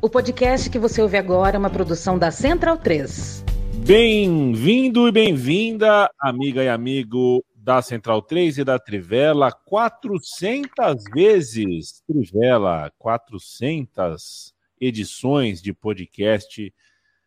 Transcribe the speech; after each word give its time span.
O 0.00 0.08
podcast 0.08 0.70
que 0.70 0.78
você 0.78 1.02
ouve 1.02 1.16
agora 1.16 1.56
é 1.56 1.58
uma 1.58 1.68
produção 1.68 2.16
da 2.16 2.30
Central 2.30 2.78
3. 2.78 3.44
Bem-vindo 3.84 5.08
e 5.08 5.10
bem-vinda, 5.10 6.08
amiga 6.20 6.62
e 6.62 6.68
amigo 6.68 7.44
da 7.56 7.82
Central 7.82 8.22
3 8.22 8.58
e 8.58 8.64
da 8.64 8.78
Trivela. 8.78 9.50
400 9.50 11.02
vezes 11.12 12.00
Trivela, 12.06 12.92
400 12.96 14.54
edições 14.80 15.60
de 15.60 15.72
podcast 15.72 16.72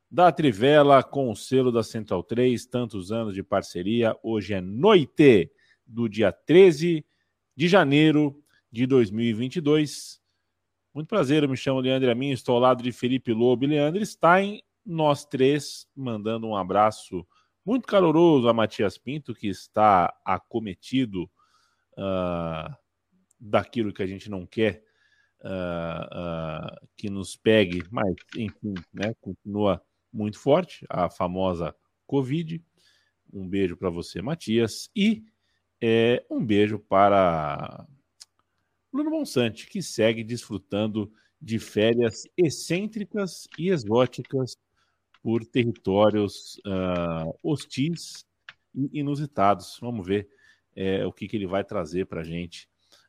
da 0.09 0.31
Trivela 0.31 1.03
com 1.03 1.29
o 1.29 1.35
selo 1.35 1.73
da 1.73 1.83
Central 1.83 2.23
3, 2.23 2.65
tantos 2.67 3.11
anos 3.11 3.33
de 3.33 3.43
parceria. 3.43 4.15
Hoje 4.23 4.53
é 4.53 4.61
noite 4.61 5.51
do 5.85 6.07
dia 6.07 6.31
13 6.31 7.05
de 7.53 7.67
janeiro 7.67 8.41
de 8.71 8.85
2022. 8.85 10.20
Muito 10.93 11.07
prazer, 11.07 11.41
eu 11.41 11.47
me 11.47 11.55
chamo 11.55 11.79
Leandro 11.79 12.11
Amin, 12.11 12.31
estou 12.31 12.55
ao 12.55 12.61
lado 12.61 12.83
de 12.83 12.91
Felipe 12.91 13.31
Lobo 13.31 13.65
Leandro 13.65 14.05
Stein, 14.05 14.61
nós 14.85 15.23
três, 15.23 15.87
mandando 15.95 16.45
um 16.45 16.55
abraço 16.55 17.25
muito 17.65 17.87
caloroso 17.87 18.49
a 18.49 18.53
Matias 18.53 18.97
Pinto, 18.97 19.33
que 19.33 19.47
está 19.47 20.13
acometido 20.25 21.31
uh, 21.93 22.75
daquilo 23.39 23.93
que 23.93 24.03
a 24.03 24.05
gente 24.05 24.29
não 24.29 24.45
quer 24.45 24.83
uh, 25.39 26.73
uh, 26.73 26.87
que 26.97 27.09
nos 27.09 27.37
pegue, 27.37 27.83
mas 27.89 28.13
enfim, 28.35 28.73
né, 28.93 29.13
continua 29.21 29.81
muito 30.11 30.37
forte, 30.37 30.85
a 30.89 31.09
famosa 31.09 31.73
Covid. 32.05 32.61
Um 33.31 33.47
beijo 33.47 33.77
para 33.77 33.89
você, 33.89 34.21
Matias, 34.21 34.89
e 34.93 35.23
é, 35.79 36.25
um 36.29 36.45
beijo 36.45 36.77
para 36.79 37.87
Bruno 38.91 39.09
Monsante, 39.09 39.67
que 39.67 39.81
segue 39.81 40.23
desfrutando 40.23 41.11
de 41.41 41.57
férias 41.57 42.23
excêntricas 42.37 43.47
e 43.57 43.69
exóticas 43.69 44.57
por 45.23 45.45
territórios 45.45 46.59
uh, 46.65 47.37
hostis 47.41 48.25
e 48.75 48.99
inusitados. 48.99 49.77
Vamos 49.81 50.05
ver 50.05 50.27
é, 50.75 51.05
o 51.05 51.11
que, 51.11 51.27
que 51.27 51.35
ele 51.35 51.47
vai 51.47 51.63
trazer 51.63 52.05
para 52.05 52.21
a 52.21 52.23
gente 52.23 52.67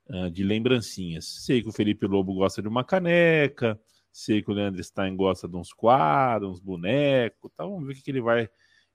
uh, 0.09 0.31
de 0.31 0.45
lembrancinhas. 0.45 1.27
Sei 1.45 1.63
que 1.63 1.69
o 1.69 1.73
Felipe 1.73 2.07
Lobo 2.07 2.35
gosta 2.35 2.63
de 2.63 2.69
uma 2.69 2.85
caneca, 2.85 3.81
sei 4.11 4.43
que 4.43 4.51
o 4.51 4.55
Leandro 4.55 4.83
Stein 4.83 5.17
gosta 5.17 5.49
de 5.49 5.57
uns 5.57 5.73
quadros, 5.73 6.53
uns 6.53 6.61
bonecos, 6.61 7.51
tá? 7.57 7.65
vamos 7.65 7.87
ver 7.87 7.93
o 7.93 7.97
que, 7.97 8.03
que 8.03 8.11
ele 8.11 8.21
vai 8.21 8.49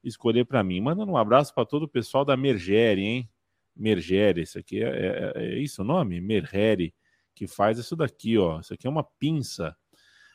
escolher 0.04 0.46
para 0.46 0.64
mim. 0.64 0.80
Mandando 0.80 1.12
um 1.12 1.18
abraço 1.18 1.54
para 1.54 1.66
todo 1.66 1.84
o 1.84 1.88
pessoal 1.88 2.24
da 2.24 2.38
Mergere, 2.38 3.02
hein? 3.02 3.30
Mergere, 3.78 4.42
isso 4.42 4.58
aqui 4.60 4.84
é, 4.84 4.88
é, 4.88 5.34
é, 5.36 5.60
isso 5.60 5.82
o 5.82 5.86
nome? 5.86 6.20
Mergere, 6.20 6.94
que 7.36 7.48
faz 7.48 7.78
isso 7.78 7.96
daqui, 7.96 8.38
ó. 8.38 8.60
Isso 8.60 8.74
aqui 8.74 8.88
é 8.88 8.90
uma 8.90 9.04
pinça. 9.04 9.76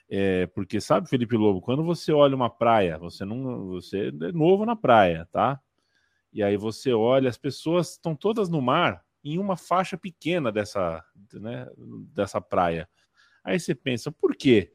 É, 0.08 0.46
porque 0.48 0.80
sabe, 0.80 1.08
Felipe 1.08 1.36
Lobo, 1.36 1.60
quando 1.60 1.82
você 1.82 2.12
olha 2.12 2.36
uma 2.36 2.50
praia, 2.50 2.98
você 2.98 3.24
não, 3.24 3.66
você 3.68 4.08
é 4.08 4.32
novo 4.32 4.66
na 4.66 4.76
praia, 4.76 5.26
tá? 5.32 5.60
E 6.32 6.42
aí 6.42 6.56
você 6.56 6.92
olha, 6.92 7.28
as 7.28 7.36
pessoas 7.36 7.92
estão 7.92 8.14
todas 8.14 8.48
no 8.48 8.60
mar 8.60 9.04
em 9.24 9.38
uma 9.38 9.56
faixa 9.56 9.96
pequena 9.96 10.50
dessa, 10.50 11.04
né, 11.34 11.66
dessa 12.12 12.40
praia. 12.40 12.88
Aí 13.44 13.58
você 13.58 13.74
pensa, 13.74 14.10
por 14.10 14.34
quê? 14.36 14.72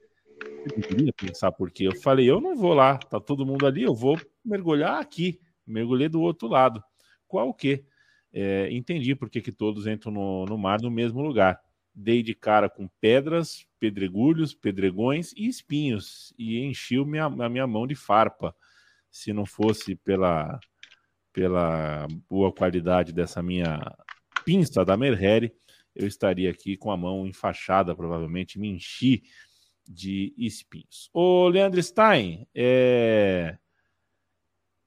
Eu 0.75 0.81
queria 0.81 1.13
pensar 1.13 1.51
por 1.51 1.71
quê. 1.71 1.87
Eu 1.87 1.95
falei, 1.95 2.29
eu 2.29 2.39
não 2.39 2.55
vou 2.55 2.73
lá, 2.73 2.97
tá 2.97 3.19
todo 3.19 3.45
mundo 3.45 3.65
ali, 3.65 3.83
eu 3.83 3.95
vou 3.95 4.19
mergulhar 4.43 4.99
aqui, 4.99 5.39
mergulhei 5.65 6.09
do 6.09 6.21
outro 6.21 6.47
lado. 6.47 6.83
Qual 7.27 7.49
o 7.49 7.53
quê? 7.53 7.85
É, 8.33 8.69
entendi 8.71 9.15
por 9.15 9.29
que, 9.29 9.51
todos 9.51 9.87
entram 9.87 10.11
no, 10.11 10.45
no 10.45 10.57
mar 10.57 10.81
no 10.81 10.91
mesmo 10.91 11.21
lugar. 11.21 11.59
Dei 11.93 12.21
de 12.21 12.35
cara 12.35 12.69
com 12.69 12.87
pedras, 13.01 13.65
pedregulhos, 13.79 14.53
pedregões 14.53 15.33
e 15.33 15.47
espinhos 15.47 16.33
e 16.37 16.59
enchi 16.59 17.03
minha, 17.03 17.25
a 17.25 17.49
minha 17.49 17.65
mão 17.65 17.87
de 17.87 17.95
farpa. 17.95 18.55
Se 19.09 19.33
não 19.33 19.45
fosse 19.45 19.95
pela, 19.95 20.59
pela 21.33 22.07
boa 22.29 22.51
qualidade 22.51 23.11
dessa 23.11 23.41
minha 23.41 23.79
pinça 24.45 24.85
da 24.85 24.95
Merheri, 24.95 25.51
eu 25.95 26.05
estaria 26.05 26.51
aqui 26.51 26.77
com 26.77 26.91
a 26.91 26.97
mão 26.97 27.25
enfaixada, 27.25 27.95
provavelmente 27.95 28.59
me 28.59 28.69
enchi 28.69 29.23
de 29.87 30.33
espinhos. 30.37 31.09
Ô, 31.13 31.47
Leandro 31.47 31.81
Stein, 31.81 32.47
é... 32.53 33.57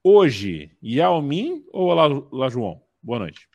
hoje, 0.03 0.71
Yao 0.81 1.21
ou 1.73 1.93
La, 2.31 2.49
João? 2.49 2.81
Boa 3.03 3.17
noite. 3.17 3.47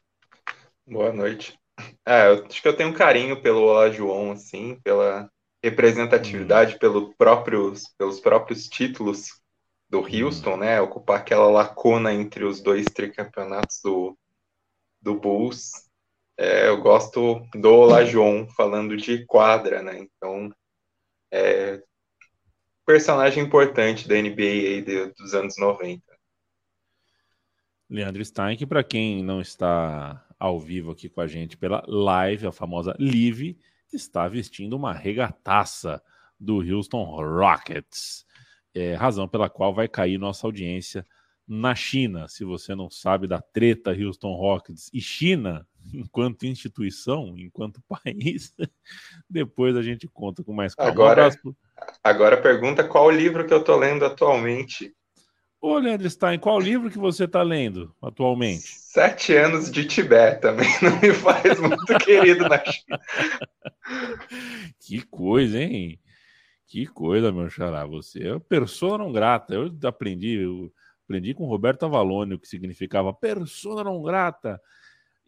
Boa 0.84 1.12
noite. 1.12 1.56
É, 2.04 2.28
eu 2.28 2.44
acho 2.46 2.60
que 2.60 2.66
eu 2.66 2.76
tenho 2.76 2.88
um 2.88 2.94
carinho 2.94 3.40
pelo 3.40 3.62
Olá 3.62 3.90
João, 3.90 4.32
assim, 4.32 4.80
pela 4.82 5.30
representatividade, 5.62 6.74
hum. 6.74 6.78
pelo 6.78 7.14
próprios, 7.14 7.84
pelos 7.96 8.18
próprios 8.18 8.68
títulos 8.68 9.40
do 9.88 10.00
hum. 10.00 10.06
Houston, 10.24 10.56
né? 10.56 10.80
Ocupar 10.80 11.20
aquela 11.20 11.48
lacuna 11.48 12.12
entre 12.12 12.44
os 12.44 12.60
dois 12.60 12.86
tricampeonatos 12.86 13.80
do, 13.84 14.18
do 15.00 15.14
Bulls. 15.14 15.70
É, 16.36 16.68
eu 16.68 16.80
gosto 16.80 17.46
do 17.54 17.72
Olá 17.72 18.04
João 18.04 18.48
falando 18.48 18.96
de 18.96 19.24
quadra, 19.26 19.80
né? 19.80 20.00
Então, 20.00 20.52
é 21.32 21.80
personagem 22.84 23.44
importante 23.44 24.08
da 24.08 24.14
NBA 24.16 24.42
aí 24.42 24.82
de, 24.82 25.06
dos 25.14 25.34
anos 25.34 25.56
90. 25.56 26.16
Leandro 27.88 28.24
Stein, 28.24 28.56
que 28.56 28.66
para 28.66 28.82
quem 28.82 29.22
não 29.22 29.41
está 29.41 30.24
ao 30.38 30.58
vivo 30.58 30.91
aqui 30.91 31.08
com 31.08 31.20
a 31.20 31.26
gente 31.26 31.56
pela 31.56 31.84
live, 31.86 32.47
a 32.47 32.52
famosa 32.52 32.97
live, 32.98 33.58
está 33.92 34.28
vestindo 34.28 34.74
uma 34.74 34.92
regataça 34.92 36.02
do 36.38 36.60
Houston 36.60 37.04
Rockets. 37.04 38.26
É, 38.74 38.94
razão 38.94 39.26
pela 39.26 39.48
qual 39.48 39.74
vai 39.74 39.88
cair 39.88 40.19
nossa 40.19 40.47
audiência 40.47 41.06
na 41.47 41.74
China. 41.74 42.28
Se 42.28 42.44
você 42.44 42.74
não 42.74 42.91
sabe 42.91 43.26
da 43.26 43.41
treta 43.41 43.92
Houston 43.92 44.34
Rockets 44.34 44.91
e 44.92 45.00
China, 45.00 45.66
enquanto 45.94 46.44
instituição, 46.44 47.34
enquanto 47.38 47.82
país, 47.88 48.54
depois 49.30 49.76
a 49.76 49.82
gente 49.82 50.08
conta 50.08 50.42
com 50.42 50.53
mais 50.53 50.74
calma. 50.74 50.91
Agora, 50.91 51.30
agora 52.03 52.42
pergunta 52.42 52.84
qual 52.84 53.10
livro 53.10 53.47
que 53.47 53.54
eu 53.54 53.60
estou 53.60 53.76
lendo 53.76 54.04
atualmente. 54.04 54.94
Ô, 55.60 55.78
Leandro 55.78 56.08
Stein, 56.08 56.38
qual 56.38 56.60
livro 56.60 56.90
que 56.90 56.98
você 56.98 57.24
está 57.24 57.42
lendo 57.42 57.94
atualmente? 58.00 58.62
Sete 58.62 59.34
anos 59.34 59.70
de 59.70 59.84
Tibete 59.84 60.40
também 60.40 60.68
não 60.82 61.00
me 61.00 61.12
faz 61.12 61.58
muito 61.58 61.98
querido 61.98 62.48
na 62.48 62.62
China. 62.64 63.00
Que 64.80 65.02
coisa, 65.02 65.60
hein? 65.60 66.00
Que 66.66 66.86
coisa, 66.86 67.32
meu 67.32 67.48
xará. 67.48 67.84
Você 67.86 68.28
é 68.28 68.38
persona 68.38 68.98
não 68.98 69.12
grata. 69.12 69.54
Eu 69.54 69.76
aprendi, 69.84 70.34
eu 70.42 70.72
aprendi 71.04 71.34
com 71.34 71.46
Roberto 71.46 71.84
Avalone 71.84 72.34
o 72.34 72.38
que 72.38 72.46
significava 72.46 73.12
persona 73.12 73.82
não 73.82 74.02
grata. 74.02 74.60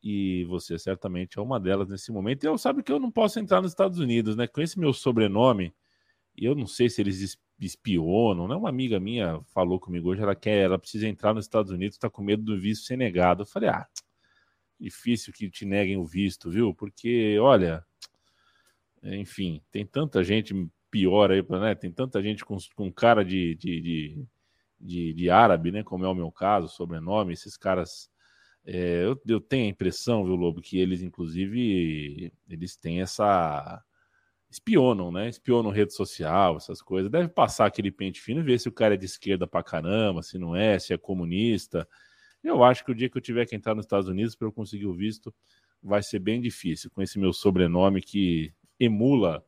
E 0.03 0.45
você 0.45 0.79
certamente 0.79 1.39
é 1.39 1.43
uma 1.43 1.59
delas 1.59 1.89
nesse 1.89 2.13
momento. 2.13 2.45
E 2.45 2.47
eu 2.47 2.57
sabe 2.57 2.83
que 2.83 2.93
eu 2.93 3.01
não 3.01 3.11
posso 3.11 3.41
entrar 3.41 3.61
nos 3.61 3.73
Estados 3.73 3.99
Unidos, 3.99 4.37
né? 4.37 4.47
Com 4.47 4.61
esse 4.61 4.79
meu 4.79 4.93
sobrenome, 4.93 5.75
e 6.37 6.45
eu 6.45 6.55
não 6.55 6.67
sei 6.67 6.89
se 6.89 7.01
eles 7.01 7.37
espionam, 7.59 8.47
né? 8.47 8.55
Uma 8.55 8.69
amiga 8.69 9.01
minha 9.01 9.41
falou 9.53 9.81
comigo 9.81 10.11
hoje, 10.11 10.23
ela 10.23 10.35
quer, 10.35 10.65
ela 10.65 10.79
precisa 10.79 11.09
entrar 11.09 11.35
nos 11.35 11.45
Estados 11.45 11.73
Unidos, 11.73 11.97
está 11.97 12.09
com 12.09 12.23
medo 12.23 12.43
do 12.43 12.59
visto 12.59 12.87
ser 12.87 12.97
negado. 12.97 13.43
Eu 13.43 13.47
falei, 13.47 13.69
ah, 13.69 13.87
difícil 14.79 15.33
que 15.33 15.51
te 15.51 15.65
neguem 15.65 15.97
o 15.97 16.05
visto, 16.05 16.51
viu? 16.51 16.73
Porque, 16.75 17.39
olha, 17.41 17.85
enfim, 19.03 19.61
tem 19.71 19.85
tanta 19.85 20.23
gente 20.23 20.55
pior 20.91 21.31
aí, 21.31 21.45
né? 21.49 21.75
Tem 21.75 21.91
tanta 21.91 22.23
gente 22.23 22.45
com, 22.45 22.57
com 22.75 22.93
cara 22.93 23.25
de, 23.25 23.55
de, 23.57 23.81
de, 23.81 24.27
de, 24.81 25.13
de 25.15 25.31
árabe, 25.31 25.73
né? 25.73 25.83
Como 25.83 26.05
é 26.05 26.09
o 26.09 26.15
meu 26.15 26.31
caso, 26.31 26.69
sobrenome, 26.69 27.33
esses 27.33 27.57
caras. 27.57 28.11
É, 28.65 29.05
eu, 29.05 29.21
eu 29.27 29.41
tenho 29.41 29.67
a 29.67 29.69
impressão, 29.69 30.25
viu, 30.25 30.35
Lobo, 30.35 30.61
que 30.61 30.79
eles, 30.79 31.03
inclusive, 31.03 32.33
eles 32.49 32.77
têm 32.77 33.01
essa 33.01 33.83
espionam, 34.51 35.13
né? 35.13 35.29
Espionam 35.29 35.71
rede 35.71 35.93
social, 35.93 36.57
essas 36.57 36.81
coisas. 36.81 37.11
Deve 37.11 37.29
passar 37.29 37.67
aquele 37.67 37.91
pente 37.91 38.21
fino 38.21 38.41
e 38.41 38.45
ver 38.45 38.59
se 38.59 38.69
o 38.69 38.73
cara 38.73 38.95
é 38.95 38.97
de 38.97 39.07
esquerda 39.07 39.47
pra 39.47 39.63
caramba, 39.63 40.23
se 40.23 40.39
não 40.39 40.57
é, 40.57 40.79
se 40.79 40.93
é 40.93 40.99
comunista. 40.99 41.87
Eu 42.43 42.63
acho 42.63 42.85
que 42.85 42.91
o 42.91 42.95
dia 42.95 43.09
que 43.11 43.19
eu 43.19 43.23
tiver 43.23 43.47
que 43.47 43.55
entrar 43.55 43.75
nos 43.75 43.85
Estados 43.85 44.09
Unidos 44.09 44.35
para 44.35 44.47
eu 44.47 44.53
conseguir 44.53 44.87
o 44.87 44.95
visto 44.95 45.35
vai 45.83 46.03
ser 46.03 46.19
bem 46.19 46.41
difícil, 46.41 46.91
com 46.91 47.03
esse 47.03 47.19
meu 47.19 47.33
sobrenome 47.33 48.01
que 48.01 48.53
emula 48.81 49.45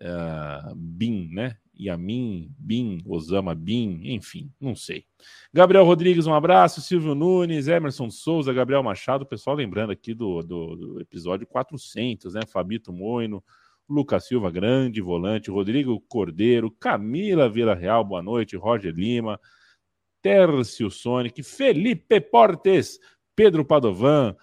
uh, 0.00 0.74
Bin, 0.74 1.28
né? 1.32 1.56
Yamin, 1.78 2.50
Bin, 2.58 3.02
Osama 3.04 3.54
Bin, 3.54 4.00
enfim, 4.04 4.50
não 4.58 4.74
sei. 4.74 5.04
Gabriel 5.52 5.84
Rodrigues, 5.84 6.26
um 6.26 6.32
abraço. 6.32 6.80
Silvio 6.80 7.14
Nunes, 7.14 7.68
Emerson 7.68 8.10
Souza, 8.10 8.52
Gabriel 8.52 8.82
Machado, 8.82 9.26
pessoal 9.26 9.56
lembrando 9.56 9.90
aqui 9.90 10.14
do, 10.14 10.42
do, 10.42 10.76
do 10.76 11.00
episódio 11.00 11.46
400, 11.46 12.32
né? 12.32 12.40
Fabito 12.46 12.92
Moino, 12.92 13.44
Lucas 13.88 14.26
Silva, 14.26 14.50
grande 14.50 15.00
volante, 15.00 15.50
Rodrigo 15.50 16.00
Cordeiro, 16.08 16.70
Camila 16.70 17.48
Vila 17.48 17.74
Real, 17.74 18.04
boa 18.04 18.22
noite, 18.22 18.56
Roger 18.56 18.92
Lima, 18.92 19.40
Tércio 20.20 20.90
Sonic, 20.90 21.42
Felipe 21.42 22.20
Portes, 22.20 22.98
Pedro 23.34 23.64
Padovan, 23.64 24.36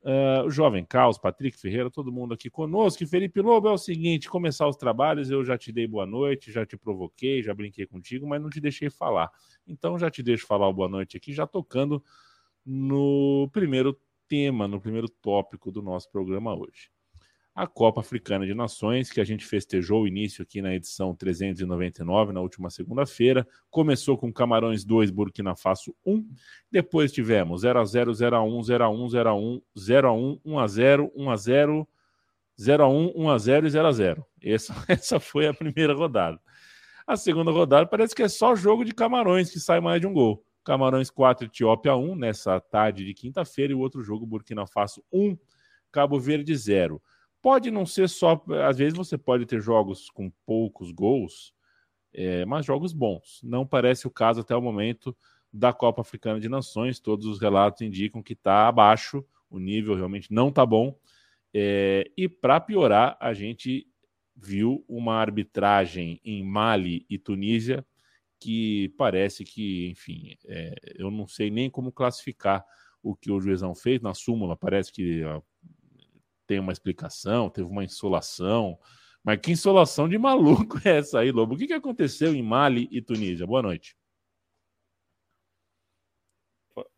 Uh, 0.00 0.46
o 0.46 0.50
Jovem 0.50 0.86
Caos, 0.86 1.18
Patrick 1.18 1.58
Ferreira, 1.58 1.90
todo 1.90 2.12
mundo 2.12 2.32
aqui 2.32 2.48
conosco. 2.48 3.04
Felipe 3.04 3.42
Lobo, 3.42 3.68
é 3.68 3.72
o 3.72 3.76
seguinte: 3.76 4.30
começar 4.30 4.68
os 4.68 4.76
trabalhos, 4.76 5.28
eu 5.28 5.44
já 5.44 5.58
te 5.58 5.72
dei 5.72 5.88
boa 5.88 6.06
noite, 6.06 6.52
já 6.52 6.64
te 6.64 6.76
provoquei, 6.78 7.42
já 7.42 7.52
brinquei 7.52 7.84
contigo, 7.84 8.26
mas 8.26 8.40
não 8.40 8.48
te 8.48 8.60
deixei 8.60 8.88
falar. 8.88 9.28
Então 9.66 9.98
já 9.98 10.08
te 10.08 10.22
deixo 10.22 10.46
falar 10.46 10.72
boa 10.72 10.88
noite 10.88 11.16
aqui, 11.16 11.32
já 11.32 11.48
tocando 11.48 12.02
no 12.64 13.50
primeiro 13.52 14.00
tema, 14.28 14.68
no 14.68 14.80
primeiro 14.80 15.08
tópico 15.08 15.72
do 15.72 15.82
nosso 15.82 16.08
programa 16.10 16.54
hoje 16.54 16.88
a 17.58 17.66
Copa 17.66 18.02
Africana 18.02 18.46
de 18.46 18.54
Nações, 18.54 19.10
que 19.10 19.20
a 19.20 19.24
gente 19.24 19.44
festejou 19.44 20.02
o 20.02 20.06
início 20.06 20.44
aqui 20.44 20.62
na 20.62 20.76
edição 20.76 21.12
399, 21.12 22.32
na 22.32 22.40
última 22.40 22.70
segunda-feira. 22.70 23.44
Começou 23.68 24.16
com 24.16 24.32
Camarões 24.32 24.84
2, 24.84 25.10
Burkina 25.10 25.56
Faso 25.56 25.92
1. 26.06 26.24
Depois 26.70 27.10
tivemos 27.10 27.64
0x0, 27.64 28.10
0x1, 28.10 28.60
0x1, 28.60 29.02
0x1, 29.10 29.62
0x1, 29.76 30.40
1x0, 30.46 31.10
1x0, 31.16 31.86
0x1, 32.60 33.14
1x0 33.16 33.66
e 33.66 33.70
0x0. 33.70 34.24
Essa, 34.40 34.74
essa 34.86 35.18
foi 35.18 35.48
a 35.48 35.52
primeira 35.52 35.94
rodada. 35.94 36.40
A 37.08 37.16
segunda 37.16 37.50
rodada 37.50 37.86
parece 37.86 38.14
que 38.14 38.22
é 38.22 38.28
só 38.28 38.54
jogo 38.54 38.84
de 38.84 38.94
Camarões 38.94 39.50
que 39.50 39.58
sai 39.58 39.80
mais 39.80 40.00
de 40.00 40.06
um 40.06 40.12
gol. 40.12 40.44
Camarões 40.62 41.10
4, 41.10 41.46
Etiópia 41.46 41.96
1, 41.96 42.14
nessa 42.14 42.60
tarde 42.60 43.04
de 43.04 43.14
quinta-feira, 43.14 43.72
e 43.72 43.74
o 43.74 43.80
outro 43.80 44.00
jogo, 44.00 44.24
Burkina 44.24 44.64
Faso 44.64 45.02
1, 45.12 45.36
Cabo 45.90 46.20
Verde 46.20 46.54
0. 46.54 47.02
Pode 47.40 47.70
não 47.70 47.86
ser 47.86 48.08
só. 48.08 48.42
Às 48.66 48.78
vezes 48.78 48.96
você 48.96 49.16
pode 49.16 49.46
ter 49.46 49.60
jogos 49.60 50.10
com 50.10 50.30
poucos 50.44 50.90
gols, 50.90 51.54
é, 52.12 52.44
mas 52.44 52.66
jogos 52.66 52.92
bons. 52.92 53.40
Não 53.42 53.66
parece 53.66 54.06
o 54.06 54.10
caso 54.10 54.40
até 54.40 54.56
o 54.56 54.62
momento 54.62 55.16
da 55.52 55.72
Copa 55.72 56.02
Africana 56.02 56.40
de 56.40 56.48
Nações. 56.48 57.00
Todos 57.00 57.26
os 57.26 57.40
relatos 57.40 57.80
indicam 57.80 58.22
que 58.22 58.32
está 58.32 58.68
abaixo, 58.68 59.24
o 59.48 59.58
nível 59.58 59.94
realmente 59.94 60.32
não 60.32 60.48
está 60.48 60.66
bom. 60.66 60.98
É, 61.54 62.10
e 62.16 62.28
para 62.28 62.60
piorar, 62.60 63.16
a 63.20 63.32
gente 63.32 63.86
viu 64.36 64.84
uma 64.88 65.14
arbitragem 65.14 66.20
em 66.24 66.44
Mali 66.44 67.04
e 67.08 67.18
Tunísia 67.18 67.84
que 68.40 68.94
parece 68.96 69.44
que, 69.44 69.88
enfim, 69.90 70.36
é, 70.46 70.74
eu 70.94 71.10
não 71.10 71.26
sei 71.26 71.50
nem 71.50 71.68
como 71.68 71.90
classificar 71.90 72.64
o 73.02 73.16
que 73.16 73.30
o 73.30 73.40
juizão 73.40 73.74
fez 73.74 74.00
na 74.00 74.14
súmula. 74.14 74.56
Parece 74.56 74.92
que 74.92 75.22
tem 76.48 76.58
uma 76.58 76.72
explicação, 76.72 77.50
teve 77.50 77.68
uma 77.68 77.84
insolação. 77.84 78.78
Mas 79.22 79.38
que 79.38 79.52
insolação 79.52 80.08
de 80.08 80.16
maluco 80.16 80.80
é 80.84 80.96
essa 80.98 81.20
aí, 81.20 81.30
Lobo? 81.30 81.54
O 81.54 81.58
que, 81.58 81.66
que 81.66 81.74
aconteceu 81.74 82.34
em 82.34 82.42
Mali 82.42 82.88
e 82.90 83.02
Tunísia? 83.02 83.46
Boa 83.46 83.62
noite. 83.62 83.94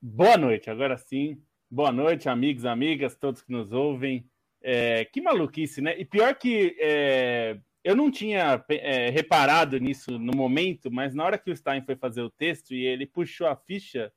Boa 0.00 0.38
noite, 0.38 0.70
agora 0.70 0.97
sim. 0.97 1.43
Boa 1.69 1.91
noite, 1.91 2.29
amigos, 2.29 2.64
amigas, 2.64 3.17
todos 3.17 3.43
que 3.43 3.50
nos 3.50 3.73
ouvem. 3.73 4.25
É, 4.62 5.05
que 5.06 5.20
maluquice, 5.20 5.81
né? 5.81 5.99
E 5.99 6.05
pior 6.05 6.35
que 6.37 6.76
é, 6.79 7.58
eu 7.82 7.97
não 7.97 8.11
tinha 8.11 8.62
é, 8.69 9.11
reparado 9.11 9.79
nisso 9.79 10.17
no 10.19 10.37
momento, 10.37 10.93
mas 10.93 11.14
na 11.14 11.25
hora 11.25 11.38
que 11.38 11.50
o 11.50 11.56
Stein 11.56 11.82
foi 11.82 11.97
fazer 11.97 12.23
o 12.23 12.31
texto 12.31 12.75
e 12.75 12.85
ele 12.85 13.06
puxou 13.06 13.49
a 13.49 13.56
ficha 13.56 14.12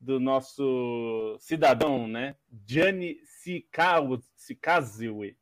do 0.00 0.20
nosso 0.20 1.36
cidadão, 1.40 2.06
né? 2.06 2.36
Gianni 2.66 3.18
Sikaziwe. 4.36 5.36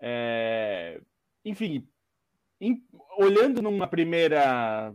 É, 0.00 1.00
enfim, 1.44 1.88
em, 2.60 2.82
olhando 3.16 3.62
numa 3.62 3.86
primeira, 3.86 4.94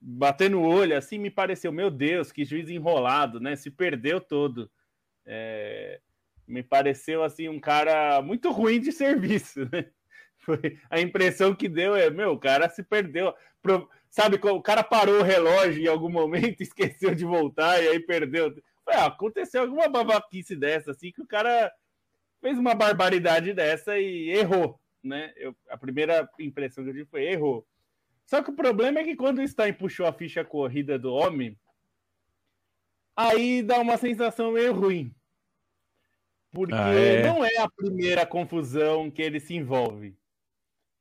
batendo 0.00 0.60
o 0.60 0.66
olho 0.66 0.96
assim, 0.96 1.18
me 1.18 1.30
pareceu, 1.30 1.72
meu 1.72 1.90
Deus, 1.90 2.32
que 2.32 2.44
juiz 2.44 2.68
enrolado, 2.68 3.40
né? 3.40 3.56
Se 3.56 3.70
perdeu 3.70 4.20
todo. 4.20 4.70
É, 5.24 6.00
me 6.46 6.62
pareceu 6.62 7.22
assim 7.24 7.48
um 7.48 7.58
cara 7.58 8.22
muito 8.22 8.50
ruim 8.50 8.80
de 8.80 8.92
serviço, 8.92 9.68
né? 9.72 9.86
Foi, 10.38 10.78
a 10.88 11.00
impressão 11.00 11.54
que 11.54 11.68
deu 11.68 11.96
é, 11.96 12.08
meu, 12.08 12.32
o 12.32 12.38
cara 12.38 12.68
se 12.68 12.82
perdeu. 12.82 13.34
Pro, 13.60 13.88
sabe, 14.16 14.40
o 14.42 14.62
cara 14.62 14.82
parou 14.82 15.20
o 15.20 15.22
relógio 15.22 15.82
em 15.84 15.86
algum 15.86 16.08
momento, 16.08 16.62
esqueceu 16.62 17.14
de 17.14 17.26
voltar 17.26 17.82
e 17.82 17.88
aí 17.88 18.00
perdeu. 18.00 18.50
Foi, 18.82 18.94
aconteceu 18.94 19.60
alguma 19.60 19.88
babaquice 19.88 20.56
dessa, 20.56 20.92
assim, 20.92 21.12
que 21.12 21.20
o 21.20 21.26
cara 21.26 21.70
fez 22.40 22.58
uma 22.58 22.74
barbaridade 22.74 23.52
dessa 23.52 23.98
e 23.98 24.30
errou, 24.30 24.80
né? 25.04 25.34
Eu, 25.36 25.54
a 25.68 25.76
primeira 25.76 26.26
impressão 26.38 26.82
que 26.82 26.90
eu 26.90 26.94
tive 26.94 27.10
foi 27.10 27.24
errou. 27.24 27.66
Só 28.24 28.42
que 28.42 28.50
o 28.50 28.56
problema 28.56 29.00
é 29.00 29.04
que 29.04 29.16
quando 29.16 29.40
o 29.40 29.46
Stein 29.46 29.74
puxou 29.74 30.06
a 30.06 30.12
ficha 30.14 30.42
corrida 30.42 30.98
do 30.98 31.12
homem, 31.12 31.58
aí 33.14 33.62
dá 33.62 33.78
uma 33.78 33.98
sensação 33.98 34.52
meio 34.52 34.72
ruim. 34.72 35.14
Porque 36.52 36.74
ah, 36.74 36.94
é? 36.94 37.22
não 37.22 37.44
é 37.44 37.58
a 37.58 37.68
primeira 37.68 38.24
confusão 38.24 39.10
que 39.10 39.20
ele 39.20 39.40
se 39.40 39.54
envolve. 39.54 40.16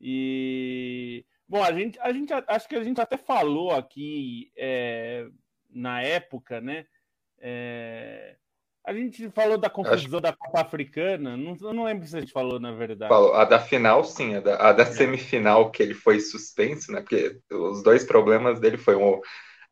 E 0.02 1.26
bom, 1.48 1.64
a 1.64 1.72
gente, 1.72 2.00
a 2.00 2.12
gente 2.12 2.34
acho 2.34 2.68
que 2.68 2.76
a 2.76 2.84
gente 2.84 3.00
até 3.00 3.18
falou 3.18 3.72
aqui 3.72 4.52
é, 4.56 5.28
na 5.70 6.02
época, 6.02 6.62
né? 6.62 6.86
É, 7.40 8.36
a 8.86 8.94
gente 8.94 9.30
falou 9.32 9.58
da 9.58 9.70
confusão 9.70 10.20
acho... 10.20 10.22
da 10.22 10.34
Copa 10.34 10.62
Africana, 10.62 11.36
não, 11.36 11.58
eu 11.60 11.74
não 11.74 11.86
lembro 11.86 12.06
se 12.06 12.16
a 12.16 12.20
gente 12.20 12.32
falou, 12.32 12.60
na 12.60 12.72
verdade. 12.72 13.10
Falou. 13.10 13.34
A 13.34 13.44
da 13.44 13.60
final, 13.60 14.04
sim, 14.04 14.36
a 14.36 14.40
da, 14.40 14.56
a 14.58 14.72
da 14.72 14.84
é. 14.84 14.86
semifinal, 14.86 15.72
que 15.72 15.82
ele 15.82 15.94
foi 15.96 16.20
suspenso, 16.20 16.92
né? 16.92 17.02
Porque 17.02 17.40
os 17.52 17.82
dois 17.82 18.04
problemas 18.04 18.60
dele 18.60 18.78
foi 18.78 18.96
um, 18.96 19.20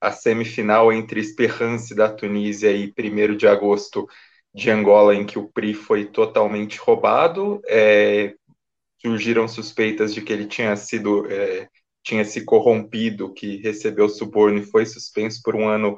a 0.02 0.12
semifinal 0.12 0.92
entre 0.92 1.20
Esperance 1.20 1.94
da 1.94 2.10
Tunísia 2.10 2.72
e 2.72 2.92
1 2.98 3.38
de 3.38 3.48
agosto 3.48 4.08
de 4.54 4.70
Angola, 4.70 5.16
em 5.16 5.26
que 5.26 5.40
o 5.40 5.48
PRI 5.48 5.74
foi 5.74 6.06
totalmente 6.06 6.78
roubado. 6.78 7.62
É, 7.68 8.36
surgiram 9.06 9.48
suspeitas 9.48 10.14
de 10.14 10.22
que 10.22 10.32
ele 10.32 10.46
tinha 10.46 10.76
sido 10.76 11.30
é, 11.32 11.68
tinha 12.04 12.26
se 12.26 12.44
corrompido, 12.44 13.34
que 13.34 13.58
recebeu 13.58 14.10
suborno 14.10 14.60
e 14.60 14.66
foi 14.66 14.86
suspenso 14.86 15.42
por 15.44 15.56
um 15.56 15.68
ano 15.68 15.98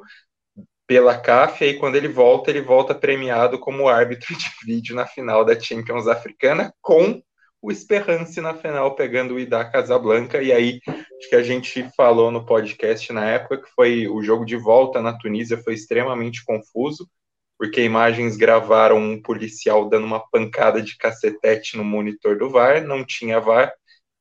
pela 0.86 1.18
CAF, 1.18 1.64
e 1.64 1.68
aí 1.68 1.78
quando 1.78 1.96
ele 1.96 2.08
volta, 2.08 2.48
ele 2.50 2.62
volta 2.62 2.94
premiado 2.94 3.58
como 3.58 3.88
árbitro 3.88 4.36
de 4.36 4.46
vídeo 4.64 4.94
na 4.94 5.06
final 5.06 5.44
da 5.44 5.58
Champions 5.58 6.06
Africana, 6.06 6.72
com 6.80 7.20
o 7.60 7.72
Esperance 7.72 8.40
na 8.40 8.54
final, 8.54 8.94
pegando 8.94 9.34
o 9.34 9.40
Ida 9.40 9.64
Casablanca, 9.64 10.40
e 10.40 10.52
aí 10.52 10.80
acho 10.86 11.28
que 11.28 11.34
a 11.34 11.42
gente 11.42 11.90
falou 11.96 12.30
no 12.30 12.46
podcast 12.46 13.12
na 13.12 13.28
época 13.28 13.62
que 13.62 13.70
foi 13.74 14.06
o 14.06 14.22
jogo 14.22 14.44
de 14.44 14.56
volta 14.56 15.02
na 15.02 15.18
Tunísia 15.18 15.58
foi 15.58 15.74
extremamente 15.74 16.44
confuso, 16.44 17.08
porque 17.58 17.82
imagens 17.82 18.36
gravaram 18.36 18.98
um 18.98 19.20
policial 19.20 19.88
dando 19.88 20.06
uma 20.06 20.20
pancada 20.28 20.82
de 20.82 20.96
cacetete 20.96 21.76
no 21.76 21.84
monitor 21.84 22.38
do 22.38 22.50
VAR, 22.50 22.84
não 22.84 23.04
tinha 23.04 23.40
VAR, 23.40 23.72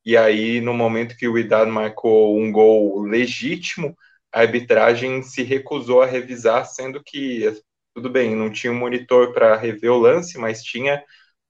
e 0.05 0.15
aí 0.17 0.61
no 0.61 0.73
momento 0.73 1.17
que 1.17 1.27
o 1.27 1.37
Idad 1.37 1.69
marcou 1.69 2.37
um 2.39 2.51
gol 2.51 3.01
legítimo, 3.01 3.95
a 4.31 4.41
arbitragem 4.41 5.21
se 5.23 5.43
recusou 5.43 6.01
a 6.01 6.05
revisar, 6.05 6.65
sendo 6.65 7.01
que 7.03 7.51
tudo 7.95 8.09
bem, 8.09 8.35
não 8.35 8.51
tinha 8.51 8.73
um 8.73 8.77
monitor 8.77 9.33
para 9.33 9.55
rever 9.55 9.91
o 9.91 9.97
lance, 9.97 10.37
mas 10.37 10.61
tinha 10.61 11.01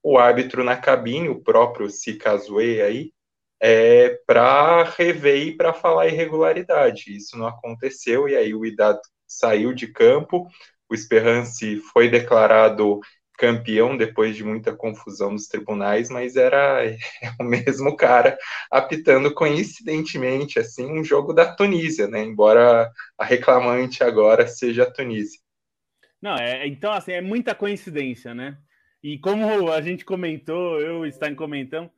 o 0.04 0.18
árbitro 0.20 0.64
na 0.64 0.78
cabine, 0.78 1.28
o 1.28 1.42
próprio 1.42 1.90
Sikazue 1.90 2.82
aí, 2.82 3.12
é, 3.60 4.20
para 4.28 4.84
rever 4.84 5.48
e 5.48 5.58
para 5.58 5.74
falar 5.74 6.08
irregularidade. 6.08 7.16
Isso 7.16 7.36
não 7.38 7.48
aconteceu, 7.48 8.30
e 8.30 8.36
aí 8.36 8.54
o 8.54 8.64
Idad 8.64 9.00
saiu 9.28 9.74
de 9.74 9.88
campo, 9.88 10.48
Esperance 10.96 11.78
foi 11.94 12.10
declarado 12.10 13.00
campeão 13.38 13.98
depois 13.98 14.36
de 14.36 14.44
muita 14.44 14.76
confusão 14.76 15.32
nos 15.32 15.48
tribunais, 15.48 16.10
mas 16.10 16.36
era 16.36 16.82
o 17.40 17.44
mesmo 17.44 17.96
cara 17.96 18.38
apitando 18.72 19.34
coincidentemente 19.34 20.60
assim 20.60 20.86
um 20.86 21.04
jogo 21.04 21.34
da 21.34 21.54
Tunísia, 21.54 22.08
né? 22.08 22.24
Embora 22.24 22.90
a 23.18 23.26
reclamante 23.26 24.04
agora 24.04 24.48
seja 24.48 24.84
a 24.84 24.92
Tunísia. 24.92 25.40
Não, 26.22 26.36
é, 26.36 26.66
então 26.68 26.92
assim 26.92 27.12
é 27.12 27.22
muita 27.22 27.54
coincidência, 27.54 28.34
né? 28.34 28.58
E 29.04 29.20
como 29.20 29.72
a 29.72 29.82
gente 29.82 30.04
comentou, 30.04 30.82
eu 30.82 31.06
está 31.06 31.34
comentando, 31.36 31.92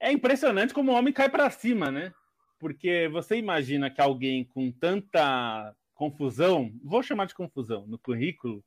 é 0.00 0.10
impressionante 0.10 0.74
como 0.74 0.90
o 0.90 0.94
homem 0.94 1.12
cai 1.12 1.28
para 1.28 1.48
cima, 1.50 1.90
né? 1.90 2.12
Porque 2.58 3.08
você 3.12 3.36
imagina 3.36 3.90
que 3.90 4.00
alguém 4.00 4.44
com 4.44 4.72
tanta 4.72 5.72
confusão, 6.02 6.72
vou 6.82 7.00
chamar 7.00 7.26
de 7.26 7.34
confusão, 7.34 7.86
no 7.86 7.96
currículo, 7.96 8.64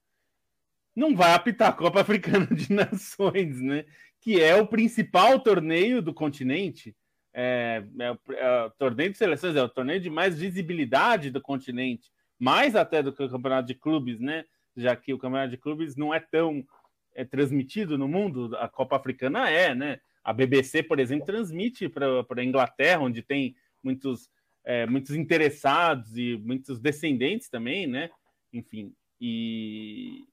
não 0.95 1.13
vai 1.13 1.33
apitar 1.33 1.67
a 1.67 1.73
Copa 1.73 1.99
Africana 1.99 2.47
de 2.47 2.71
Nações, 2.71 3.59
né? 3.59 3.83
Que 4.21 4.41
é 4.41 4.55
o 4.55 4.65
principal 4.65 5.37
torneio 5.41 6.01
do 6.01 6.13
continente. 6.13 6.95
É, 7.33 7.83
é, 7.99 8.11
o, 8.11 8.19
é, 8.31 8.65
o, 8.67 8.69
torneio 8.71 9.11
de 9.11 9.17
seleções, 9.17 9.57
é 9.57 9.61
o 9.61 9.67
torneio 9.67 9.99
de 9.99 10.09
mais 10.09 10.39
visibilidade 10.39 11.29
do 11.29 11.41
continente, 11.41 12.09
mais 12.39 12.73
até 12.73 13.03
do 13.03 13.11
que 13.11 13.21
o 13.21 13.29
campeonato 13.29 13.67
de 13.67 13.75
clubes, 13.75 14.21
né? 14.21 14.45
Já 14.77 14.95
que 14.95 15.13
o 15.13 15.17
campeonato 15.17 15.51
de 15.51 15.57
clubes 15.57 15.97
não 15.97 16.13
é 16.13 16.21
tão 16.21 16.65
é, 17.13 17.25
transmitido 17.25 17.97
no 17.97 18.07
mundo, 18.07 18.55
a 18.55 18.69
Copa 18.69 18.95
Africana 18.95 19.49
é, 19.49 19.75
né? 19.75 19.99
A 20.23 20.31
BBC, 20.31 20.83
por 20.83 20.99
exemplo, 21.01 21.25
transmite 21.25 21.89
para 21.89 22.25
a 22.37 22.43
Inglaterra, 22.45 23.01
onde 23.01 23.21
tem 23.21 23.57
muitos 23.83 24.29
é, 24.65 24.85
muitos 24.85 25.15
interessados 25.15 26.17
e 26.17 26.37
muitos 26.43 26.79
descendentes 26.79 27.47
também, 27.49 27.87
né? 27.87 28.09
Enfim, 28.51 28.93
e, 29.21 30.25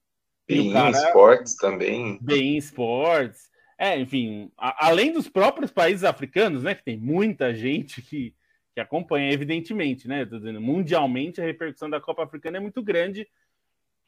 Bem 0.47 0.73
cara, 0.73 0.91
Sports 0.91 1.55
também. 1.55 2.19
Bem 2.21 2.57
Sports. 2.57 3.49
É, 3.77 3.97
enfim, 3.97 4.51
a, 4.57 4.87
além 4.87 5.11
dos 5.11 5.29
próprios 5.29 5.71
países 5.71 6.03
africanos, 6.03 6.63
né, 6.63 6.75
que 6.75 6.83
tem 6.83 6.97
muita 6.97 7.53
gente 7.53 8.01
que, 8.01 8.35
que 8.73 8.79
acompanha, 8.79 9.31
evidentemente, 9.31 10.07
né, 10.07 10.25
dizendo, 10.25 10.61
mundialmente 10.61 11.41
a 11.41 11.45
repercussão 11.45 11.89
da 11.89 12.01
Copa 12.01 12.23
Africana 12.23 12.57
é 12.57 12.59
muito 12.59 12.81
grande, 12.81 13.27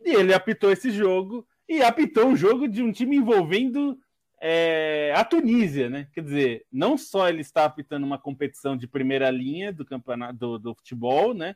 e 0.04 0.14
ele 0.14 0.34
apitou 0.34 0.72
esse 0.72 0.92
jogo, 0.92 1.48
e 1.68 1.82
apitou 1.82 2.28
um 2.28 2.36
jogo 2.36 2.68
de 2.68 2.84
um 2.84 2.92
time 2.92 3.16
envolvendo 3.16 3.98
é, 4.42 5.14
a 5.16 5.24
Tunísia, 5.24 5.90
né, 5.90 6.08
quer 6.14 6.22
dizer, 6.22 6.66
não 6.72 6.98
só 6.98 7.28
ele 7.30 7.42
está 7.42 7.66
apitando 7.66 8.04
uma 8.04 8.18
competição 8.18 8.76
de 8.76 8.88
primeira 8.88 9.30
linha 9.30 9.72
do 9.72 9.86
campeonato 9.86 10.38
do, 10.38 10.60
do 10.60 10.76
futebol, 10.76 11.34
né, 11.34 11.56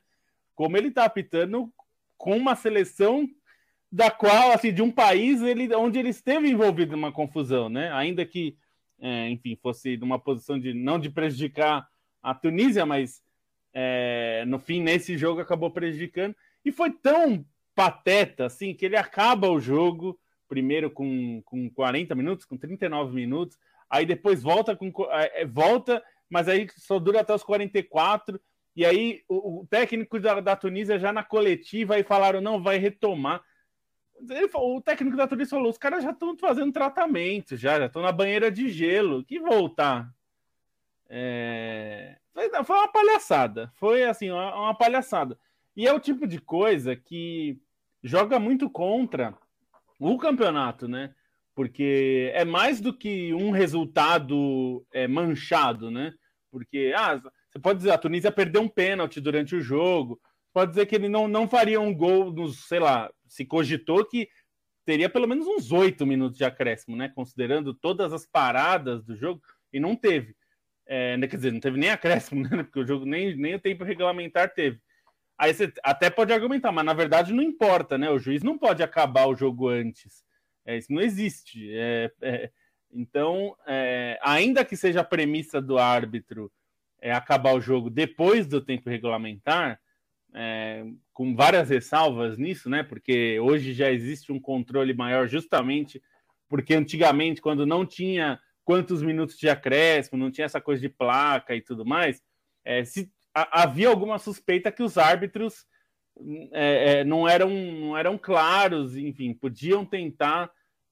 como 0.55 0.77
ele 0.77 0.89
está 0.89 1.05
apitando 1.05 1.71
com 2.17 2.36
uma 2.36 2.55
seleção 2.55 3.27
da 3.91 4.12
qual, 4.12 4.51
assim, 4.51 4.74
de 4.74 4.81
um 4.81 4.91
país 4.91 5.41
ele, 5.41 5.74
onde 5.75 5.98
ele 5.98 6.09
esteve 6.09 6.50
envolvido 6.50 6.91
numa 6.91 7.12
confusão, 7.12 7.69
né? 7.69 7.91
Ainda 7.93 8.25
que, 8.25 8.55
é, 9.00 9.29
enfim, 9.29 9.57
fosse 9.62 9.98
numa 9.98 10.19
posição 10.19 10.59
de 10.59 10.74
não 10.74 11.00
de 11.00 11.09
prejudicar 11.09 11.88
a 12.21 12.36
Tunísia, 12.36 12.86
mas 12.86 13.21
é, 13.74 14.43
no 14.48 14.59
fim, 14.59 14.81
nesse 14.81 15.17
jogo, 15.17 15.41
acabou 15.41 15.71
prejudicando. 15.71 16.36
E 16.63 16.71
foi 16.71 16.91
tão 16.91 17.43
pateta, 17.74 18.45
assim, 18.45 18.74
que 18.74 18.86
ele 18.86 18.98
acaba 18.98 19.50
o 19.50 19.59
jogo, 19.59 20.19
primeiro 20.50 20.89
com, 20.89 21.41
com 21.46 21.70
40 21.70 22.15
minutos, 22.15 22.44
com 22.44 22.58
39 22.58 23.13
minutos, 23.13 23.58
aí 23.89 24.06
depois 24.06 24.41
volta 24.41 24.75
com 24.75 24.91
é, 25.12 25.46
volta, 25.46 26.03
mas 26.29 26.50
aí 26.50 26.68
só 26.75 27.00
dura 27.00 27.22
até 27.22 27.34
os 27.34 27.44
44. 27.44 28.41
E 28.75 28.86
aí 28.86 29.22
o, 29.29 29.62
o 29.62 29.68
técnico 29.68 30.20
da, 30.20 30.39
da 30.41 30.56
Tunísia 30.56 31.00
já 31.00 31.13
na 31.13 31.24
coletiva 31.24 31.96
aí 31.96 32.03
falaram: 32.03 32.41
não, 32.41 32.62
vai 32.62 32.77
retomar. 32.77 33.41
Ele, 34.29 34.50
o 34.53 34.82
técnico 34.82 35.15
da 35.15 35.27
Tunísia 35.27 35.58
falou: 35.58 35.70
os 35.70 35.77
caras 35.77 36.03
já 36.03 36.12
estão 36.12 36.36
fazendo 36.38 36.74
tratamento, 36.74 37.56
já 37.56 37.86
estão 37.86 38.01
na 38.01 38.12
banheira 38.12 38.51
de 38.51 38.70
gelo, 38.70 39.24
que 39.24 39.39
voltar. 39.39 40.10
É... 41.08 42.18
Foi 42.63 42.77
uma 42.77 42.88
palhaçada, 42.88 43.72
foi 43.75 44.03
assim, 44.03 44.32
uma, 44.32 44.56
uma, 44.56 44.75
palhaçada. 44.75 45.38
E 45.75 45.86
é 45.88 45.94
o 45.94 46.00
tipo 46.00 46.25
de 46.25 46.39
coisa 46.39 46.96
que 46.96 47.60
joga 48.01 48.39
muito 48.39 48.70
contra 48.70 49.38
o 50.00 50.18
campeonato, 50.18 50.88
né? 50.88 51.13
Porque 51.53 52.32
é 52.34 52.46
mais 52.46 52.79
do 52.79 52.94
que 52.94 53.34
um 53.34 53.51
resultado 53.51 54.86
é, 54.94 55.08
manchado, 55.08 55.91
né? 55.91 56.13
Porque 56.51 56.94
ah, 56.96 57.22
você 57.51 57.60
pode 57.60 57.79
dizer, 57.79 57.91
a 57.91 57.98
Tunísia 57.98 58.32
perdeu 58.32 58.62
um 58.62 58.70
pênalti 58.70 59.20
durante 59.20 59.56
o 59.56 59.62
jogo, 59.62 60.20
pode 60.53 60.72
dizer 60.72 60.86
que 60.86 60.96
ele 60.96 61.10
não, 61.10 61.27
não 61.27 61.48
faria 61.48 61.79
um 61.79 61.94
gol 61.94 62.32
nos, 62.32 62.68
sei 62.68 62.79
lá, 62.79 63.12
se 63.27 63.46
cogitou 63.46 64.06
que 64.06 64.29
teria 64.86 65.10
pelo 65.10 65.27
menos 65.27 65.46
uns 65.46 65.72
oito 65.72 66.06
minutos 66.06 66.38
de 66.38 66.46
acréscimo, 66.46 66.96
né? 66.96 67.10
Considerando 67.10 67.74
todas 67.74 68.13
as 68.13 68.25
paradas 68.25 69.03
do 69.03 69.15
jogo, 69.15 69.41
e 69.72 69.79
não 69.79 69.96
teve. 69.96 70.36
É, 70.88 71.15
quer 71.20 71.36
dizer, 71.36 71.51
não 71.51 71.60
teve 71.60 71.77
nem 71.77 71.91
acréscimo, 71.91 72.41
né? 72.50 72.63
Porque 72.63 72.79
o 72.79 72.88
jogo 72.88 73.06
nem, 73.06 73.36
nem 73.36 73.56
o 73.56 73.60
tempo 73.60 73.84
regulamentar 73.84 74.53
teve. 74.53 74.79
Aí 75.39 75.53
você 75.53 75.72
até 75.81 76.10
pode 76.10 76.34
argumentar, 76.34 76.69
mas 76.69 76.84
na 76.84 76.93
verdade 76.93 77.31
não 77.31 77.41
importa, 77.41 77.98
né? 77.98 78.10
O 78.10 78.19
juiz 78.19 78.43
não 78.43 78.58
pode 78.58 78.84
acabar 78.84 79.25
o 79.25 79.36
jogo 79.36 79.69
antes. 79.69 80.22
É, 80.65 80.77
isso 80.77 80.91
não 80.91 81.01
existe. 81.01 81.72
É, 81.74 82.12
é, 82.22 82.51
então, 82.91 83.55
é, 83.65 84.19
ainda 84.22 84.65
que 84.65 84.75
seja 84.75 85.00
a 85.00 85.05
premissa 85.05 85.62
do 85.62 85.77
árbitro 85.77 86.51
é, 87.01 87.13
acabar 87.13 87.53
o 87.53 87.62
jogo 87.62 87.89
depois 87.89 88.48
do 88.48 88.60
tempo 88.60 88.89
regulamentar, 88.89 89.79
é, 90.36 90.86
com 91.13 91.34
várias 91.34 91.69
ressalvas 91.69 92.38
nisso, 92.38 92.69
né? 92.69 92.84
Porque 92.84 93.39
hoje 93.39 93.74
já 93.74 93.89
existe 93.89 94.34
um 94.34 94.41
controle 94.41 94.93
maior, 94.93 95.25
justamente 95.25 96.03
porque 96.50 96.74
antigamente, 96.74 97.41
quando 97.41 97.65
não 97.65 97.86
tinha 97.86 98.38
quantos 98.65 99.01
minutos 99.01 99.38
de 99.38 99.48
acréscimo, 99.48 100.19
não 100.19 100.29
tinha 100.29 100.46
essa 100.46 100.60
coisa 100.60 100.81
de 100.81 100.89
placa 100.89 101.55
e 101.55 101.62
tudo 101.62 101.86
mais, 101.86 102.22
se, 102.86 103.10
havia 103.33 103.88
alguma 103.88 104.19
suspeita 104.19 104.71
que 104.71 104.83
os 104.83 104.98
árbitros 104.98 105.65
é, 106.51 107.00
é 107.00 107.03
não, 107.03 107.27
eram, 107.27 107.50
não 107.50 107.98
eram 107.98 108.17
claros, 108.17 108.95
enfim, 108.95 109.33
podiam 109.33 109.86
tentar. 109.86 110.51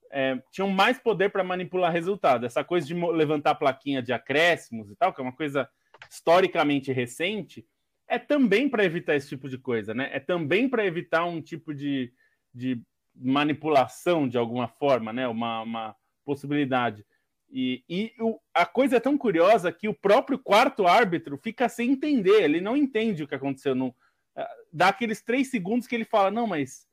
É, 0.09 0.41
tinham 0.51 0.69
mais 0.69 0.97
poder 0.97 1.29
para 1.29 1.43
manipular 1.43 1.91
resultado. 1.91 2.45
Essa 2.45 2.63
coisa 2.63 2.87
de 2.87 2.93
levantar 2.93 3.55
plaquinha 3.55 4.01
de 4.01 4.13
acréscimos 4.13 4.89
e 4.89 4.95
tal, 4.95 5.13
que 5.13 5.19
é 5.19 5.23
uma 5.23 5.35
coisa 5.35 5.69
historicamente 6.09 6.93
recente, 6.93 7.65
é 8.07 8.17
também 8.17 8.69
para 8.69 8.85
evitar 8.85 9.15
esse 9.15 9.27
tipo 9.27 9.49
de 9.49 9.57
coisa, 9.57 9.93
né? 9.93 10.09
É 10.13 10.19
também 10.19 10.69
para 10.69 10.85
evitar 10.85 11.25
um 11.25 11.41
tipo 11.41 11.73
de, 11.73 12.13
de 12.53 12.81
manipulação 13.13 14.29
de 14.29 14.37
alguma 14.37 14.67
forma, 14.67 15.11
né? 15.11 15.27
Uma, 15.27 15.61
uma 15.61 15.95
possibilidade. 16.23 17.05
E, 17.49 17.83
e 17.87 18.13
o, 18.19 18.39
a 18.53 18.65
coisa 18.65 18.97
é 18.97 18.99
tão 18.99 19.17
curiosa 19.17 19.71
que 19.71 19.87
o 19.87 19.93
próprio 19.93 20.37
quarto 20.37 20.85
árbitro 20.85 21.37
fica 21.37 21.69
sem 21.69 21.91
entender, 21.91 22.43
ele 22.43 22.59
não 22.59 22.75
entende 22.75 23.23
o 23.23 23.27
que 23.27 23.35
aconteceu. 23.35 23.73
No, 23.73 23.95
ah, 24.35 24.49
dá 24.71 24.89
aqueles 24.89 25.21
três 25.21 25.49
segundos 25.49 25.87
que 25.87 25.95
ele 25.95 26.05
fala: 26.05 26.29
Não, 26.29 26.45
mas 26.45 26.87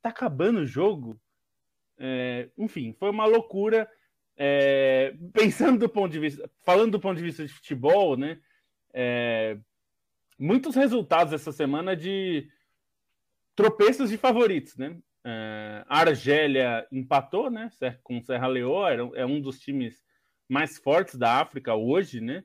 tá 0.00 0.08
acabando 0.08 0.60
o 0.60 0.66
jogo. 0.66 1.20
É, 1.98 2.48
enfim, 2.56 2.94
foi 2.98 3.10
uma 3.10 3.26
loucura. 3.26 3.88
É, 4.36 5.14
pensando 5.32 5.78
do 5.78 5.88
ponto 5.88 6.10
de 6.10 6.18
vista, 6.18 6.50
falando 6.62 6.92
do 6.92 7.00
ponto 7.00 7.16
de 7.16 7.22
vista 7.22 7.46
de 7.46 7.52
futebol, 7.52 8.16
né? 8.16 8.40
É, 8.92 9.58
muitos 10.38 10.74
resultados 10.74 11.32
essa 11.32 11.52
semana 11.52 11.96
de 11.96 12.48
tropeços 13.54 14.10
de 14.10 14.16
favoritos, 14.16 14.76
né? 14.76 14.96
Uh, 15.24 15.80
Argélia 15.88 16.86
empatou, 16.92 17.50
né? 17.50 17.70
Com 18.02 18.22
Serra 18.22 18.46
Leoa, 18.46 18.92
é 19.14 19.24
um 19.24 19.40
dos 19.40 19.58
times 19.58 20.02
mais 20.48 20.76
fortes 20.76 21.16
da 21.16 21.40
África 21.40 21.74
hoje, 21.74 22.20
né? 22.20 22.44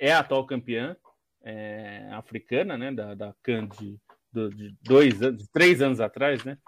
É 0.00 0.12
a 0.12 0.18
atual 0.18 0.44
campeã 0.44 0.96
é, 1.42 2.08
africana, 2.12 2.76
né? 2.76 2.92
Da, 2.92 3.14
da 3.14 3.34
CAN 3.42 3.68
de, 3.68 3.98
de, 4.32 4.74
dois 4.82 5.22
anos, 5.22 5.42
de 5.42 5.50
três 5.50 5.80
anos 5.80 6.00
atrás, 6.00 6.44
né? 6.44 6.58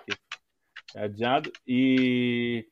É 0.95 1.05
adiado. 1.05 1.53
E 1.67 2.67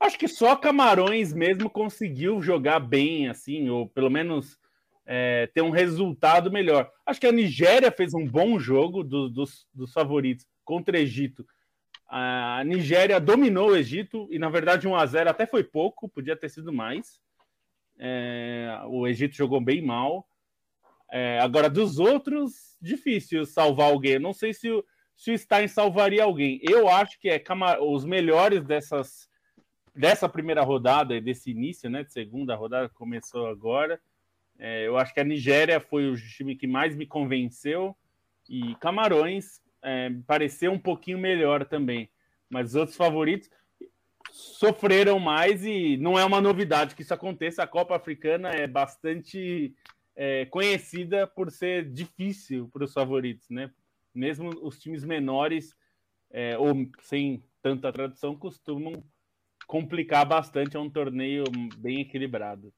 acho 0.00 0.18
que 0.18 0.28
só 0.28 0.56
Camarões 0.56 1.32
mesmo 1.32 1.70
conseguiu 1.70 2.42
jogar 2.42 2.80
bem, 2.80 3.28
assim, 3.28 3.68
ou 3.68 3.88
pelo 3.88 4.10
menos 4.10 4.58
é, 5.06 5.46
ter 5.54 5.62
um 5.62 5.70
resultado 5.70 6.50
melhor. 6.50 6.90
Acho 7.06 7.20
que 7.20 7.26
a 7.26 7.32
Nigéria 7.32 7.90
fez 7.90 8.14
um 8.14 8.26
bom 8.26 8.58
jogo 8.58 9.02
do, 9.02 9.28
dos, 9.28 9.66
dos 9.72 9.92
favoritos 9.92 10.46
contra 10.64 10.96
o 10.96 11.00
Egito. 11.00 11.46
A 12.06 12.62
Nigéria 12.64 13.18
dominou 13.18 13.70
o 13.70 13.76
Egito 13.76 14.28
e, 14.30 14.38
na 14.38 14.48
verdade, 14.48 14.86
1 14.86 14.94
a 14.94 15.06
0 15.06 15.30
até 15.30 15.46
foi 15.46 15.64
pouco, 15.64 16.08
podia 16.08 16.36
ter 16.36 16.48
sido 16.48 16.72
mais. 16.72 17.20
É, 17.98 18.80
o 18.86 19.06
Egito 19.06 19.34
jogou 19.34 19.60
bem 19.60 19.82
mal. 19.82 20.28
É, 21.10 21.38
agora, 21.40 21.70
dos 21.70 21.98
outros, 21.98 22.76
difícil 22.80 23.46
salvar 23.46 23.90
alguém. 23.90 24.18
Não 24.18 24.32
sei 24.32 24.52
se 24.52 24.70
o, 24.70 24.84
se 25.16 25.32
o 25.32 25.38
Stein 25.38 25.68
salvaria 25.68 26.24
alguém. 26.24 26.60
Eu 26.62 26.88
acho 26.88 27.18
que 27.18 27.28
é 27.28 27.42
os 27.80 28.04
melhores 28.04 28.64
dessas, 28.64 29.28
dessa 29.94 30.28
primeira 30.28 30.62
rodada, 30.62 31.20
desse 31.20 31.50
início, 31.50 31.88
né? 31.88 32.04
De 32.04 32.12
segunda 32.12 32.54
rodada, 32.54 32.88
começou 32.88 33.46
agora. 33.46 34.00
É, 34.58 34.86
eu 34.86 34.96
acho 34.96 35.12
que 35.12 35.20
a 35.20 35.24
Nigéria 35.24 35.80
foi 35.80 36.08
o 36.08 36.16
time 36.16 36.54
que 36.54 36.66
mais 36.66 36.94
me 36.94 37.06
convenceu 37.06 37.96
e 38.48 38.74
Camarões 38.76 39.60
é, 39.84 40.10
pareceu 40.26 40.72
um 40.72 40.78
pouquinho 40.78 41.18
melhor 41.18 41.64
também. 41.64 42.10
Mas 42.48 42.70
os 42.70 42.74
outros 42.74 42.96
favoritos 42.96 43.48
sofreram 44.32 45.18
mais 45.18 45.64
e 45.64 45.96
não 45.96 46.18
é 46.18 46.24
uma 46.24 46.40
novidade 46.40 46.94
que 46.94 47.02
isso 47.02 47.14
aconteça. 47.14 47.62
A 47.62 47.66
Copa 47.66 47.94
Africana 47.94 48.48
é 48.50 48.66
bastante 48.66 49.74
é, 50.16 50.46
conhecida 50.46 51.26
por 51.26 51.50
ser 51.50 51.90
difícil 51.90 52.68
para 52.72 52.84
os 52.84 52.92
favoritos, 52.92 53.48
né? 53.50 53.70
Mesmo 54.14 54.50
os 54.62 54.78
times 54.78 55.04
menores 55.04 55.74
é, 56.30 56.56
ou 56.58 56.74
sem 57.02 57.42
tanta 57.62 57.92
tradição 57.92 58.36
costumam 58.36 59.04
complicar 59.66 60.26
bastante. 60.26 60.76
É 60.76 60.80
um 60.80 60.90
torneio 60.90 61.44
bem 61.76 62.00
equilibrado. 62.00 62.72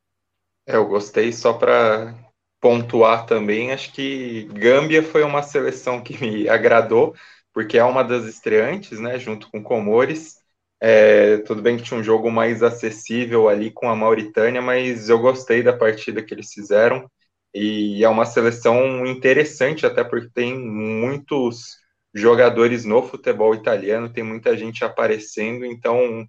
É, 0.66 0.76
eu 0.76 0.86
gostei 0.86 1.32
só 1.32 1.52
para 1.52 2.14
pontuar 2.60 3.26
também, 3.26 3.72
acho 3.72 3.92
que 3.92 4.44
Gâmbia 4.52 5.02
foi 5.02 5.22
uma 5.22 5.42
seleção 5.42 6.02
que 6.02 6.18
me 6.20 6.48
agradou, 6.48 7.14
porque 7.52 7.78
é 7.78 7.84
uma 7.84 8.02
das 8.02 8.24
estreantes, 8.24 8.98
né, 9.00 9.18
junto 9.18 9.50
com 9.50 9.62
Comores. 9.62 10.36
É, 10.80 11.38
tudo 11.38 11.62
bem 11.62 11.76
que 11.76 11.82
tinha 11.82 11.98
um 11.98 12.04
jogo 12.04 12.30
mais 12.30 12.62
acessível 12.62 13.48
ali 13.48 13.70
com 13.70 13.88
a 13.88 13.96
Mauritânia, 13.96 14.60
mas 14.60 15.08
eu 15.08 15.18
gostei 15.18 15.62
da 15.62 15.72
partida 15.72 16.22
que 16.22 16.34
eles 16.34 16.52
fizeram. 16.52 17.10
E 17.54 18.04
é 18.04 18.08
uma 18.08 18.26
seleção 18.26 19.06
interessante, 19.06 19.86
até 19.86 20.04
porque 20.04 20.28
tem 20.34 20.58
muitos 20.58 21.76
jogadores 22.14 22.84
no 22.84 23.02
futebol 23.02 23.54
italiano, 23.54 24.12
tem 24.12 24.22
muita 24.24 24.56
gente 24.56 24.84
aparecendo, 24.84 25.64
então, 25.64 26.26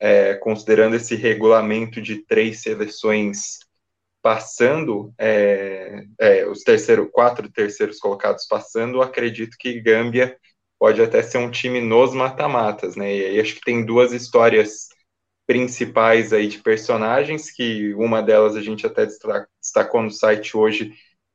é, 0.00 0.34
considerando 0.36 0.96
esse 0.96 1.16
regulamento 1.16 2.00
de 2.02 2.24
três 2.26 2.62
seleções 2.62 3.58
passando, 4.22 5.12
é, 5.18 6.04
é, 6.18 6.46
os 6.46 6.62
terceiro, 6.62 7.08
quatro 7.08 7.50
terceiros 7.50 7.98
colocados 7.98 8.46
passando, 8.46 9.00
acredito 9.00 9.56
que 9.58 9.80
Gâmbia 9.80 10.36
pode 10.78 11.02
até 11.02 11.22
ser 11.22 11.38
um 11.38 11.50
time 11.50 11.80
nos 11.80 12.14
mata-matas, 12.14 12.96
né? 12.96 13.14
E 13.14 13.24
aí 13.24 13.40
acho 13.40 13.54
que 13.54 13.60
tem 13.60 13.84
duas 13.84 14.12
histórias 14.12 14.88
principais 15.46 16.32
aí 16.32 16.46
de 16.46 16.58
personagens, 16.58 17.50
que 17.50 17.94
uma 17.94 18.22
delas 18.22 18.54
a 18.54 18.60
gente 18.60 18.86
até 18.86 19.06
destacou 19.06 20.02
no 20.02 20.10
site 20.10 20.56
hoje, 20.56 20.92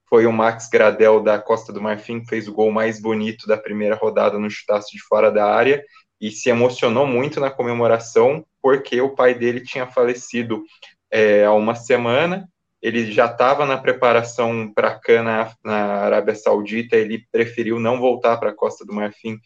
foi 0.08 0.28
o 0.28 0.32
Max 0.32 0.70
Gradel 0.70 1.20
da 1.20 1.40
Costa 1.40 1.74
do 1.74 1.82
Marfim, 1.82 2.22
que 2.22 2.28
fez 2.28 2.48
o 2.48 2.54
gol 2.54 2.72
mais 2.72 3.02
bonito 3.02 3.48
da 3.48 3.58
primeira 3.58 3.96
rodada 3.96 4.38
no 4.38 4.50
chutaço 4.50 4.92
de 4.92 5.02
fora 5.02 5.32
da 5.32 5.52
área, 5.52 5.84
e 6.22 6.30
se 6.30 6.50
emocionou 6.50 7.08
muito 7.08 7.40
na 7.40 7.50
comemoração, 7.50 8.46
porque 8.62 9.02
o 9.02 9.16
pai 9.16 9.34
dele 9.34 9.62
tinha 9.62 9.88
falecido 9.88 10.64
é, 11.12 11.44
há 11.44 11.52
uma 11.52 11.74
semana, 11.76 12.48
ele 12.84 13.10
já 13.12 13.28
estava 13.28 13.66
na 13.66 13.78
preparação 13.78 14.72
para 14.74 14.94
cá 15.00 15.24
na, 15.24 15.56
na 15.64 15.76
Arábia 16.02 16.36
Saudita, 16.36 16.98
ele 16.98 17.26
preferiu 17.32 17.80
não 17.80 17.98
voltar 17.98 18.38
para 18.38 18.50
a 18.50 18.56
Costa 18.56 18.86
do 18.86 18.94
Marfim 18.94 19.40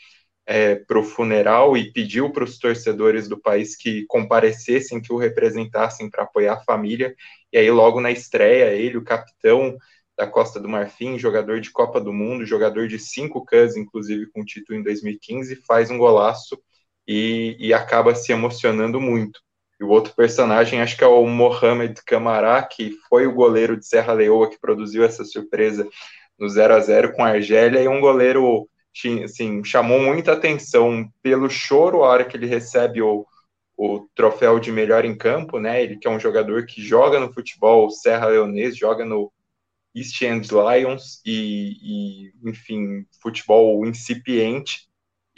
é, 0.48 0.76
para 0.76 0.98
o 1.00 1.04
funeral 1.04 1.78
e 1.78 1.92
pediu 1.94 2.32
para 2.32 2.44
os 2.44 2.58
torcedores 2.58 3.28
do 3.28 3.40
país 3.40 3.76
que 3.76 4.06
comparecessem, 4.08 5.00
que 5.00 5.14
o 5.14 5.18
representassem 5.18 6.10
para 6.10 6.24
apoiar 6.24 6.54
a 6.54 6.64
família. 6.64 7.16
E 7.54 7.60
aí, 7.60 7.70
logo 7.70 8.02
na 8.02 8.12
estreia, 8.12 8.74
ele, 8.74 8.98
o 8.98 9.04
capitão 9.04 9.78
da 10.18 10.26
Costa 10.26 10.60
do 10.60 10.68
Marfim, 10.68 11.20
jogador 11.20 11.62
de 11.62 11.72
Copa 11.72 12.02
do 12.02 12.12
Mundo, 12.12 12.44
jogador 12.44 12.88
de 12.88 12.98
cinco 12.98 13.46
Cãs, 13.46 13.78
inclusive 13.78 14.26
com 14.32 14.44
título 14.44 14.80
em 14.80 14.84
2015, 14.84 15.58
faz 15.58 15.92
um 15.92 15.98
golaço 16.00 16.60
e, 17.08 17.56
e 17.60 17.72
acaba 17.72 18.16
se 18.16 18.32
emocionando 18.32 19.00
muito. 19.00 19.40
E 19.80 19.84
o 19.84 19.90
outro 19.90 20.14
personagem, 20.16 20.82
acho 20.82 20.98
que 20.98 21.04
é 21.04 21.08
o 21.08 21.26
Mohamed 21.28 22.02
Camará, 22.04 22.64
que 22.64 22.92
foi 23.08 23.28
o 23.28 23.34
goleiro 23.34 23.78
de 23.78 23.86
Serra 23.86 24.14
Leoa 24.14 24.50
que 24.50 24.60
produziu 24.60 25.04
essa 25.04 25.24
surpresa 25.24 25.88
no 26.38 26.50
0 26.50 26.76
a 26.76 26.80
0 26.80 27.14
com 27.14 27.24
a 27.24 27.30
Argélia, 27.30 27.82
e 27.82 27.88
um 27.88 28.00
goleiro 28.00 28.68
assim, 29.24 29.64
chamou 29.64 30.00
muita 30.00 30.34
atenção 30.34 31.08
pelo 31.22 31.50
choro 31.50 32.04
a 32.04 32.10
hora 32.10 32.26
que 32.26 32.36
ele 32.36 32.48
recebe 32.48 33.02
o, 33.02 33.26
o 33.76 34.08
troféu 34.16 34.60
de 34.60 34.72
melhor 34.72 35.06
em 35.06 35.16
campo, 35.16 35.60
né? 35.60 35.84
Ele 35.84 35.98
que 35.98 36.08
é 36.08 36.12
um 36.12 36.20
jogador 36.20 36.66
que 36.66 36.82
joga 36.82 37.20
no 37.20 37.32
futebol 37.32 37.90
Serra 37.92 38.28
Leonês, 38.28 38.76
joga 38.76 39.06
no 39.06 39.32
East 39.96 40.22
End 40.22 40.50
Lions 40.52 41.22
e, 41.26 41.78
e 41.82 42.50
enfim, 42.50 43.06
futebol 43.22 43.86
incipiente 43.86 44.87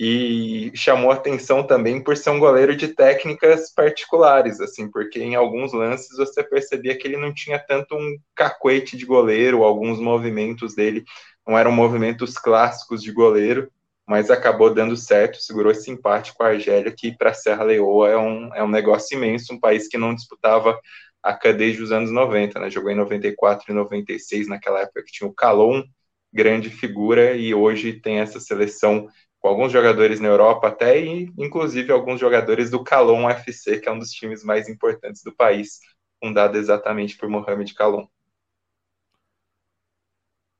e 0.01 0.72
chamou 0.75 1.12
atenção 1.12 1.62
também 1.62 2.01
por 2.01 2.15
ser 2.15 2.29
um 2.29 2.39
goleiro 2.39 2.74
de 2.74 2.88
técnicas 2.88 3.70
particulares, 3.74 4.62
assim, 4.62 4.89
porque 4.89 5.20
em 5.20 5.36
alguns 5.36 5.74
lances 5.74 6.15
você 6.15 6.41
percebia 6.41 6.98
que 6.98 7.06
ele 7.06 7.18
não 7.18 7.34
tinha 7.34 7.60
tanto 7.60 7.96
um 7.98 8.18
cacuete 8.34 8.96
de 8.96 9.06
goleiro, 9.06 9.62
alguns 9.62 10.00
movimentos 10.00 10.74
dele 10.74 11.03
não 11.46 11.58
eram 11.58 11.74
movimentos 11.74 12.38
clássicos 12.38 13.03
de 13.03 13.12
goleiro, 13.12 13.70
mas 14.08 14.32
acabou 14.32 14.74
dando 14.74 14.96
certo, 14.96 15.41
segurou 15.41 15.70
esse 15.70 15.91
empate 15.91 16.34
com 16.34 16.44
a 16.44 16.48
Argélia, 16.48 16.94
que 16.96 17.12
para 17.18 17.34
Serra 17.34 17.65
Leoa 17.65 18.10
é 18.10 18.18
um, 18.18 18.56
é 18.56 18.63
um 18.63 18.70
negócio 18.70 19.18
imenso, 19.18 19.53
um 19.53 19.60
país 19.60 19.89
que 19.89 19.98
não 19.98 20.15
disputava 20.15 20.79
a 21.22 21.34
cadeia 21.34 21.75
dos 21.75 21.91
anos 21.91 22.10
90, 22.10 22.58
né? 22.58 22.70
Jogou 22.70 22.89
em 22.89 22.96
94 22.96 23.70
e 23.70 23.74
96, 23.75 24.48
naquela 24.48 24.79
época 24.79 25.03
que 25.03 25.12
tinha 25.12 25.29
o 25.29 25.34
Calon, 25.34 25.84
grande 26.32 26.70
figura, 26.70 27.36
e 27.36 27.53
hoje 27.53 27.94
tem 28.00 28.20
essa 28.20 28.39
seleção 28.39 29.10
com 29.39 29.48
alguns 29.48 29.72
jogadores 29.72 30.19
na 30.19 30.27
Europa 30.27 30.67
até, 30.67 31.00
e 31.00 31.31
inclusive 31.38 31.91
alguns 31.91 32.19
jogadores 32.19 32.69
do 32.69 32.84
Calon 32.84 33.29
FC, 33.29 33.79
que 33.79 33.88
é 33.88 33.91
um 33.91 34.00
dos 34.00 34.12
times 34.12 34.43
mais 34.43 34.67
importantes 34.67 35.24
do 35.24 35.34
país, 35.34 35.79
fundado 36.22 36.58
exatamente 36.58 37.17
por 37.17 37.29
Mohamed 37.29 37.74
Calon. 37.74 38.05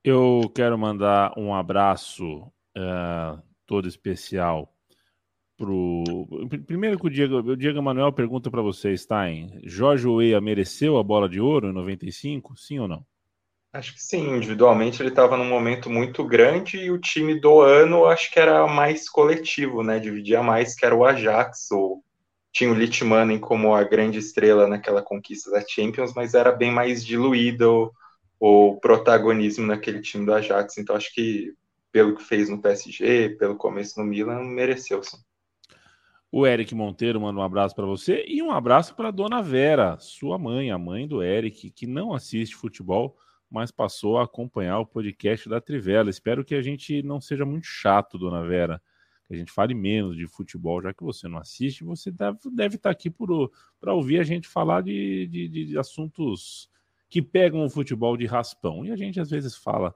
Eu 0.02 0.50
quero 0.54 0.78
mandar 0.78 1.34
um 1.36 1.54
abraço 1.54 2.50
uh, 2.76 3.42
todo 3.66 3.86
especial 3.86 4.74
pro. 5.58 6.02
Primeiro 6.66 6.98
que 6.98 7.06
o 7.06 7.10
Diego, 7.10 7.36
o 7.36 7.56
Diego 7.56 7.82
Manuel 7.82 8.10
pergunta 8.14 8.50
para 8.50 8.62
você, 8.62 8.96
Stein: 8.96 9.60
Jorge 9.62 10.08
Weah 10.08 10.40
mereceu 10.40 10.96
a 10.96 11.02
bola 11.02 11.28
de 11.28 11.38
ouro 11.38 11.68
em 11.68 11.72
95? 11.72 12.56
Sim 12.56 12.78
ou 12.78 12.88
não? 12.88 13.06
Acho 13.72 13.94
que 13.94 14.02
sim, 14.02 14.36
individualmente 14.36 15.00
ele 15.00 15.10
estava 15.10 15.36
num 15.36 15.48
momento 15.48 15.88
muito 15.88 16.24
grande 16.24 16.76
e 16.76 16.90
o 16.90 16.98
time 16.98 17.40
do 17.40 17.60
ano 17.60 18.04
acho 18.04 18.30
que 18.32 18.40
era 18.40 18.66
mais 18.66 19.08
coletivo, 19.08 19.84
né? 19.84 20.00
Dividia 20.00 20.42
mais, 20.42 20.74
que 20.74 20.84
era 20.84 20.94
o 20.94 21.04
Ajax, 21.04 21.70
ou 21.70 22.02
tinha 22.52 22.70
o 22.70 22.74
Litmanen 22.74 23.38
como 23.38 23.72
a 23.72 23.84
grande 23.84 24.18
estrela 24.18 24.66
naquela 24.66 25.02
conquista 25.02 25.52
da 25.52 25.64
Champions, 25.64 26.12
mas 26.14 26.34
era 26.34 26.50
bem 26.50 26.72
mais 26.72 27.04
diluído 27.04 27.92
o 28.40 28.76
protagonismo 28.80 29.66
naquele 29.66 30.00
time 30.00 30.26
do 30.26 30.34
Ajax. 30.34 30.76
Então 30.76 30.96
acho 30.96 31.14
que 31.14 31.52
pelo 31.92 32.16
que 32.16 32.24
fez 32.24 32.48
no 32.48 32.60
PSG, 32.60 33.36
pelo 33.38 33.54
começo 33.56 34.00
no 34.00 34.06
Milan, 34.06 34.42
mereceu 34.42 35.00
sim. 35.02 35.18
O 36.32 36.44
Eric 36.46 36.74
Monteiro 36.74 37.20
manda 37.20 37.38
um 37.38 37.42
abraço 37.42 37.74
para 37.74 37.86
você 37.86 38.24
e 38.26 38.42
um 38.42 38.50
abraço 38.50 38.94
para 38.94 39.10
dona 39.10 39.42
Vera, 39.42 39.96
sua 40.00 40.38
mãe, 40.38 40.70
a 40.70 40.78
mãe 40.78 41.06
do 41.06 41.22
Eric, 41.22 41.70
que 41.70 41.86
não 41.86 42.12
assiste 42.12 42.54
futebol, 42.54 43.16
mas 43.50 43.70
passou 43.70 44.18
a 44.18 44.24
acompanhar 44.24 44.78
o 44.78 44.86
podcast 44.86 45.48
da 45.48 45.60
Trivela. 45.60 46.08
Espero 46.08 46.44
que 46.44 46.54
a 46.54 46.62
gente 46.62 47.02
não 47.02 47.20
seja 47.20 47.44
muito 47.44 47.66
chato, 47.66 48.16
dona 48.16 48.42
Vera, 48.46 48.80
que 49.26 49.34
a 49.34 49.36
gente 49.36 49.50
fale 49.50 49.74
menos 49.74 50.16
de 50.16 50.26
futebol, 50.26 50.80
já 50.80 50.94
que 50.94 51.02
você 51.02 51.26
não 51.28 51.38
assiste, 51.38 51.82
você 51.82 52.10
deve, 52.10 52.38
deve 52.52 52.76
estar 52.76 52.90
aqui 52.90 53.10
para 53.10 53.92
ouvir 53.92 54.20
a 54.20 54.24
gente 54.24 54.46
falar 54.46 54.82
de, 54.82 55.26
de, 55.26 55.66
de 55.66 55.78
assuntos 55.78 56.70
que 57.08 57.20
pegam 57.20 57.64
o 57.64 57.70
futebol 57.70 58.16
de 58.16 58.26
raspão. 58.26 58.86
E 58.86 58.92
a 58.92 58.96
gente 58.96 59.20
às 59.20 59.28
vezes 59.28 59.56
fala 59.56 59.94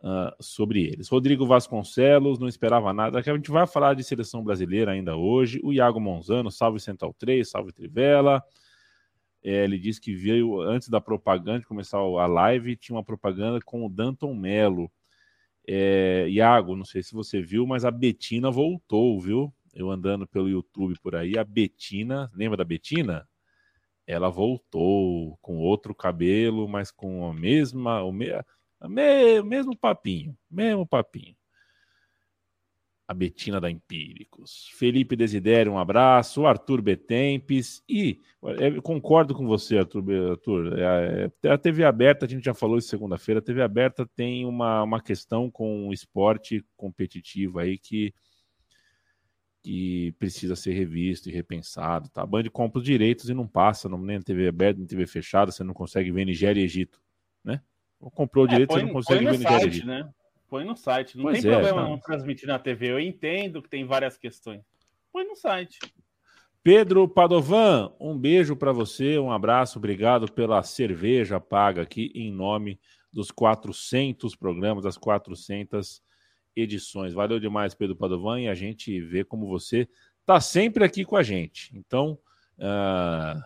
uh, 0.00 0.42
sobre 0.42 0.84
eles. 0.84 1.08
Rodrigo 1.08 1.46
Vasconcelos, 1.46 2.38
não 2.38 2.46
esperava 2.46 2.92
nada. 2.92 3.18
A 3.18 3.22
gente 3.22 3.50
vai 3.50 3.66
falar 3.66 3.94
de 3.94 4.04
seleção 4.04 4.44
brasileira 4.44 4.92
ainda 4.92 5.16
hoje. 5.16 5.60
O 5.64 5.72
Iago 5.72 5.98
Monzano, 5.98 6.50
salve 6.50 6.78
Central 6.78 7.14
3, 7.18 7.48
salve 7.48 7.72
Trivela. 7.72 8.42
É, 9.44 9.64
ele 9.64 9.78
disse 9.78 10.00
que 10.00 10.14
veio 10.14 10.60
antes 10.60 10.88
da 10.88 11.00
propaganda, 11.00 11.64
começar 11.66 11.98
a 11.98 12.26
live, 12.26 12.76
tinha 12.76 12.96
uma 12.96 13.04
propaganda 13.04 13.60
com 13.64 13.84
o 13.84 13.88
Danton 13.88 14.34
Melo. 14.34 14.90
É, 15.66 16.26
Iago, 16.28 16.76
não 16.76 16.84
sei 16.84 17.02
se 17.02 17.12
você 17.12 17.40
viu, 17.40 17.66
mas 17.66 17.84
a 17.84 17.90
Betina 17.90 18.50
voltou, 18.50 19.20
viu? 19.20 19.52
Eu 19.74 19.90
andando 19.90 20.26
pelo 20.26 20.48
YouTube 20.48 20.94
por 21.02 21.16
aí, 21.16 21.38
a 21.38 21.44
Betina, 21.44 22.30
lembra 22.34 22.56
da 22.56 22.64
Betina? 22.64 23.26
ela 24.06 24.28
voltou 24.28 25.38
com 25.40 25.58
outro 25.58 25.94
cabelo, 25.94 26.68
mas 26.68 26.90
com 26.90 27.28
a 27.28 27.34
mesma, 27.34 28.02
o, 28.02 28.12
me, 28.12 28.26
me, 28.88 29.42
mesmo 29.42 29.76
papinho, 29.76 30.36
mesmo 30.50 30.86
papinho. 30.86 31.36
A 33.12 33.14
Betina 33.14 33.60
da 33.60 33.70
Empíricos. 33.70 34.70
Felipe 34.72 35.14
Desidério, 35.14 35.72
um 35.72 35.78
abraço. 35.78 36.46
Arthur 36.46 36.80
Betempes. 36.80 37.84
E 37.86 38.20
é, 38.58 38.80
concordo 38.80 39.34
com 39.34 39.46
você, 39.46 39.76
Arthur. 39.76 40.30
Arthur 40.30 40.78
é, 40.78 41.30
é, 41.42 41.50
a 41.50 41.58
TV 41.58 41.84
aberta, 41.84 42.24
a 42.24 42.28
gente 42.28 42.42
já 42.42 42.54
falou 42.54 42.78
isso 42.78 42.88
segunda-feira. 42.88 43.40
A 43.40 43.42
TV 43.42 43.60
aberta 43.60 44.08
tem 44.16 44.46
uma, 44.46 44.82
uma 44.82 44.98
questão 44.98 45.50
com 45.50 45.88
o 45.88 45.92
esporte 45.92 46.64
competitivo 46.74 47.58
aí 47.58 47.76
que 47.76 48.14
que 49.62 50.10
precisa 50.18 50.56
ser 50.56 50.72
revisto 50.72 51.28
e 51.28 51.32
repensado. 51.32 52.08
Tá? 52.08 52.22
A 52.22 52.26
Band 52.26 52.44
compra 52.50 52.80
os 52.80 52.84
direitos 52.84 53.28
e 53.28 53.34
não 53.34 53.46
passa, 53.46 53.88
não, 53.88 53.96
nem 53.96 54.18
na 54.18 54.24
TV 54.24 54.48
aberta, 54.48 54.78
nem 54.78 54.82
na 54.82 54.88
TV 54.88 55.06
fechada, 55.06 55.52
você 55.52 55.62
não 55.62 55.72
consegue 55.72 56.10
ver 56.10 56.24
Nigéria 56.24 56.60
e 56.60 56.64
Egito. 56.64 57.00
Né? 57.44 57.60
Comprou 58.00 58.44
o 58.44 58.48
é, 58.48 58.50
direito, 58.50 58.72
é, 58.72 58.80
põe, 58.80 58.80
você 58.80 58.86
não 58.86 58.92
consegue 58.92 59.24
ver 59.24 59.38
Nigéria 59.38 59.64
e 59.64 59.68
Egito. 59.68 59.86
Né? 59.86 60.10
Põe 60.52 60.66
no 60.66 60.76
site. 60.76 61.16
Não 61.16 61.24
pois 61.24 61.40
tem 61.40 61.50
é, 61.50 61.54
problema 61.54 61.82
tá. 61.82 61.88
não 61.88 61.98
transmitir 61.98 62.46
na 62.46 62.58
TV. 62.58 62.90
Eu 62.90 63.00
entendo 63.00 63.62
que 63.62 63.70
tem 63.70 63.86
várias 63.86 64.18
questões. 64.18 64.60
Põe 65.10 65.26
no 65.26 65.34
site. 65.34 65.78
Pedro 66.62 67.08
Padovan, 67.08 67.90
um 67.98 68.18
beijo 68.18 68.54
para 68.54 68.70
você, 68.70 69.18
um 69.18 69.32
abraço, 69.32 69.78
obrigado 69.78 70.30
pela 70.30 70.62
cerveja 70.62 71.40
paga 71.40 71.80
aqui 71.80 72.12
em 72.14 72.30
nome 72.30 72.78
dos 73.10 73.30
400 73.30 74.36
programas, 74.36 74.84
das 74.84 74.98
400 74.98 76.02
edições. 76.54 77.14
Valeu 77.14 77.40
demais, 77.40 77.74
Pedro 77.74 77.96
Padovan, 77.96 78.42
e 78.42 78.48
a 78.48 78.54
gente 78.54 79.00
vê 79.00 79.24
como 79.24 79.48
você 79.48 79.88
está 80.20 80.38
sempre 80.38 80.84
aqui 80.84 81.02
com 81.02 81.16
a 81.16 81.22
gente. 81.22 81.74
Então, 81.74 82.18
uh, 82.58 83.42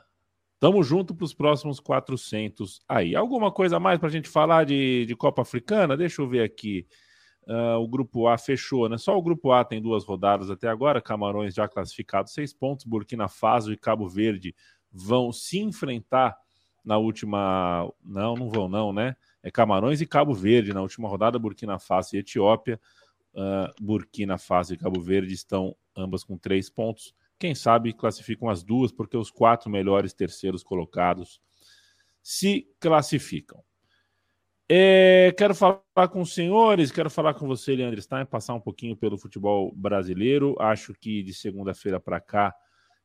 tamo 0.58 0.82
junto 0.82 1.14
para 1.14 1.24
os 1.24 1.34
próximos 1.34 1.80
400 1.80 2.80
aí. 2.88 3.14
Alguma 3.14 3.50
coisa 3.50 3.78
mais 3.78 3.98
para 3.98 4.08
a 4.08 4.12
gente 4.12 4.28
falar 4.28 4.64
de, 4.64 5.06
de 5.06 5.16
Copa 5.16 5.42
Africana? 5.42 5.96
Deixa 5.96 6.22
eu 6.22 6.28
ver 6.28 6.42
aqui. 6.42 6.86
Uh, 7.46 7.78
o 7.78 7.86
grupo 7.86 8.26
A 8.26 8.36
fechou, 8.36 8.88
né? 8.88 8.98
Só 8.98 9.16
o 9.16 9.22
grupo 9.22 9.52
A 9.52 9.64
tem 9.64 9.80
duas 9.80 10.04
rodadas 10.04 10.50
até 10.50 10.68
agora. 10.68 11.00
Camarões 11.00 11.54
já 11.54 11.68
classificados, 11.68 12.32
seis 12.32 12.52
pontos. 12.52 12.84
Burkina 12.84 13.28
Faso 13.28 13.72
e 13.72 13.76
Cabo 13.76 14.08
Verde 14.08 14.54
vão 14.90 15.30
se 15.30 15.60
enfrentar 15.60 16.36
na 16.84 16.98
última. 16.98 17.88
Não, 18.04 18.34
não 18.34 18.50
vão, 18.50 18.68
não, 18.68 18.92
né? 18.92 19.14
É 19.42 19.50
Camarões 19.50 20.00
e 20.00 20.06
Cabo 20.06 20.34
Verde 20.34 20.72
na 20.72 20.82
última 20.82 21.08
rodada. 21.08 21.38
Burkina 21.38 21.78
Faso 21.78 22.16
e 22.16 22.18
Etiópia 22.18 22.80
uh, 23.36 23.72
Burkina 23.80 24.38
Faso 24.38 24.74
e 24.74 24.78
Cabo 24.78 25.00
Verde 25.00 25.34
estão 25.34 25.76
ambas 25.94 26.24
com 26.24 26.36
três 26.38 26.70
pontos. 26.70 27.14
Quem 27.38 27.54
sabe 27.54 27.92
classificam 27.92 28.48
as 28.48 28.62
duas, 28.62 28.92
porque 28.92 29.16
os 29.16 29.30
quatro 29.30 29.70
melhores 29.70 30.12
terceiros 30.12 30.62
colocados 30.62 31.40
se 32.22 32.66
classificam. 32.80 33.62
É, 34.68 35.32
quero 35.38 35.54
falar 35.54 36.08
com 36.10 36.20
os 36.20 36.34
senhores, 36.34 36.90
quero 36.90 37.08
falar 37.08 37.34
com 37.34 37.46
você, 37.46 37.76
Leandro 37.76 38.02
Stein, 38.02 38.26
passar 38.26 38.54
um 38.54 38.60
pouquinho 38.60 38.96
pelo 38.96 39.16
futebol 39.16 39.72
brasileiro. 39.76 40.56
Acho 40.58 40.92
que 40.92 41.22
de 41.22 41.32
segunda-feira 41.32 42.00
para 42.00 42.20
cá 42.20 42.52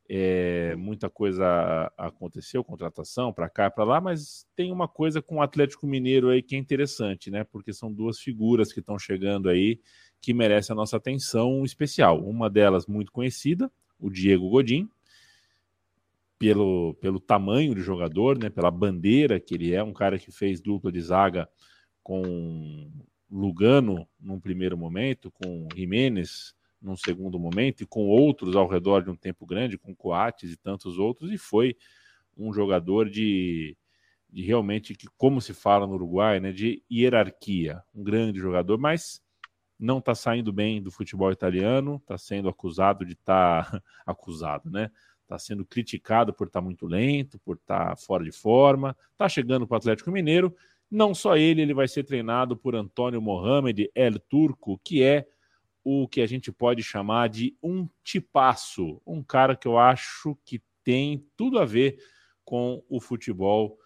é, 0.10 0.76
muita 0.76 1.10
coisa 1.10 1.91
aconteceu, 1.98 2.63
contratação 2.63 3.32
para 3.32 3.48
cá 3.48 3.67
e 3.67 3.70
para 3.70 3.84
lá, 3.84 4.02
mas 4.02 4.46
tem 4.56 4.72
uma 4.72 4.88
coisa 4.88 5.22
com 5.22 5.36
o 5.36 5.41
Atlético 5.41 5.88
Mineiro 5.88 6.30
aí 6.30 6.41
que 6.41 6.56
é 6.56 6.60
interessante, 6.60 7.30
né? 7.32 7.44
Porque 7.44 7.72
são 7.72 7.94
duas 7.94 8.20
figuras 8.20 8.74
que 8.74 8.80
estão 8.80 8.98
chegando 9.00 9.48
aí 9.48 9.80
que 10.20 10.34
merecem 10.34 10.74
a 10.74 10.76
nossa 10.76 10.98
atenção 10.98 11.63
especial. 11.63 12.20
Uma 12.28 12.50
delas 12.50 12.88
muito 12.88 13.12
conhecida, 13.12 13.72
o 14.01 14.09
Diego 14.09 14.49
Godin, 14.49 14.89
pelo, 16.37 16.95
pelo 16.95 17.19
tamanho 17.19 17.75
do 17.75 17.81
jogador, 17.81 18.37
né, 18.37 18.49
pela 18.49 18.71
bandeira 18.71 19.39
que 19.39 19.53
ele 19.53 19.73
é, 19.73 19.83
um 19.83 19.93
cara 19.93 20.17
que 20.17 20.31
fez 20.31 20.59
dupla 20.59 20.91
de 20.91 20.99
zaga 20.99 21.47
com 22.01 22.91
Lugano 23.29 24.07
num 24.19 24.39
primeiro 24.39 24.75
momento, 24.75 25.31
com 25.31 25.67
Jimenez 25.75 26.55
num 26.81 26.95
segundo 26.95 27.37
momento 27.39 27.83
e 27.83 27.85
com 27.85 28.07
outros 28.07 28.55
ao 28.55 28.67
redor 28.67 29.03
de 29.03 29.11
um 29.11 29.15
tempo 29.15 29.45
grande, 29.45 29.77
com 29.77 29.95
Coates 29.95 30.51
e 30.51 30.57
tantos 30.57 30.97
outros, 30.97 31.31
e 31.31 31.37
foi 31.37 31.77
um 32.35 32.51
jogador 32.51 33.07
de, 33.07 33.77
de 34.27 34.41
realmente, 34.41 34.95
que, 34.95 35.05
como 35.15 35.39
se 35.39 35.53
fala 35.53 35.85
no 35.85 35.93
Uruguai, 35.93 36.39
né, 36.39 36.51
de 36.51 36.81
hierarquia, 36.91 37.83
um 37.93 38.03
grande 38.03 38.39
jogador, 38.39 38.79
mas 38.79 39.21
não 39.82 39.98
está 39.98 40.13
saindo 40.13 40.54
bem 40.54 40.82
do 40.82 40.91
futebol 40.91 41.32
italiano, 41.32 41.96
está 41.96 42.17
sendo 42.17 42.48
acusado 42.48 43.04
de 43.04 43.13
estar 43.13 43.70
tá, 43.70 43.84
acusado, 44.06 44.70
né? 44.70 44.91
está 45.24 45.39
sendo 45.39 45.65
criticado 45.65 46.34
por 46.34 46.48
estar 46.48 46.60
tá 46.60 46.63
muito 46.63 46.86
lento, 46.86 47.39
por 47.39 47.56
estar 47.56 47.89
tá 47.89 47.96
fora 47.96 48.24
de 48.24 48.32
forma, 48.32 48.96
está 49.13 49.28
chegando 49.30 49.65
para 49.65 49.76
o 49.76 49.78
Atlético 49.78 50.12
Mineiro. 50.12 50.54
Não 50.89 51.15
só 51.15 51.38
ele, 51.38 51.62
ele 51.62 51.74
vai 51.74 51.88
ser 51.88 52.04
treinado 52.04 52.56
por 52.58 52.76
Antônio 52.76 53.22
Mohamed 53.22 53.89
El 53.96 54.20
Turco, 54.20 54.80
que 54.84 55.02
é 55.02 55.26
o 55.84 56.08
que 56.08 56.22
a 56.22 56.28
gente 56.28 56.52
pode 56.52 56.84
chamar 56.84 57.30
de 57.30 57.56
um 57.63 57.88
tipaço, 58.04 59.02
um 59.06 59.24
cara 59.24 59.56
que 59.56 59.67
eu 59.67 59.80
acho 59.80 60.38
que 60.46 60.62
tem 60.84 61.26
tudo 61.38 61.60
a 61.60 61.65
ver 61.65 61.98
com 62.44 62.84
o 62.89 63.00
futebol 63.00 63.80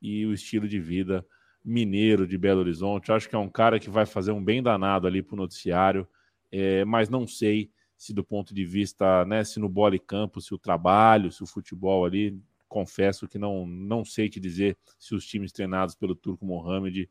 e 0.00 0.26
o 0.26 0.32
estilo 0.32 0.68
de 0.68 0.78
vida 0.78 1.26
mineiro 1.64 2.26
de 2.26 2.36
Belo 2.36 2.60
Horizonte. 2.60 3.12
Acho 3.12 3.28
que 3.28 3.34
é 3.34 3.38
um 3.38 3.48
cara 3.48 3.78
que 3.78 3.90
vai 3.90 4.06
fazer 4.06 4.32
um 4.32 4.42
bem 4.42 4.62
danado 4.62 5.06
ali 5.06 5.22
para 5.22 5.34
o 5.34 5.38
noticiário, 5.38 6.06
é, 6.50 6.84
mas 6.84 7.08
não 7.08 7.26
sei 7.26 7.70
se 7.96 8.12
do 8.12 8.24
ponto 8.24 8.52
de 8.52 8.64
vista, 8.64 9.24
né, 9.24 9.44
se 9.44 9.60
no 9.60 9.68
bola 9.68 9.94
e 9.94 9.98
campo, 10.00 10.40
se 10.40 10.52
o 10.52 10.58
trabalho, 10.58 11.30
se 11.30 11.42
o 11.42 11.46
futebol 11.46 12.04
ali, 12.04 12.36
confesso 12.68 13.28
que 13.28 13.38
não, 13.38 13.66
não 13.66 14.04
sei 14.04 14.28
te 14.28 14.40
dizer 14.40 14.76
se 14.98 15.14
os 15.14 15.24
times 15.24 15.52
treinados 15.52 15.94
pelo 15.94 16.16
Turco 16.16 16.44
Mohamed 16.44 17.08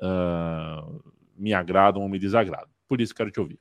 uh, 0.00 1.12
me 1.36 1.52
agradam 1.52 2.02
ou 2.02 2.08
me 2.08 2.18
desagradam. 2.18 2.70
Por 2.88 3.00
isso 3.00 3.14
quero 3.14 3.30
te 3.30 3.40
ouvir. 3.40 3.58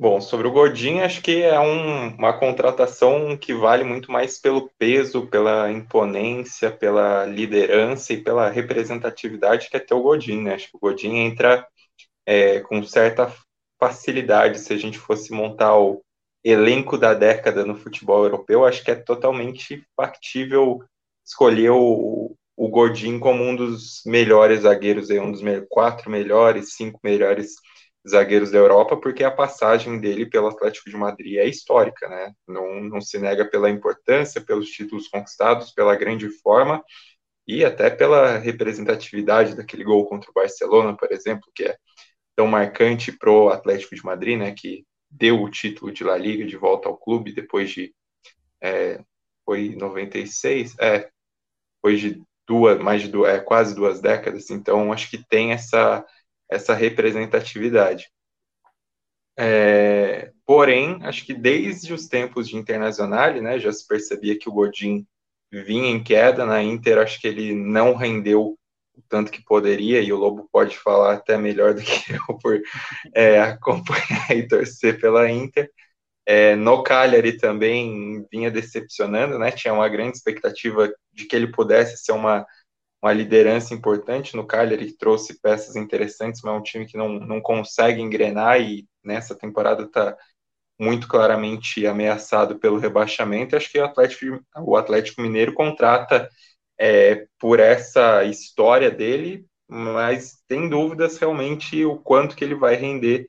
Bom, 0.00 0.20
sobre 0.20 0.46
o 0.46 0.52
Godin, 0.52 1.00
acho 1.00 1.20
que 1.20 1.42
é 1.42 1.58
um, 1.58 2.14
uma 2.14 2.32
contratação 2.38 3.36
que 3.36 3.52
vale 3.52 3.82
muito 3.82 4.12
mais 4.12 4.38
pelo 4.38 4.70
peso, 4.78 5.26
pela 5.26 5.72
imponência, 5.72 6.70
pela 6.70 7.26
liderança 7.26 8.12
e 8.12 8.22
pela 8.22 8.48
representatividade 8.48 9.68
que 9.68 9.76
é 9.76 9.80
ter 9.80 9.94
o 9.94 10.02
Godin, 10.02 10.42
né? 10.42 10.54
Acho 10.54 10.70
que 10.70 10.76
o 10.76 10.78
Godin 10.78 11.16
entra 11.16 11.66
é, 12.24 12.60
com 12.60 12.80
certa 12.84 13.34
facilidade 13.80 14.60
se 14.60 14.72
a 14.72 14.76
gente 14.76 14.98
fosse 14.98 15.32
montar 15.32 15.76
o 15.76 16.00
elenco 16.44 16.96
da 16.96 17.12
década 17.12 17.64
no 17.64 17.74
futebol 17.74 18.22
europeu, 18.22 18.64
acho 18.64 18.84
que 18.84 18.92
é 18.92 18.94
totalmente 18.94 19.84
factível 19.96 20.80
escolher 21.26 21.70
o, 21.70 22.36
o 22.56 22.68
Godin 22.68 23.18
como 23.18 23.42
um 23.42 23.56
dos 23.56 24.02
melhores 24.06 24.60
zagueiros, 24.60 25.10
um 25.10 25.32
dos 25.32 25.42
quatro 25.68 26.08
melhores, 26.08 26.74
cinco 26.74 27.00
melhores 27.02 27.54
zagueiros 27.54 27.77
da 28.04 28.58
Europa, 28.58 28.96
porque 28.96 29.22
a 29.22 29.30
passagem 29.30 30.00
dele 30.00 30.24
pelo 30.26 30.48
Atlético 30.48 30.88
de 30.88 30.96
Madrid 30.96 31.36
é 31.36 31.46
histórica, 31.46 32.08
né? 32.08 32.32
Não, 32.46 32.80
não 32.80 33.00
se 33.00 33.18
nega 33.18 33.44
pela 33.44 33.68
importância, 33.68 34.40
pelos 34.40 34.70
títulos 34.70 35.08
conquistados, 35.08 35.72
pela 35.72 35.96
grande 35.96 36.28
forma 36.28 36.82
e 37.46 37.64
até 37.64 37.88
pela 37.88 38.36
representatividade 38.38 39.56
daquele 39.56 39.82
gol 39.82 40.06
contra 40.06 40.30
o 40.30 40.34
Barcelona, 40.34 40.96
por 40.96 41.10
exemplo, 41.10 41.50
que 41.54 41.64
é 41.64 41.76
tão 42.36 42.46
marcante 42.46 43.10
pro 43.10 43.48
Atlético 43.48 43.94
de 43.94 44.04
Madrid, 44.04 44.38
né, 44.38 44.54
que 44.56 44.84
deu 45.10 45.42
o 45.42 45.50
título 45.50 45.90
de 45.90 46.04
La 46.04 46.16
Liga 46.16 46.44
de 46.44 46.56
volta 46.56 46.88
ao 46.88 46.96
clube 46.96 47.32
depois 47.32 47.70
de 47.70 47.94
é, 48.60 49.00
foi 49.44 49.74
96, 49.74 50.76
é, 50.78 51.08
depois 51.76 52.00
de 52.00 52.22
duas, 52.46 52.78
mais 52.78 53.02
de 53.02 53.08
duas, 53.08 53.34
é, 53.34 53.40
quase 53.40 53.74
duas 53.74 54.00
décadas, 54.00 54.50
então 54.50 54.92
acho 54.92 55.10
que 55.10 55.26
tem 55.26 55.52
essa 55.52 56.04
essa 56.50 56.74
representatividade. 56.74 58.10
É, 59.38 60.32
porém, 60.44 60.98
acho 61.02 61.24
que 61.24 61.32
desde 61.32 61.92
os 61.92 62.08
tempos 62.08 62.48
de 62.48 62.56
Internacional, 62.56 63.32
né, 63.34 63.58
já 63.58 63.72
se 63.72 63.86
percebia 63.86 64.38
que 64.38 64.48
o 64.48 64.52
Godin 64.52 65.06
vinha 65.50 65.90
em 65.90 66.02
queda 66.02 66.44
na 66.44 66.62
Inter, 66.62 66.98
acho 66.98 67.20
que 67.20 67.28
ele 67.28 67.54
não 67.54 67.94
rendeu 67.94 68.58
o 68.94 69.02
tanto 69.08 69.30
que 69.30 69.44
poderia, 69.44 70.00
e 70.00 70.12
o 70.12 70.16
Lobo 70.16 70.48
pode 70.52 70.76
falar 70.76 71.14
até 71.14 71.38
melhor 71.38 71.72
do 71.72 71.82
que 71.82 72.12
eu 72.12 72.38
por 72.38 72.60
é, 73.14 73.40
acompanhar 73.40 74.30
e 74.36 74.46
torcer 74.48 75.00
pela 75.00 75.30
Inter. 75.30 75.70
É, 76.26 76.54
no 76.56 76.82
Cagliari 76.82 77.38
também 77.38 78.26
vinha 78.30 78.50
decepcionando, 78.50 79.38
né? 79.38 79.50
Tinha 79.50 79.72
uma 79.72 79.88
grande 79.88 80.16
expectativa 80.18 80.92
de 81.12 81.24
que 81.24 81.34
ele 81.34 81.46
pudesse 81.46 82.04
ser 82.04 82.12
uma, 82.12 82.44
uma 83.02 83.12
liderança 83.12 83.74
importante 83.74 84.36
no 84.36 84.46
Cagliari, 84.46 84.96
trouxe 84.96 85.40
peças 85.40 85.76
interessantes, 85.76 86.40
mas 86.42 86.54
é 86.54 86.56
um 86.58 86.62
time 86.62 86.86
que 86.86 86.96
não, 86.96 87.08
não 87.08 87.40
consegue 87.40 88.00
engrenar 88.00 88.60
e 88.60 88.86
nessa 89.04 89.34
temporada 89.36 89.84
está 89.84 90.16
muito 90.78 91.08
claramente 91.08 91.86
ameaçado 91.86 92.58
pelo 92.58 92.78
rebaixamento. 92.78 93.56
Acho 93.56 93.70
que 93.70 93.78
o 93.78 93.84
Atlético, 93.84 94.40
o 94.58 94.76
Atlético 94.76 95.22
Mineiro 95.22 95.54
contrata 95.54 96.28
é, 96.78 97.26
por 97.38 97.60
essa 97.60 98.24
história 98.24 98.90
dele, 98.90 99.44
mas 99.68 100.42
tem 100.46 100.68
dúvidas 100.68 101.18
realmente 101.18 101.84
o 101.84 101.98
quanto 101.98 102.36
que 102.36 102.44
ele 102.44 102.54
vai 102.54 102.76
render, 102.76 103.28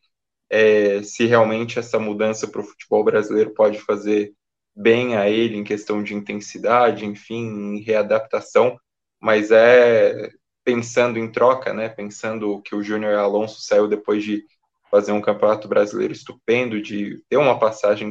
é, 0.50 1.04
se 1.04 1.26
realmente 1.26 1.78
essa 1.80 2.00
mudança 2.00 2.48
para 2.48 2.62
o 2.62 2.64
futebol 2.64 3.04
brasileiro 3.04 3.54
pode 3.54 3.80
fazer 3.80 4.34
bem 4.76 5.16
a 5.16 5.30
ele 5.30 5.58
em 5.58 5.64
questão 5.64 6.02
de 6.04 6.16
intensidade, 6.16 7.06
enfim, 7.06 7.76
em 7.76 7.82
readaptação, 7.82 8.80
mas 9.20 9.52
é 9.52 10.30
pensando 10.64 11.18
em 11.20 11.32
troca, 11.32 11.74
né? 11.74 11.90
Pensando 11.90 12.62
que 12.62 12.76
o 12.76 12.84
Júnior 12.84 13.16
Alonso 13.16 13.62
saiu 13.62 13.88
depois 13.88 14.24
de 14.24 14.44
fazer 14.92 15.12
um 15.12 15.22
campeonato 15.22 15.68
brasileiro 15.68 16.14
estupendo, 16.14 16.82
de 16.82 17.24
ter 17.30 17.38
uma 17.38 17.60
passagem 17.60 18.10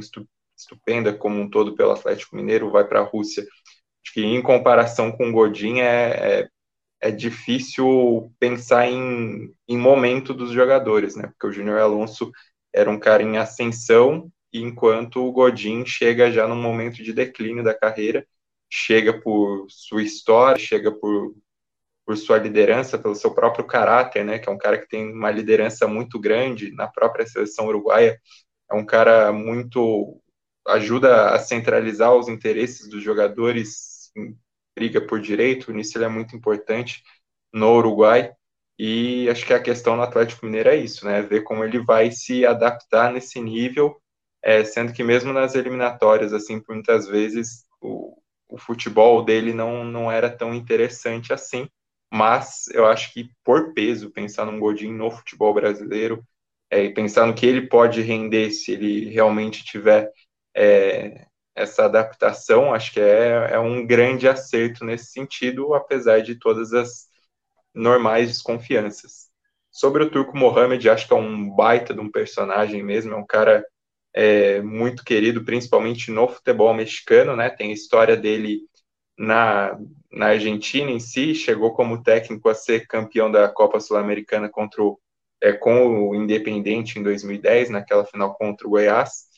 estupenda 0.56 1.12
como 1.12 1.40
um 1.40 1.50
todo 1.50 1.74
pelo 1.76 1.92
Atlético 1.92 2.36
Mineiro, 2.36 2.70
vai 2.70 2.84
para 2.84 3.00
a 3.00 3.04
Rússia 3.04 3.46
Acho 4.08 4.14
que 4.14 4.24
em 4.24 4.40
comparação 4.42 5.12
com 5.12 5.28
o 5.28 5.32
Godin 5.32 5.80
é, 5.80 6.40
é, 6.40 6.48
é, 7.00 7.10
difícil 7.10 8.32
pensar 8.40 8.88
em, 8.88 9.52
em 9.68 9.76
momento 9.76 10.32
dos 10.32 10.50
jogadores, 10.50 11.14
né? 11.14 11.26
Porque 11.28 11.46
o 11.46 11.52
Júnior 11.52 11.78
Alonso 11.78 12.32
era 12.72 12.88
um 12.90 12.98
cara 12.98 13.22
em 13.22 13.36
ascensão, 13.36 14.30
enquanto 14.50 15.22
o 15.22 15.30
Godin 15.30 15.84
chega 15.84 16.32
já 16.32 16.48
num 16.48 16.56
momento 16.60 17.02
de 17.02 17.12
declínio 17.12 17.62
da 17.62 17.74
carreira, 17.74 18.26
chega 18.70 19.18
por 19.20 19.66
sua 19.68 20.02
história, 20.02 20.58
chega 20.58 20.92
por, 20.92 21.34
por 22.06 22.16
sua 22.16 22.38
liderança, 22.38 22.98
pelo 22.98 23.14
seu 23.14 23.34
próprio 23.34 23.66
caráter, 23.66 24.24
né? 24.24 24.38
Que 24.38 24.48
é 24.48 24.52
um 24.52 24.58
cara 24.58 24.78
que 24.78 24.88
tem 24.88 25.12
uma 25.12 25.30
liderança 25.30 25.86
muito 25.86 26.18
grande 26.18 26.72
na 26.72 26.86
própria 26.86 27.26
seleção 27.26 27.66
uruguaia, 27.66 28.20
é 28.70 28.74
um 28.74 28.84
cara 28.84 29.32
muito 29.32 30.20
ajuda 30.66 31.30
a 31.30 31.38
centralizar 31.38 32.14
os 32.14 32.28
interesses 32.28 32.88
dos 32.88 33.02
jogadores 33.02 34.12
briga 34.78 35.00
por 35.00 35.20
direito, 35.20 35.72
nisso 35.72 35.98
ele 35.98 36.04
é 36.04 36.08
muito 36.08 36.36
importante 36.36 37.02
no 37.52 37.76
Uruguai. 37.76 38.32
E 38.78 39.28
acho 39.28 39.44
que 39.44 39.52
a 39.52 39.62
questão 39.62 39.96
no 39.96 40.02
Atlético 40.02 40.46
Mineiro 40.46 40.68
é 40.68 40.76
isso, 40.76 41.04
né? 41.04 41.20
Ver 41.20 41.42
como 41.42 41.64
ele 41.64 41.80
vai 41.80 42.12
se 42.12 42.46
adaptar 42.46 43.12
nesse 43.12 43.40
nível, 43.40 44.00
é, 44.40 44.64
sendo 44.64 44.92
que 44.92 45.02
mesmo 45.02 45.32
nas 45.32 45.56
eliminatórias, 45.56 46.32
assim, 46.32 46.62
muitas 46.68 47.08
vezes 47.08 47.64
o, 47.80 48.16
o 48.48 48.58
futebol 48.58 49.24
dele 49.24 49.52
não, 49.52 49.84
não 49.84 50.10
era 50.10 50.30
tão 50.30 50.54
interessante 50.54 51.32
assim. 51.32 51.68
Mas 52.12 52.68
eu 52.72 52.86
acho 52.86 53.12
que 53.12 53.30
por 53.44 53.74
peso, 53.74 54.10
pensar 54.10 54.46
num 54.46 54.58
Godinho 54.58 54.96
no 54.96 55.10
futebol 55.10 55.52
brasileiro, 55.52 56.24
é, 56.70 56.84
e 56.84 56.92
pensar 56.94 57.26
no 57.26 57.34
que 57.34 57.46
ele 57.46 57.66
pode 57.68 58.00
render 58.02 58.50
se 58.50 58.72
ele 58.72 59.10
realmente 59.10 59.64
tiver 59.64 60.10
é, 60.54 61.26
essa 61.54 61.84
adaptação, 61.84 62.72
acho 62.72 62.92
que 62.92 63.00
é, 63.00 63.52
é 63.52 63.58
um 63.58 63.86
grande 63.86 64.28
acerto 64.28 64.84
nesse 64.84 65.12
sentido, 65.12 65.74
apesar 65.74 66.20
de 66.22 66.36
todas 66.36 66.72
as 66.72 67.08
normais 67.74 68.28
desconfianças. 68.28 69.28
Sobre 69.70 70.02
o 70.04 70.10
Turco 70.10 70.36
Mohamed, 70.36 70.88
acho 70.88 71.06
que 71.06 71.12
é 71.12 71.16
um 71.16 71.50
baita 71.54 71.94
de 71.94 72.00
um 72.00 72.10
personagem 72.10 72.82
mesmo, 72.82 73.14
é 73.14 73.16
um 73.16 73.26
cara 73.26 73.64
é, 74.18 74.60
muito 74.60 75.04
querido, 75.04 75.44
principalmente 75.44 76.10
no 76.10 76.26
futebol 76.26 76.74
mexicano, 76.74 77.36
né? 77.36 77.48
Tem 77.48 77.70
a 77.70 77.74
história 77.74 78.16
dele 78.16 78.62
na, 79.16 79.78
na 80.10 80.30
Argentina 80.30 80.90
em 80.90 80.98
si, 80.98 81.36
chegou 81.36 81.72
como 81.72 82.02
técnico 82.02 82.48
a 82.48 82.54
ser 82.54 82.88
campeão 82.88 83.30
da 83.30 83.48
Copa 83.48 83.78
Sul-Americana 83.78 84.48
contra 84.48 84.82
o, 84.82 84.98
é, 85.40 85.52
com 85.52 86.08
o 86.08 86.16
Independente 86.16 86.98
em 86.98 87.02
2010, 87.04 87.70
naquela 87.70 88.04
final 88.04 88.34
contra 88.34 88.66
o 88.66 88.70
Goiás. 88.70 89.28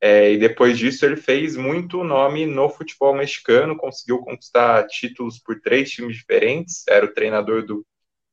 É, 0.00 0.32
e 0.32 0.38
depois 0.38 0.78
disso 0.78 1.04
ele 1.04 1.16
fez 1.16 1.54
muito 1.54 2.02
nome 2.02 2.46
no 2.46 2.70
futebol 2.70 3.14
mexicano, 3.14 3.76
conseguiu 3.76 4.20
conquistar 4.20 4.86
títulos 4.86 5.38
por 5.38 5.60
três 5.60 5.90
times 5.90 6.16
diferentes, 6.16 6.82
era 6.88 7.04
o 7.04 7.12
treinador 7.12 7.62
do 7.66 7.84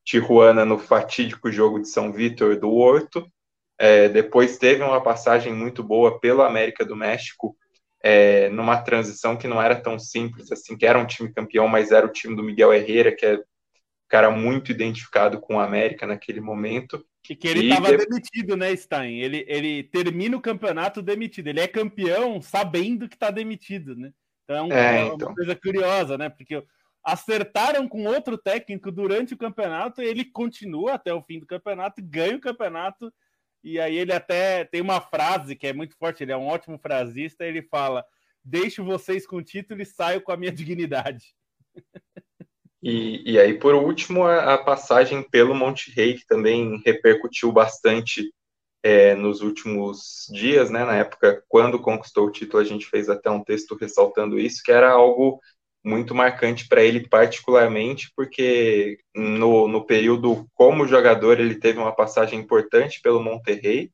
Tijuana 0.06 0.64
no 0.64 0.80
fatídico 0.80 1.52
jogo 1.52 1.82
de 1.82 1.90
São 1.90 2.14
Vítor 2.14 2.58
do 2.58 2.72
Horto, 2.72 3.30
é, 3.80 4.10
depois 4.10 4.58
teve 4.58 4.84
uma 4.84 5.02
passagem 5.02 5.54
muito 5.54 5.84
boa 5.84 6.20
pelo 6.20 6.42
América 6.42 6.84
do 6.84 6.96
México, 6.96 7.56
é, 8.04 8.50
numa 8.50 8.82
transição 8.82 9.36
que 9.36 9.48
não 9.48 9.62
era 9.62 9.76
tão 9.76 10.00
simples 10.00 10.52
assim, 10.52 10.78
que 10.78 10.86
era 10.86 11.00
um 11.00 11.06
time 11.06 11.34
campeão, 11.34 11.68
mas 11.68 11.92
era 11.92 12.06
o 12.06 12.12
time 12.12 12.36
do 12.36 12.44
Miguel 12.44 12.74
Herrera, 12.74 13.16
que 13.16 13.26
é 13.26 13.36
um 13.36 13.44
cara 14.08 14.32
muito 14.32 14.72
identificado 14.72 15.40
com 15.40 15.56
o 15.56 15.60
América 15.60 16.08
naquele 16.08 16.40
momento. 16.40 17.06
E 17.30 17.36
que 17.36 17.48
ele 17.48 17.68
estava 17.68 17.92
de... 17.92 18.06
demitido, 18.06 18.56
né, 18.56 18.76
Stein? 18.76 19.20
Ele, 19.20 19.46
ele 19.48 19.84
termina 19.84 20.38
o 20.38 20.42
campeonato 20.42 21.02
demitido. 21.02 21.48
Ele 21.48 21.60
é 21.60 21.68
campeão 21.68 22.42
sabendo 22.42 23.10
que 23.10 23.16
está 23.16 23.30
demitido, 23.30 23.96
né? 23.96 24.12
Então 24.46 24.72
é, 24.72 25.02
é 25.02 25.04
uma 25.04 25.16
então. 25.16 25.36
coisa 25.36 25.56
curiosa, 25.56 26.18
né? 26.18 26.30
Porque 26.30 26.64
acertaram 27.04 27.88
com 27.88 28.06
outro 28.06 28.38
técnico 28.38 28.92
durante 28.92 29.34
o 29.34 29.38
campeonato 29.38 30.02
e 30.02 30.06
ele 30.06 30.24
continua 30.26 30.94
até 30.94 31.14
o 31.14 31.22
fim 31.22 31.40
do 31.40 31.46
campeonato, 31.46 32.02
ganha 32.02 32.38
o 32.38 32.42
campeonato. 32.42 33.14
E 33.64 33.80
aí 33.80 33.98
ele 33.98 34.14
até 34.14 34.64
tem 34.66 34.82
uma 34.82 35.02
frase 35.02 35.56
que 35.56 35.68
é 35.68 35.74
muito 35.74 35.96
forte, 35.98 36.24
ele 36.24 36.32
é 36.32 36.38
um 36.38 36.48
ótimo 36.48 36.78
frasista, 36.78 37.46
ele 37.46 37.62
fala: 37.62 38.06
"Deixo 38.44 38.84
vocês 38.84 39.26
com 39.26 39.38
o 39.38 39.44
título 39.44 39.82
e 39.82 39.86
saio 39.86 40.22
com 40.22 40.32
a 40.32 40.38
minha 40.38 40.52
dignidade". 40.54 41.36
E, 42.82 43.34
e 43.34 43.40
aí, 43.40 43.58
por 43.58 43.76
último, 43.76 44.24
a, 44.24 44.54
a 44.54 44.58
passagem 44.58 45.24
pelo 45.24 45.56
Monte 45.56 45.92
Rei, 45.92 46.14
que 46.16 46.26
também 46.26 46.82
repercutiu 46.86 47.52
bastante 47.52 48.32
é, 48.84 49.16
nos 49.16 49.42
últimos 49.42 50.28
dias, 50.32 50.70
né? 50.70 50.86
Na 50.86 50.96
época, 50.96 51.44
quando 51.48 51.82
conquistou 51.82 52.28
o 52.28 52.32
título, 52.32 52.62
a 52.62 52.66
gente 52.66 52.86
fez 52.86 53.10
até 53.10 53.30
um 53.30 53.44
texto 53.44 53.76
ressaltando 53.76 54.40
isso, 54.40 54.62
que 54.64 54.72
era 54.72 54.92
algo 54.92 55.42
muito 55.88 56.14
marcante 56.14 56.68
para 56.68 56.84
ele 56.84 57.08
particularmente, 57.08 58.12
porque 58.16 59.00
no, 59.16 59.68
no 59.68 59.86
período 59.86 60.46
como 60.54 60.88
jogador 60.88 61.40
ele 61.40 61.56
teve 61.56 61.80
uma 61.80 61.94
passagem 61.94 62.40
importante 62.40 63.00
pelo 63.02 63.24
Monterrey, 63.24 63.90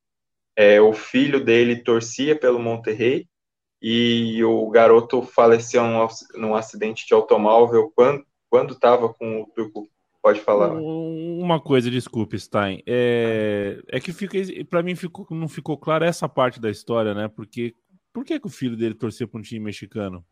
é, 0.55 0.81
o 0.81 0.93
filho 0.93 1.43
dele 1.43 1.77
torcia 1.77 2.35
pelo 2.35 2.59
Monterrey, 2.59 3.27
e 3.83 4.41
o 4.45 4.69
garoto 4.69 5.21
faleceu 5.21 5.83
num, 5.83 6.07
num 6.35 6.55
acidente 6.55 7.05
de 7.05 7.13
automóvel 7.13 7.91
quando 8.49 8.73
estava 8.73 9.13
com 9.13 9.41
o 9.41 9.45
Turco. 9.47 9.89
Pode 10.21 10.39
falar. 10.39 10.71
Uma 10.71 11.59
coisa, 11.59 11.91
desculpe, 11.91 12.39
Stein. 12.39 12.81
É, 12.87 13.81
é 13.89 13.99
que 13.99 14.13
fica, 14.13 14.37
para 14.69 14.81
mim 14.81 14.95
ficou, 14.95 15.27
não 15.31 15.49
ficou 15.49 15.77
clara 15.77 16.05
essa 16.05 16.29
parte 16.29 16.61
da 16.61 16.71
história, 16.71 17.13
né? 17.13 17.27
Porque 17.27 17.75
por 18.13 18.23
que, 18.23 18.39
que 18.39 18.47
o 18.47 18.49
filho 18.49 18.77
dele 18.77 18.95
torcia 18.95 19.27
para 19.27 19.37
um 19.37 19.43
time 19.43 19.59
mexicano? 19.59 20.25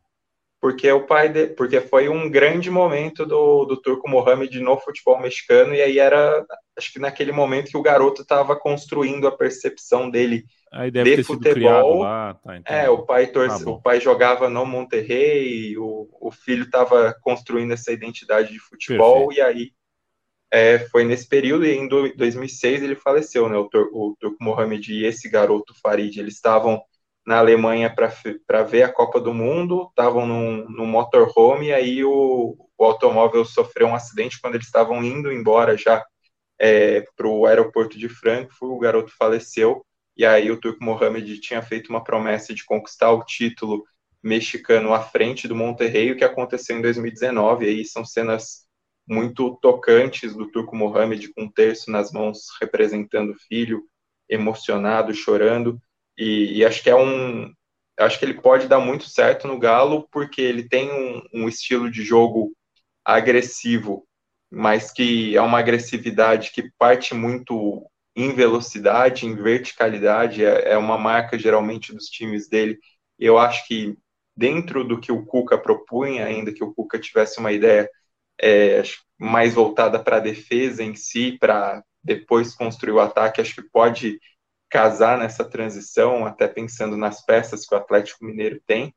Porque 0.62 0.89
o 0.91 1.08
pai 1.08 1.28
de, 1.28 1.47
porque 1.47 1.82
foi 1.82 2.08
um 2.08 2.30
grande 2.30 2.69
momento 2.69 3.26
do, 3.26 3.65
do 3.65 3.82
Turco 3.82 4.08
Mohamed 4.08 4.60
no 4.60 4.78
futebol 4.78 5.19
mexicano 5.19 5.74
e 5.74 5.82
aí 5.82 5.97
era 5.97 6.45
acho 6.78 6.93
que 6.93 7.00
naquele 7.00 7.32
momento 7.32 7.71
que 7.71 7.78
o 7.78 7.82
garoto 7.82 8.21
estava 8.21 8.56
construindo 8.56 9.28
a 9.28 9.36
percepção 9.36 10.08
dele 10.08 10.45
de 11.04 11.24
futebol. 11.24 12.02
Lá, 12.02 12.36
tá, 12.36 12.58
então, 12.58 12.76
é, 12.76 12.88
o 12.89 13.04
pai 13.04 13.26
torce, 13.28 13.65
tá 13.65 13.71
o 13.71 13.82
pai 13.82 14.00
jogava 14.00 14.47
no 14.47 14.63
Monterrey, 14.63 15.76
o, 15.80 16.08
o 16.21 16.30
filho 16.30 16.65
estava 16.65 17.12
construindo 17.21 17.74
essa 17.74 17.91
identidade 17.91 18.54
de 18.54 18.60
futebol 18.60 19.30
Perfeito. 19.30 19.39
e 19.39 19.41
aí 19.41 19.71
é, 20.54 20.78
foi 20.78 21.06
nesse 21.06 21.28
período 21.28 21.65
e 21.65 21.74
em 21.74 21.88
2006 21.88 22.84
ele 22.84 22.95
faleceu, 22.95 23.50
né? 23.50 23.58
O, 23.58 23.67
o 23.93 24.15
Turco 24.19 24.38
Mohamed 24.43 24.93
e 24.93 25.06
esse 25.06 25.28
garoto 25.28 25.74
Farid, 25.82 26.19
eles 26.19 26.36
estavam 26.36 26.84
na 27.26 27.38
Alemanha 27.38 27.94
para 27.94 28.64
ver 28.64 28.84
a 28.84 28.92
Copa 28.92 29.20
do 29.20 29.34
Mundo, 29.34 29.88
estavam 29.90 30.26
no 30.26 30.70
num 30.70 30.86
motorhome 30.86 31.68
e 31.68 31.74
aí 31.74 32.04
o, 32.04 32.58
o 32.78 32.86
automóvel 32.86 33.46
sofreu 33.46 33.88
um 33.88 33.96
acidente 33.96 34.40
quando 34.42 34.56
eles 34.56 34.66
estavam 34.66 35.04
indo 35.04 35.32
embora 35.32 35.78
já 35.78 36.04
é, 36.60 37.02
para 37.16 37.28
o 37.28 37.46
aeroporto 37.46 37.98
de 37.98 38.10
Frankfurt, 38.10 38.72
o 38.72 38.80
garoto 38.80 39.12
faleceu 39.18 39.86
e 40.16 40.26
aí 40.26 40.52
o 40.52 40.60
Turco 40.60 40.84
Mohamed 40.84 41.40
tinha 41.40 41.62
feito 41.62 41.90
uma 41.90 42.04
promessa 42.04 42.54
de 42.54 42.66
conquistar 42.66 43.12
o 43.12 43.24
título 43.24 43.84
mexicano 44.22 44.94
à 44.94 45.02
frente 45.02 45.48
do 45.48 45.56
Monterrey, 45.56 46.12
o 46.12 46.18
que 46.18 46.24
aconteceu 46.24 46.78
em 46.78 46.82
2019, 46.82 47.66
e 47.66 47.70
aí 47.70 47.86
são 47.86 48.06
cenas 48.06 48.68
muito 49.08 49.58
tocantes 49.62 50.36
do 50.36 50.50
Turco 50.52 50.76
Mohamed 50.76 51.34
com 51.34 51.44
um 51.44 51.52
terço 51.52 51.90
nas 51.90 52.12
mãos 52.12 52.46
representando 52.62 53.32
o 53.32 53.40
filho, 53.48 53.84
emocionado, 54.30 55.14
chorando, 55.14 55.82
e, 56.17 56.60
e, 56.60 56.65
acho 56.65 56.84
que 56.84 56.89
é 56.89 56.95
um 56.95 57.52
acho 58.00 58.17
que 58.17 58.26
ele 58.26 58.41
pode 58.41 58.67
dar 58.67 58.80
muito 58.80 59.06
certo 59.06 59.47
no 59.47 59.60
Galo, 59.60 60.08
porque 60.12 60.41
ele 60.41 60.67
tem 60.67 60.91
um, 60.91 61.43
um 61.43 61.47
estilo 61.47 61.89
de 61.89 62.04
jogo 62.04 62.52
agressivo, 63.06 64.08
mas 64.50 64.91
que 64.91 65.36
é 65.36 65.41
uma 65.41 65.60
agressividade 65.60 66.52
que 66.52 66.71
parte 66.78 67.13
muito 67.13 67.86
em 68.15 68.34
velocidade, 68.34 69.26
em 69.26 69.36
verticalidade, 69.36 70.43
é, 70.43 70.71
é 70.71 70.78
uma 70.78 70.97
marca 70.97 71.38
geralmente 71.38 71.93
dos 71.93 72.08
times 72.08 72.50
dele. 72.50 72.78
Eu 73.17 73.38
acho 73.38 73.65
que 73.67 73.95
dentro 74.36 74.84
do 74.84 75.00
que 75.00 75.12
o 75.12 75.26
Cuca 75.26 75.58
propunha, 75.58 76.26
ainda 76.26 76.54
que 76.54 76.63
o 76.63 76.74
Cuca 76.74 77.00
tivesse 77.00 77.39
uma 77.39 77.52
ideia 77.52 77.89
é, 78.41 78.84
mais 79.19 79.54
voltada 79.54 80.04
para 80.04 80.17
a 80.17 80.21
defesa 80.21 80.84
em 80.84 80.95
si, 80.95 81.38
para 81.39 81.84
depois 82.04 82.56
construir 82.56 82.93
o 82.93 83.00
ataque, 83.00 83.39
acho 83.41 83.56
que 83.56 83.69
pode 83.69 84.19
casar 84.72 85.18
nessa 85.18 85.44
transição, 85.44 86.26
até 86.26 86.48
pensando 86.48 86.96
nas 86.96 87.24
peças 87.24 87.66
que 87.66 87.76
o 87.76 87.78
Atlético 87.78 88.24
Mineiro 88.24 88.60
tem. 88.66 88.96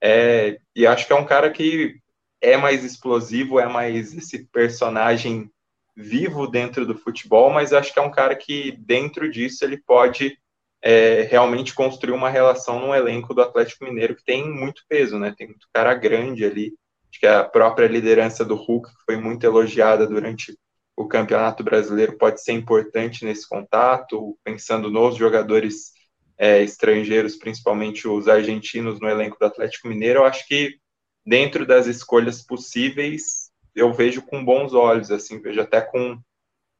É, 0.00 0.58
e 0.76 0.86
acho 0.86 1.06
que 1.06 1.12
é 1.14 1.16
um 1.16 1.24
cara 1.24 1.50
que 1.50 1.98
é 2.42 2.58
mais 2.58 2.84
explosivo, 2.84 3.58
é 3.58 3.66
mais 3.66 4.14
esse 4.14 4.44
personagem 4.52 5.50
vivo 5.96 6.46
dentro 6.46 6.84
do 6.84 6.94
futebol, 6.94 7.50
mas 7.50 7.72
acho 7.72 7.92
que 7.92 7.98
é 7.98 8.02
um 8.02 8.10
cara 8.10 8.36
que, 8.36 8.72
dentro 8.72 9.30
disso, 9.30 9.64
ele 9.64 9.78
pode 9.78 10.36
é, 10.82 11.22
realmente 11.22 11.72
construir 11.72 12.12
uma 12.12 12.28
relação 12.28 12.78
no 12.78 12.94
elenco 12.94 13.32
do 13.32 13.40
Atlético 13.40 13.84
Mineiro, 13.84 14.14
que 14.14 14.24
tem 14.24 14.46
muito 14.46 14.82
peso, 14.86 15.18
né? 15.18 15.34
Tem 15.34 15.46
muito 15.46 15.66
cara 15.72 15.94
grande 15.94 16.44
ali. 16.44 16.74
Acho 17.10 17.20
que 17.20 17.26
a 17.26 17.44
própria 17.44 17.86
liderança 17.86 18.44
do 18.44 18.56
Hulk, 18.56 18.90
que 18.90 19.04
foi 19.06 19.16
muito 19.16 19.44
elogiada 19.44 20.06
durante 20.06 20.54
o 20.96 21.06
Campeonato 21.08 21.64
Brasileiro, 21.64 22.16
pode 22.16 22.42
ser 22.42 22.52
importante 22.52 23.24
nesse 23.24 23.48
contato, 23.48 24.38
pensando 24.44 24.90
nos 24.90 25.16
jogadores 25.16 25.92
é, 26.38 26.62
estrangeiros, 26.62 27.36
principalmente 27.36 28.06
os 28.06 28.28
argentinos 28.28 29.00
no 29.00 29.08
elenco 29.08 29.36
do 29.38 29.46
Atlético 29.46 29.88
Mineiro. 29.88 30.20
Eu 30.20 30.24
acho 30.24 30.46
que, 30.46 30.78
dentro 31.26 31.66
das 31.66 31.86
escolhas 31.86 32.42
possíveis, 32.42 33.50
eu 33.74 33.92
vejo 33.92 34.22
com 34.22 34.44
bons 34.44 34.72
olhos, 34.72 35.10
assim, 35.10 35.40
vejo 35.40 35.60
até 35.60 35.80
com 35.80 36.18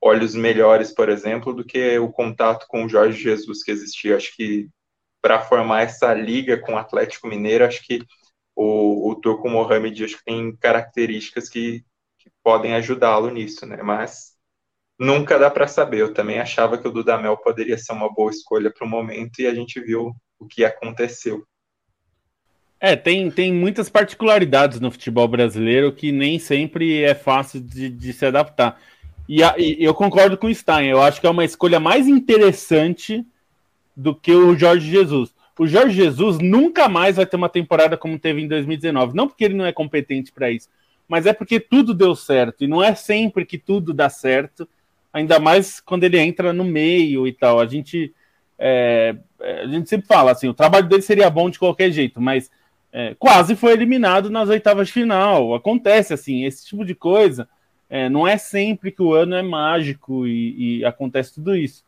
olhos 0.01 0.35
melhores, 0.35 0.93
por 0.93 1.09
exemplo, 1.09 1.53
do 1.53 1.65
que 1.65 1.99
o 1.99 2.13
contato 2.13 2.67
com 2.69 2.85
o 2.85 2.89
Jorge 2.89 3.21
Jesus 3.21 3.65
que 3.65 3.71
existia. 3.71 4.17
Acho 4.17 4.37
que 4.37 4.69
para 5.23 5.41
formar 5.41 5.83
essa 5.83 6.13
liga 6.13 6.59
com 6.59 6.75
o 6.75 6.79
Atlético 6.79 7.27
Mineiro, 7.27 7.65
acho 7.65 7.83
que 7.83 8.01
o, 8.55 9.11
o 9.11 9.15
Turco 9.17 9.49
Mohamed 9.49 10.05
acho 10.05 10.19
que 10.19 10.25
tem 10.25 10.55
características 10.57 11.49
que, 11.49 11.83
podem 12.45 12.75
ajudá-lo 12.75 13.31
nisso, 13.31 13.67
né? 13.67 13.83
Mas 13.83 14.35
nunca 14.99 15.39
dá 15.39 15.51
para 15.51 15.67
saber. 15.67 16.01
Eu 16.01 16.15
também 16.15 16.39
achava 16.39 16.77
que 16.77 16.87
o 16.87 16.93
Dudamel 16.93 17.37
poderia 17.39 17.79
ser 17.79 17.95
uma 17.95 18.13
boa 18.13 18.31
escolha 18.31 18.71
para 18.71 18.87
o 18.87 18.89
momento 18.91 19.41
e 19.41 19.47
a 19.47 19.55
gente 19.55 19.81
viu 19.81 20.15
o 20.39 20.47
que 20.47 20.65
aconteceu. 20.65 21.45
É, 22.79 22.95
tem, 22.95 23.31
tem 23.31 23.51
muitas 23.51 23.89
particularidades 23.89 24.79
no 24.79 24.91
futebol 24.91 25.27
brasileiro 25.27 25.91
que 25.91 26.13
nem 26.13 26.39
sempre 26.39 27.03
é 27.03 27.15
fácil 27.15 27.61
de, 27.61 27.89
de 27.89 28.13
se 28.13 28.27
adaptar. 28.27 28.79
E, 29.27 29.43
a, 29.43 29.55
e, 29.57 29.83
eu 29.83 29.95
concordo 29.95 30.37
com 30.37 30.49
o 30.49 30.55
Stein, 30.55 30.89
eu 30.89 31.01
acho 31.01 31.19
que 31.19 31.27
é 31.27 31.31
uma 31.31 31.47
escolha 31.47 31.81
mais 31.81 32.07
interessante 32.07 33.25
do 33.97 34.15
que 34.15 34.33
o 34.33 34.55
Jorge 34.55 34.91
Jesus. 34.91 35.35
O 35.59 35.67
Jorge 35.67 35.97
Jesus 35.97 36.39
nunca 36.39 36.89
mais 36.89 37.17
vai 37.17 37.25
ter 37.25 37.37
uma 37.37 37.49
temporada 37.49 37.97
como 37.97 38.19
teve 38.19 38.43
em 38.43 38.49
2019. 38.49 39.15
Não 39.15 39.29
porque 39.29 39.45
ele 39.45 39.55
não 39.55 39.65
é 39.65 39.73
competente 39.73 40.31
para 40.31 40.51
isso, 40.51 40.69
mas 41.09 41.27
é 41.27 41.33
porque 41.33 41.61
tudo 41.61 41.95
deu 41.95 42.15
certo. 42.15 42.65
E 42.65 42.67
não 42.67 42.83
é 42.83 42.95
sempre 42.95 43.45
que 43.45 43.59
tudo 43.59 43.93
dá 43.93 44.09
certo, 44.09 44.69
ainda 45.13 45.39
mais 45.39 45.81
quando 45.81 46.05
ele 46.05 46.19
entra 46.19 46.53
no 46.53 46.65
meio 46.65 47.27
e 47.27 47.33
tal. 47.33 47.61
A 47.61 47.67
gente, 47.67 48.13
é, 48.59 49.17
a 49.41 49.67
gente 49.67 49.89
sempre 49.89 50.07
fala 50.07 50.33
assim: 50.33 50.49
o 50.49 50.55
trabalho 50.55 50.89
dele 50.89 51.03
seria 51.03 51.31
bom 51.31 51.51
de 51.51 51.59
qualquer 51.59 51.91
jeito, 51.91 52.21
mas 52.21 52.51
é, 52.93 53.15
quase 53.19 53.57
foi 53.57 53.73
eliminado 53.73 54.31
nas 54.31 54.49
oitavas 54.49 54.89
de 54.89 54.93
final. 54.93 55.55
Acontece 55.55 56.15
assim, 56.15 56.45
esse 56.45 56.67
tipo 56.67 56.85
de 56.85 56.95
coisa. 56.95 57.49
É, 57.91 58.09
não 58.09 58.27
é 58.27 58.39
sempre 58.39 58.91
que 58.91 59.03
o 59.03 59.13
ano 59.13 59.35
é 59.35 59.43
mágico 59.43 60.27
e, 60.27 60.79
e 60.79 60.85
acontece 60.85 61.35
tudo 61.35 61.55
isso. 61.55 61.85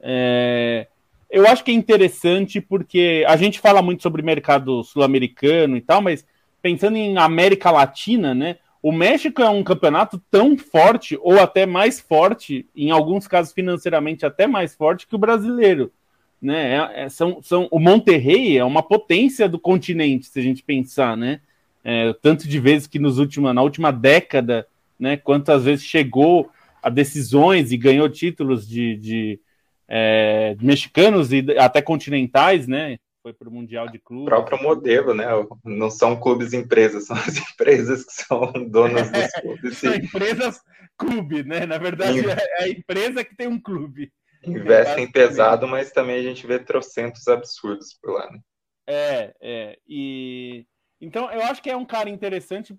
É, 0.00 0.86
eu 1.30 1.46
acho 1.46 1.64
que 1.64 1.70
é 1.70 1.74
interessante 1.74 2.60
porque 2.60 3.24
a 3.26 3.36
gente 3.36 3.58
fala 3.58 3.80
muito 3.80 4.02
sobre 4.02 4.22
mercado 4.22 4.84
sul-americano 4.84 5.76
e 5.76 5.80
tal, 5.80 6.02
mas 6.02 6.26
pensando 6.62 6.96
em 6.96 7.18
América 7.18 7.70
Latina, 7.70 8.34
né? 8.34 8.56
O 8.82 8.90
México 8.90 9.42
é 9.42 9.48
um 9.48 9.62
campeonato 9.62 10.20
tão 10.30 10.56
forte, 10.56 11.18
ou 11.20 11.38
até 11.38 11.66
mais 11.66 12.00
forte, 12.00 12.66
em 12.74 12.90
alguns 12.90 13.28
casos 13.28 13.52
financeiramente 13.52 14.26
até 14.26 14.46
mais 14.46 14.74
forte 14.74 15.06
que 15.06 15.14
o 15.14 15.18
brasileiro. 15.18 15.92
Né? 16.40 16.74
É, 16.74 17.04
é, 17.04 17.08
são, 17.08 17.40
são, 17.40 17.68
o 17.70 17.78
Monterrey 17.78 18.58
é 18.58 18.64
uma 18.64 18.82
potência 18.82 19.48
do 19.48 19.60
continente, 19.60 20.26
se 20.26 20.40
a 20.40 20.42
gente 20.42 20.62
pensar, 20.62 21.16
né? 21.16 21.40
É, 21.84 22.12
tanto 22.14 22.48
de 22.48 22.58
vezes 22.58 22.86
que 22.86 22.98
nos 22.98 23.18
última, 23.18 23.52
na 23.54 23.62
última 23.62 23.92
década, 23.92 24.66
né? 24.98 25.16
Quantas 25.16 25.64
vezes 25.64 25.84
chegou 25.84 26.50
a 26.82 26.90
decisões 26.90 27.70
e 27.70 27.76
ganhou 27.76 28.08
títulos 28.08 28.68
de, 28.68 28.96
de 28.96 29.40
é, 29.88 30.56
mexicanos 30.60 31.32
e 31.32 31.44
até 31.58 31.80
continentais, 31.80 32.66
né? 32.66 32.98
Foi 33.22 33.32
para 33.32 33.48
o 33.48 33.52
Mundial 33.52 33.88
de 33.88 33.98
Clubes. 33.98 34.26
O 34.26 34.34
próprio 34.34 34.62
modelo, 34.62 35.14
né? 35.14 35.26
Não 35.64 35.90
são 35.90 36.18
clubes 36.18 36.52
empresas, 36.52 37.06
são 37.06 37.16
as 37.16 37.36
empresas 37.36 38.04
que 38.04 38.12
são 38.12 38.52
donas 38.68 39.10
dos 39.10 39.32
clubes. 39.40 39.78
são 39.78 39.94
empresas 39.94 40.60
clube, 40.98 41.44
né? 41.44 41.64
Na 41.64 41.78
verdade, 41.78 42.20
é 42.28 42.64
a 42.64 42.68
empresa 42.68 43.24
que 43.24 43.36
tem 43.36 43.46
um 43.46 43.60
clube. 43.60 44.12
Investem 44.44 45.04
é, 45.04 45.10
pesado, 45.10 45.68
mas 45.68 45.92
também 45.92 46.16
a 46.18 46.22
gente 46.22 46.46
vê 46.46 46.58
trocentos 46.58 47.28
absurdos 47.28 47.96
por 48.00 48.14
lá, 48.14 48.30
né? 48.30 48.40
É, 48.86 49.34
é. 49.40 49.78
E 49.86 50.66
então 51.00 51.30
eu 51.30 51.42
acho 51.42 51.62
que 51.62 51.70
é 51.70 51.76
um 51.76 51.84
cara 51.84 52.10
interessante. 52.10 52.76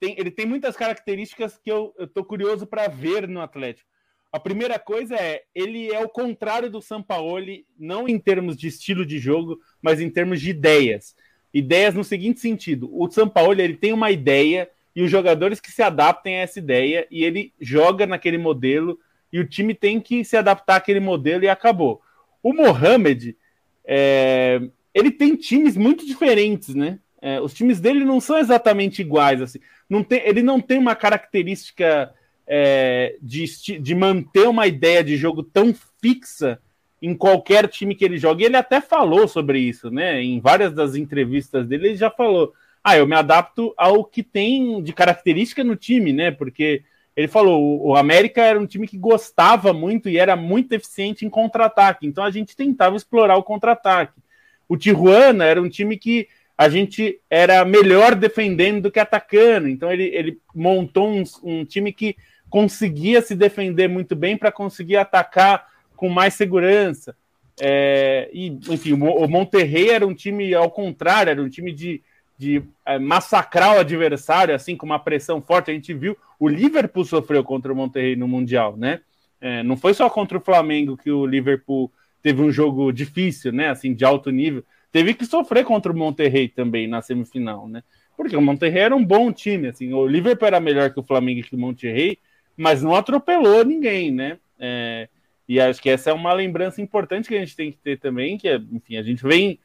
Tem, 0.00 0.18
ele 0.18 0.30
tem 0.30 0.46
muitas 0.46 0.76
características 0.76 1.58
que 1.58 1.70
eu, 1.70 1.94
tô 2.14 2.24
curioso 2.24 2.66
para 2.66 2.88
ver 2.88 3.28
no 3.28 3.40
Atlético. 3.40 3.88
A 4.32 4.38
primeira 4.38 4.78
coisa 4.78 5.16
é, 5.16 5.42
ele 5.54 5.92
é 5.92 5.98
o 6.04 6.08
contrário 6.08 6.70
do 6.70 6.80
Sampaoli, 6.80 7.66
não 7.78 8.08
em 8.08 8.18
termos 8.18 8.56
de 8.56 8.68
estilo 8.68 9.04
de 9.04 9.18
jogo, 9.18 9.58
mas 9.82 10.00
em 10.00 10.08
termos 10.08 10.40
de 10.40 10.50
ideias. 10.50 11.16
Ideias 11.52 11.94
no 11.94 12.04
seguinte 12.04 12.38
sentido: 12.38 12.88
o 12.92 13.10
Sampaoli 13.10 13.62
ele 13.62 13.76
tem 13.76 13.92
uma 13.92 14.10
ideia 14.10 14.70
e 14.94 15.02
os 15.02 15.10
jogadores 15.10 15.60
que 15.60 15.72
se 15.72 15.82
adaptem 15.82 16.36
a 16.36 16.40
essa 16.40 16.58
ideia 16.58 17.06
e 17.10 17.24
ele 17.24 17.52
joga 17.60 18.06
naquele 18.06 18.38
modelo 18.38 18.98
e 19.32 19.40
o 19.40 19.46
time 19.46 19.74
tem 19.74 20.00
que 20.00 20.24
se 20.24 20.36
adaptar 20.36 20.76
àquele 20.76 21.00
modelo 21.00 21.44
e 21.44 21.48
acabou. 21.48 22.00
O 22.42 22.52
Mohamed, 22.52 23.36
é, 23.84 24.60
ele 24.94 25.10
tem 25.10 25.36
times 25.36 25.76
muito 25.76 26.06
diferentes, 26.06 26.74
né? 26.74 26.98
É, 27.20 27.40
os 27.40 27.52
times 27.52 27.80
dele 27.80 28.04
não 28.04 28.20
são 28.20 28.38
exatamente 28.38 29.02
iguais, 29.02 29.42
assim. 29.42 29.58
Não 29.88 30.02
tem, 30.02 30.20
ele 30.24 30.42
não 30.42 30.60
tem 30.60 30.78
uma 30.78 30.94
característica 30.94 32.12
é, 32.52 33.16
de, 33.22 33.44
de 33.78 33.94
manter 33.94 34.48
uma 34.48 34.66
ideia 34.66 35.04
de 35.04 35.16
jogo 35.16 35.40
tão 35.40 35.72
fixa 36.02 36.60
em 37.00 37.14
qualquer 37.14 37.68
time 37.68 37.94
que 37.94 38.04
ele 38.04 38.18
joga. 38.18 38.42
E 38.42 38.46
ele 38.46 38.56
até 38.56 38.80
falou 38.80 39.28
sobre 39.28 39.60
isso, 39.60 39.88
né? 39.88 40.20
Em 40.20 40.40
várias 40.40 40.72
das 40.72 40.96
entrevistas 40.96 41.68
dele, 41.68 41.90
ele 41.90 41.96
já 41.96 42.10
falou: 42.10 42.52
ah, 42.82 42.96
eu 42.96 43.06
me 43.06 43.14
adapto 43.14 43.72
ao 43.76 44.04
que 44.04 44.24
tem 44.24 44.82
de 44.82 44.92
característica 44.92 45.62
no 45.62 45.76
time, 45.76 46.12
né? 46.12 46.32
Porque 46.32 46.82
ele 47.16 47.28
falou: 47.28 47.86
o 47.86 47.94
América 47.94 48.42
era 48.42 48.58
um 48.58 48.66
time 48.66 48.88
que 48.88 48.98
gostava 48.98 49.72
muito 49.72 50.08
e 50.08 50.18
era 50.18 50.34
muito 50.34 50.72
eficiente 50.72 51.24
em 51.24 51.30
contra-ataque, 51.30 52.04
então 52.04 52.24
a 52.24 52.32
gente 52.32 52.56
tentava 52.56 52.96
explorar 52.96 53.36
o 53.36 53.44
contra-ataque. 53.44 54.20
O 54.68 54.76
Tijuana 54.76 55.44
era 55.44 55.62
um 55.62 55.68
time 55.68 55.96
que 55.96 56.26
a 56.58 56.68
gente 56.68 57.20
era 57.30 57.64
melhor 57.64 58.16
defendendo 58.16 58.82
do 58.82 58.90
que 58.90 58.98
atacando, 58.98 59.68
então 59.68 59.90
ele, 59.90 60.04
ele 60.14 60.38
montou 60.52 61.08
um, 61.08 61.22
um 61.42 61.64
time 61.64 61.92
que 61.92 62.16
conseguia 62.50 63.22
se 63.22 63.34
defender 63.34 63.88
muito 63.88 64.14
bem 64.14 64.36
para 64.36 64.52
conseguir 64.52 64.96
atacar 64.96 65.68
com 65.96 66.08
mais 66.08 66.34
segurança. 66.34 67.16
É, 67.60 68.28
e, 68.32 68.48
enfim, 68.68 68.92
o 68.92 69.28
Monterrey 69.28 69.90
era 69.90 70.06
um 70.06 70.14
time 70.14 70.52
ao 70.54 70.70
contrário, 70.70 71.30
era 71.30 71.42
um 71.42 71.48
time 71.48 71.72
de, 71.72 72.02
de 72.36 72.62
é, 72.84 72.98
massacrar 72.98 73.76
o 73.76 73.80
adversário, 73.80 74.54
assim, 74.54 74.76
com 74.76 74.86
uma 74.86 74.98
pressão 74.98 75.40
forte. 75.40 75.70
A 75.70 75.74
gente 75.74 75.94
viu, 75.94 76.16
o 76.38 76.48
Liverpool 76.48 77.04
sofreu 77.04 77.44
contra 77.44 77.72
o 77.72 77.76
Monterrey 77.76 78.16
no 78.16 78.26
Mundial, 78.26 78.76
né? 78.76 79.00
É, 79.40 79.62
não 79.62 79.76
foi 79.76 79.94
só 79.94 80.08
contra 80.10 80.38
o 80.38 80.40
Flamengo 80.40 80.96
que 80.96 81.10
o 81.10 81.24
Liverpool 81.24 81.90
teve 82.22 82.42
um 82.42 82.50
jogo 82.50 82.92
difícil, 82.92 83.52
né? 83.52 83.68
Assim, 83.68 83.94
de 83.94 84.04
alto 84.04 84.30
nível. 84.30 84.64
Teve 84.90 85.14
que 85.14 85.24
sofrer 85.24 85.64
contra 85.64 85.92
o 85.92 85.96
Monterrey 85.96 86.48
também 86.48 86.88
na 86.88 87.00
semifinal, 87.00 87.68
né? 87.68 87.82
Porque 88.16 88.36
o 88.36 88.42
Monterrey 88.42 88.82
era 88.82 88.96
um 88.96 89.04
bom 89.04 89.32
time, 89.32 89.68
assim. 89.68 89.92
O 89.92 90.06
Liverpool 90.06 90.46
era 90.46 90.60
melhor 90.60 90.92
que 90.92 91.00
o 91.00 91.02
Flamengo 91.02 91.40
e 91.40 91.42
que 91.42 91.54
o 91.54 91.58
Monterrey, 91.58 92.18
mas 92.60 92.82
não 92.82 92.94
atropelou 92.94 93.64
ninguém, 93.64 94.10
né? 94.10 94.38
É, 94.58 95.08
e 95.48 95.58
acho 95.58 95.80
que 95.80 95.88
essa 95.88 96.10
é 96.10 96.12
uma 96.12 96.32
lembrança 96.34 96.82
importante 96.82 97.26
que 97.26 97.34
a 97.34 97.40
gente 97.40 97.56
tem 97.56 97.72
que 97.72 97.78
ter 97.78 97.98
também, 97.98 98.36
que 98.36 98.46
é, 98.46 98.60
enfim, 98.70 98.98
a 98.98 99.02
gente 99.02 99.22
vem 99.22 99.58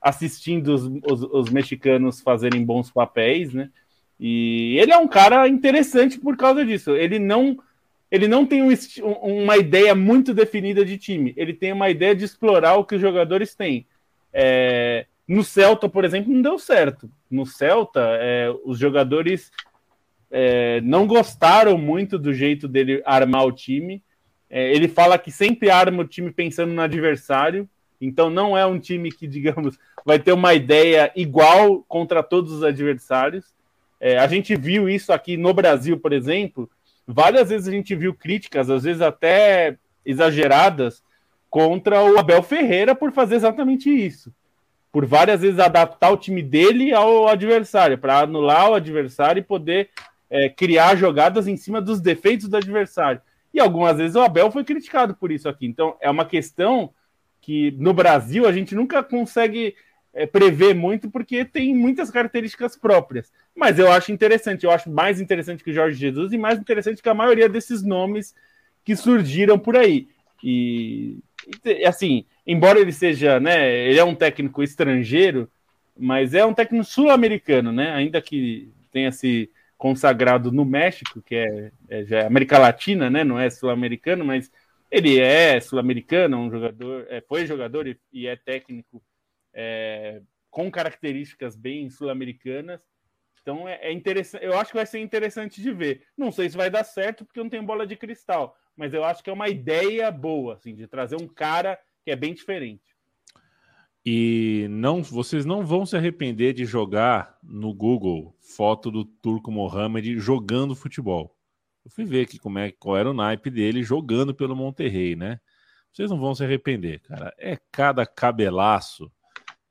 assistindo 0.00 0.68
os, 0.68 0.82
os, 1.10 1.22
os, 1.22 1.50
mexicanos 1.50 2.20
fazerem 2.20 2.62
bons 2.62 2.90
papéis, 2.90 3.54
né? 3.54 3.70
E 4.20 4.76
ele 4.78 4.92
é 4.92 4.98
um 4.98 5.08
cara 5.08 5.48
interessante 5.48 6.18
por 6.18 6.36
causa 6.36 6.62
disso. 6.64 6.90
Ele 6.90 7.18
não 7.18 7.56
ele 8.10 8.28
não 8.28 8.44
tem 8.44 8.62
um, 8.62 8.74
uma 9.22 9.56
ideia 9.56 9.94
muito 9.94 10.34
definida 10.34 10.84
de 10.84 10.98
time. 10.98 11.32
Ele 11.34 11.54
tem 11.54 11.72
uma 11.72 11.88
ideia 11.88 12.14
de 12.14 12.26
explorar 12.26 12.76
o 12.76 12.84
que 12.84 12.96
os 12.96 13.00
jogadores 13.00 13.54
têm. 13.54 13.86
É, 14.30 15.06
no 15.26 15.42
Celta, 15.42 15.88
por 15.88 16.04
exemplo, 16.04 16.30
não 16.30 16.42
deu 16.42 16.58
certo. 16.58 17.10
No 17.30 17.46
Celta, 17.46 18.02
é, 18.20 18.54
os 18.66 18.78
jogadores 18.78 19.50
é, 20.32 20.80
não 20.80 21.06
gostaram 21.06 21.76
muito 21.76 22.18
do 22.18 22.32
jeito 22.32 22.66
dele 22.66 23.02
armar 23.04 23.44
o 23.44 23.52
time. 23.52 24.02
É, 24.48 24.72
ele 24.72 24.88
fala 24.88 25.18
que 25.18 25.30
sempre 25.30 25.70
arma 25.70 26.02
o 26.02 26.08
time 26.08 26.32
pensando 26.32 26.72
no 26.72 26.80
adversário, 26.80 27.68
então 28.00 28.30
não 28.30 28.56
é 28.56 28.64
um 28.64 28.78
time 28.78 29.12
que, 29.12 29.26
digamos, 29.28 29.78
vai 30.04 30.18
ter 30.18 30.32
uma 30.32 30.54
ideia 30.54 31.12
igual 31.14 31.84
contra 31.86 32.22
todos 32.22 32.50
os 32.50 32.64
adversários. 32.64 33.44
É, 34.00 34.18
a 34.18 34.26
gente 34.26 34.56
viu 34.56 34.88
isso 34.88 35.12
aqui 35.12 35.36
no 35.36 35.52
Brasil, 35.52 36.00
por 36.00 36.14
exemplo. 36.14 36.68
Várias 37.06 37.50
vezes 37.50 37.68
a 37.68 37.70
gente 37.70 37.94
viu 37.94 38.14
críticas, 38.14 38.70
às 38.70 38.84
vezes 38.84 39.02
até 39.02 39.76
exageradas, 40.04 41.02
contra 41.50 42.02
o 42.02 42.18
Abel 42.18 42.42
Ferreira 42.42 42.94
por 42.94 43.12
fazer 43.12 43.34
exatamente 43.34 43.90
isso. 43.90 44.32
Por 44.90 45.04
várias 45.04 45.42
vezes 45.42 45.58
adaptar 45.58 46.10
o 46.10 46.16
time 46.16 46.42
dele 46.42 46.92
ao 46.92 47.28
adversário, 47.28 47.98
para 47.98 48.20
anular 48.20 48.70
o 48.70 48.74
adversário 48.74 49.40
e 49.40 49.44
poder 49.44 49.90
é, 50.32 50.48
criar 50.48 50.96
jogadas 50.96 51.46
em 51.46 51.58
cima 51.58 51.78
dos 51.78 52.00
defeitos 52.00 52.48
do 52.48 52.56
adversário. 52.56 53.20
E 53.52 53.60
algumas 53.60 53.98
vezes 53.98 54.16
o 54.16 54.20
Abel 54.22 54.50
foi 54.50 54.64
criticado 54.64 55.14
por 55.14 55.30
isso 55.30 55.46
aqui. 55.46 55.66
Então 55.66 55.94
é 56.00 56.08
uma 56.10 56.24
questão 56.24 56.90
que 57.38 57.70
no 57.72 57.92
Brasil 57.92 58.48
a 58.48 58.52
gente 58.52 58.74
nunca 58.74 59.02
consegue 59.02 59.76
é, 60.14 60.24
prever 60.24 60.74
muito 60.74 61.10
porque 61.10 61.44
tem 61.44 61.76
muitas 61.76 62.10
características 62.10 62.74
próprias. 62.74 63.30
Mas 63.54 63.78
eu 63.78 63.92
acho 63.92 64.10
interessante, 64.10 64.64
eu 64.64 64.70
acho 64.70 64.90
mais 64.90 65.20
interessante 65.20 65.62
que 65.62 65.70
o 65.70 65.74
Jorge 65.74 65.98
Jesus 65.98 66.32
e 66.32 66.38
mais 66.38 66.58
interessante 66.58 67.02
que 67.02 67.08
a 67.10 67.14
maioria 67.14 67.46
desses 67.46 67.82
nomes 67.82 68.34
que 68.82 68.96
surgiram 68.96 69.58
por 69.58 69.76
aí. 69.76 70.08
E, 70.42 71.18
e 71.62 71.84
assim, 71.84 72.24
embora 72.46 72.80
ele 72.80 72.90
seja, 72.90 73.38
né, 73.38 73.70
ele 73.86 73.98
é 73.98 74.04
um 74.04 74.14
técnico 74.14 74.62
estrangeiro, 74.62 75.46
mas 75.94 76.32
é 76.32 76.42
um 76.42 76.54
técnico 76.54 76.86
sul-americano, 76.86 77.70
né? 77.70 77.92
Ainda 77.92 78.22
que 78.22 78.72
tenha 78.90 79.12
se 79.12 79.50
consagrado 79.82 80.52
no 80.52 80.64
México, 80.64 81.20
que 81.20 81.34
é, 81.34 81.72
é 81.88 82.04
já 82.04 82.18
é 82.20 82.26
América 82.26 82.56
Latina, 82.56 83.10
né? 83.10 83.24
Não 83.24 83.36
é 83.36 83.50
sul-americano, 83.50 84.24
mas 84.24 84.48
ele 84.88 85.18
é 85.18 85.58
sul-americano, 85.60 86.38
um 86.38 86.48
jogador, 86.48 87.04
é, 87.10 87.20
foi 87.20 87.46
jogador 87.46 87.88
e, 87.88 87.98
e 88.12 88.28
é 88.28 88.36
técnico 88.36 89.02
é, 89.52 90.22
com 90.48 90.70
características 90.70 91.56
bem 91.56 91.90
sul-americanas. 91.90 92.86
Então 93.40 93.68
é, 93.68 93.80
é, 93.82 93.92
interessante, 93.92 94.44
eu 94.44 94.56
acho 94.56 94.70
que 94.70 94.76
vai 94.76 94.86
ser 94.86 95.00
interessante 95.00 95.60
de 95.60 95.72
ver. 95.72 96.04
Não 96.16 96.30
sei 96.30 96.48
se 96.48 96.56
vai 96.56 96.70
dar 96.70 96.84
certo 96.84 97.24
porque 97.24 97.42
não 97.42 97.50
tem 97.50 97.60
bola 97.60 97.84
de 97.84 97.96
cristal, 97.96 98.56
mas 98.76 98.94
eu 98.94 99.02
acho 99.02 99.20
que 99.20 99.30
é 99.30 99.32
uma 99.32 99.48
ideia 99.48 100.12
boa, 100.12 100.54
assim, 100.54 100.76
de 100.76 100.86
trazer 100.86 101.16
um 101.16 101.26
cara 101.26 101.76
que 102.04 102.12
é 102.12 102.14
bem 102.14 102.32
diferente. 102.32 102.91
E 104.04 104.66
não, 104.68 105.00
vocês 105.02 105.44
não 105.44 105.64
vão 105.64 105.86
se 105.86 105.96
arrepender 105.96 106.52
de 106.52 106.64
jogar 106.64 107.38
no 107.42 107.72
Google 107.72 108.36
foto 108.40 108.90
do 108.90 109.04
Turco 109.04 109.52
Mohamed 109.52 110.18
jogando 110.18 110.74
futebol. 110.74 111.36
Eu 111.84 111.90
fui 111.90 112.04
ver 112.04 112.22
aqui 112.22 112.36
como 112.38 112.58
é, 112.58 112.72
qual 112.72 112.96
era 112.96 113.10
o 113.10 113.14
naipe 113.14 113.48
dele 113.48 113.82
jogando 113.84 114.34
pelo 114.34 114.56
Monterrey, 114.56 115.14
né? 115.14 115.40
Vocês 115.92 116.10
não 116.10 116.18
vão 116.18 116.34
se 116.34 116.42
arrepender, 116.42 117.00
cara. 117.00 117.32
É 117.38 117.56
cada 117.70 118.04
cabelaço. 118.04 119.10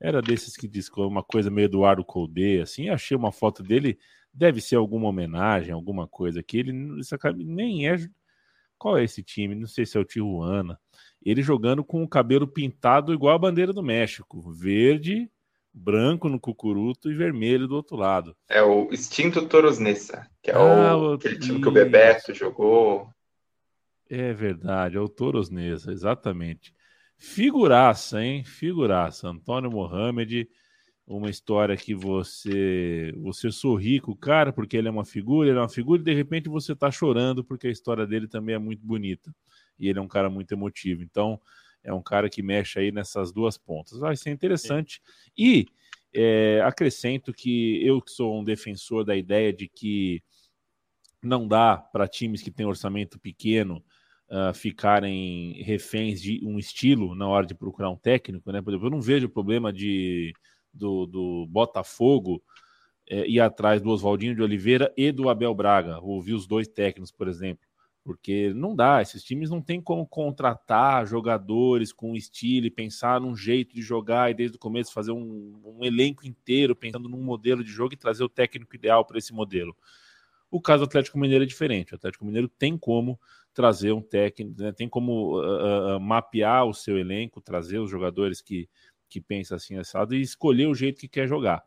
Era 0.00 0.22
desses 0.22 0.56
que 0.56 0.66
diz 0.66 0.88
uma 0.96 1.22
coisa 1.22 1.50
meio 1.50 1.66
Eduardo 1.66 2.04
Colde, 2.04 2.60
assim. 2.60 2.88
Achei 2.88 3.16
uma 3.16 3.32
foto 3.32 3.62
dele, 3.62 3.98
deve 4.32 4.60
ser 4.62 4.76
alguma 4.76 5.08
homenagem, 5.08 5.72
alguma 5.72 6.08
coisa 6.08 6.42
que 6.42 6.56
ele 6.56 6.72
nem 6.72 7.88
é. 7.88 7.96
Qual 8.78 8.96
é 8.96 9.04
esse 9.04 9.22
time? 9.22 9.54
Não 9.54 9.66
sei 9.66 9.84
se 9.84 9.96
é 9.96 10.00
o 10.00 10.04
Tijuana 10.04 10.78
ele 11.24 11.42
jogando 11.42 11.84
com 11.84 12.02
o 12.02 12.08
cabelo 12.08 12.46
pintado 12.46 13.12
igual 13.12 13.34
a 13.34 13.38
bandeira 13.38 13.72
do 13.72 13.82
México, 13.82 14.40
verde, 14.52 15.30
branco 15.72 16.28
no 16.28 16.38
cucuruto 16.38 17.10
e 17.10 17.14
vermelho 17.14 17.66
do 17.66 17.74
outro 17.74 17.96
lado. 17.96 18.36
É 18.48 18.62
o 18.62 18.92
Extinto 18.92 19.46
Toros 19.46 19.78
Nessa, 19.78 20.28
que 20.42 20.50
é 20.50 20.54
ah, 20.54 20.96
o, 20.96 21.12
aquele 21.14 21.38
time 21.38 21.60
que 21.60 21.68
o 21.68 21.72
Bebeto 21.72 22.34
jogou. 22.34 23.08
É 24.10 24.32
verdade, 24.32 24.96
é 24.96 25.00
o 25.00 25.08
Toros 25.08 25.48
Nessa, 25.48 25.92
exatamente. 25.92 26.74
Figuraça, 27.16 28.22
hein? 28.22 28.44
Figuraça. 28.44 29.28
Antônio 29.28 29.70
Mohamed 29.70 30.48
uma 31.06 31.28
história 31.28 31.76
que 31.76 31.94
você 31.94 33.12
você 33.18 33.50
sorri 33.50 34.00
com 34.00 34.12
o 34.12 34.16
cara 34.16 34.52
porque 34.52 34.76
ele 34.76 34.88
é 34.88 34.90
uma 34.90 35.04
figura, 35.04 35.48
ele 35.48 35.58
é 35.58 35.60
uma 35.60 35.68
figura 35.68 36.00
e 36.00 36.04
de 36.04 36.14
repente 36.14 36.48
você 36.48 36.72
está 36.72 36.90
chorando 36.90 37.44
porque 37.44 37.66
a 37.66 37.70
história 37.70 38.06
dele 38.06 38.28
também 38.28 38.54
é 38.54 38.58
muito 38.58 38.86
bonita 38.86 39.34
e 39.82 39.88
ele 39.88 39.98
é 39.98 40.02
um 40.02 40.08
cara 40.08 40.30
muito 40.30 40.52
emotivo. 40.52 41.02
Então 41.02 41.40
é 41.82 41.92
um 41.92 42.02
cara 42.02 42.30
que 42.30 42.42
mexe 42.42 42.78
aí 42.78 42.92
nessas 42.92 43.32
duas 43.32 43.58
pontas. 43.58 43.98
Vai 43.98 44.16
ser 44.16 44.30
interessante. 44.30 45.02
Sim. 45.04 45.32
E 45.36 45.66
é, 46.14 46.62
acrescento 46.64 47.32
que 47.32 47.84
eu 47.84 48.00
que 48.00 48.12
sou 48.12 48.40
um 48.40 48.44
defensor 48.44 49.04
da 49.04 49.16
ideia 49.16 49.52
de 49.52 49.68
que 49.68 50.22
não 51.22 51.46
dá 51.46 51.76
para 51.76 52.08
times 52.08 52.42
que 52.42 52.50
têm 52.50 52.66
orçamento 52.66 53.18
pequeno 53.18 53.82
uh, 54.28 54.52
ficarem 54.54 55.62
reféns 55.62 56.20
de 56.20 56.40
um 56.44 56.58
estilo 56.58 57.14
na 57.14 57.28
hora 57.28 57.46
de 57.46 57.54
procurar 57.54 57.90
um 57.90 57.96
técnico, 57.96 58.50
né? 58.50 58.60
Por 58.60 58.70
exemplo, 58.70 58.86
eu 58.86 58.90
não 58.90 59.00
vejo 59.00 59.28
problema 59.28 59.72
de 59.72 60.32
do, 60.72 61.06
do 61.06 61.46
Botafogo 61.48 62.42
é, 63.08 63.26
ir 63.28 63.40
atrás 63.40 63.82
do 63.82 63.90
Oswaldinho 63.90 64.34
de 64.34 64.42
Oliveira 64.42 64.92
e 64.96 65.12
do 65.12 65.28
Abel 65.28 65.54
Braga, 65.54 66.00
ouvir 66.00 66.34
os 66.34 66.46
dois 66.46 66.66
técnicos, 66.66 67.10
por 67.12 67.28
exemplo. 67.28 67.66
Porque 68.04 68.52
não 68.54 68.74
dá, 68.74 69.00
esses 69.00 69.22
times 69.22 69.48
não 69.48 69.62
tem 69.62 69.80
como 69.80 70.04
contratar 70.04 71.06
jogadores 71.06 71.92
com 71.92 72.16
estilo 72.16 72.66
e 72.66 72.70
pensar 72.70 73.20
num 73.20 73.36
jeito 73.36 73.74
de 73.74 73.80
jogar 73.80 74.30
e 74.30 74.34
desde 74.34 74.56
o 74.56 74.60
começo 74.60 74.92
fazer 74.92 75.12
um, 75.12 75.60
um 75.64 75.84
elenco 75.84 76.26
inteiro 76.26 76.74
pensando 76.74 77.08
num 77.08 77.22
modelo 77.22 77.62
de 77.62 77.70
jogo 77.70 77.94
e 77.94 77.96
trazer 77.96 78.24
o 78.24 78.28
técnico 78.28 78.74
ideal 78.74 79.04
para 79.04 79.18
esse 79.18 79.32
modelo. 79.32 79.76
O 80.50 80.60
caso 80.60 80.84
do 80.84 80.88
Atlético 80.88 81.18
Mineiro 81.18 81.44
é 81.44 81.46
diferente. 81.46 81.92
O 81.92 81.96
Atlético 81.96 82.24
Mineiro 82.24 82.48
tem 82.48 82.76
como 82.76 83.18
trazer 83.54 83.92
um 83.92 84.02
técnico, 84.02 84.60
né? 84.60 84.72
tem 84.72 84.88
como 84.88 85.40
uh, 85.40 85.96
uh, 85.96 86.00
mapear 86.00 86.66
o 86.66 86.74
seu 86.74 86.98
elenco, 86.98 87.40
trazer 87.40 87.78
os 87.78 87.90
jogadores 87.90 88.42
que, 88.42 88.68
que 89.08 89.20
pensam 89.20 89.56
assim 89.56 89.76
assado 89.76 90.14
e 90.14 90.20
escolher 90.20 90.66
o 90.66 90.74
jeito 90.74 91.00
que 91.00 91.08
quer 91.08 91.28
jogar. 91.28 91.62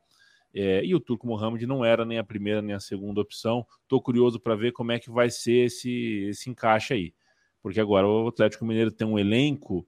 É, 0.58 0.86
e 0.86 0.95
o 0.95 1.01
Turco 1.01 1.28
Mohamed 1.28 1.68
não 1.68 1.84
era 1.84 2.06
nem 2.06 2.18
a 2.18 2.24
primeira 2.24 2.62
nem 2.62 2.74
a 2.74 2.80
segunda 2.80 3.20
opção. 3.20 3.68
Estou 3.84 4.01
curioso 4.01 4.39
para 4.39 4.56
ver 4.56 4.72
como 4.72 4.93
é 4.93 4.99
que 4.99 5.12
vai 5.12 5.30
ser 5.30 5.66
esse, 5.66 6.28
esse 6.30 6.49
encaixe 6.49 6.93
aí. 6.93 7.14
Porque 7.62 7.80
agora 7.80 8.08
o 8.08 8.30
Atlético 8.30 8.64
Mineiro 8.64 8.89
tem 8.89 9.06
um 9.06 9.20
elenco 9.20 9.86